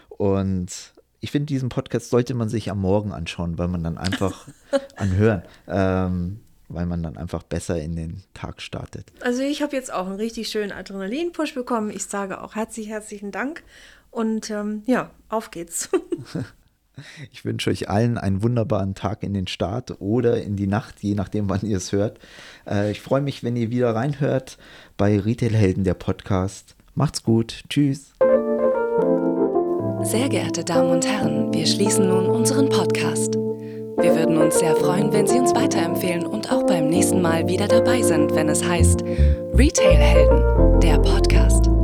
und 0.09 0.71
ich 1.19 1.31
finde, 1.31 1.47
diesen 1.47 1.69
Podcast 1.69 2.09
sollte 2.09 2.33
man 2.33 2.49
sich 2.49 2.69
am 2.69 2.79
Morgen 2.79 3.11
anschauen, 3.11 3.57
weil 3.57 3.67
man 3.67 3.83
dann 3.83 3.97
einfach 3.97 4.47
anhören. 4.95 5.43
Ähm, 5.67 6.39
weil 6.67 6.85
man 6.85 7.03
dann 7.03 7.17
einfach 7.17 7.43
besser 7.43 7.81
in 7.81 7.95
den 7.95 8.23
Tag 8.33 8.61
startet. 8.61 9.11
Also 9.21 9.41
ich 9.41 9.61
habe 9.61 9.75
jetzt 9.75 9.93
auch 9.93 10.07
einen 10.07 10.15
richtig 10.15 10.49
schönen 10.49 10.71
Adrenalin-Push 10.71 11.53
bekommen. 11.53 11.89
Ich 11.89 12.05
sage 12.05 12.41
auch 12.41 12.55
herzlich, 12.55 12.89
herzlichen 12.89 13.31
Dank 13.31 13.63
und 14.11 14.49
ähm, 14.49 14.83
ja, 14.85 15.11
auf 15.29 15.51
geht's. 15.51 15.89
Ich 17.31 17.43
wünsche 17.43 17.69
euch 17.69 17.89
allen 17.89 18.17
einen 18.17 18.41
wunderbaren 18.41 18.95
Tag 18.95 19.23
in 19.23 19.33
den 19.33 19.47
Start 19.47 19.99
oder 19.99 20.41
in 20.41 20.55
die 20.55 20.67
Nacht, 20.67 21.01
je 21.01 21.15
nachdem, 21.15 21.49
wann 21.49 21.61
ihr 21.61 21.77
es 21.77 21.91
hört. 21.91 22.19
Äh, 22.65 22.91
ich 22.91 23.01
freue 23.01 23.21
mich, 23.21 23.43
wenn 23.43 23.55
ihr 23.55 23.69
wieder 23.69 23.93
reinhört 23.93 24.57
bei 24.97 25.19
Retailhelden, 25.19 25.83
der 25.83 25.93
Podcast. 25.93 26.75
Macht's 26.93 27.23
gut. 27.23 27.63
Tschüss. 27.69 28.13
Sehr 30.03 30.29
geehrte 30.29 30.63
Damen 30.63 30.91
und 30.91 31.05
Herren, 31.05 31.53
wir 31.53 31.65
schließen 31.65 32.07
nun 32.07 32.27
unseren 32.27 32.69
Podcast. 32.69 33.44
Wir 33.97 34.15
würden 34.15 34.37
uns 34.37 34.59
sehr 34.59 34.75
freuen, 34.75 35.13
wenn 35.13 35.25
Sie 35.25 35.39
uns 35.39 35.55
weiterempfehlen 35.55 36.25
und 36.25 36.51
auch 36.51 36.63
beim 36.63 36.87
nächsten 36.89 37.21
Mal 37.21 37.47
wieder 37.47 37.67
dabei 37.67 38.01
sind, 38.01 38.35
wenn 38.35 38.49
es 38.49 38.63
heißt 38.63 39.03
Retail 39.53 39.95
Helden, 39.95 40.79
der 40.81 40.97
Podcast. 40.99 41.74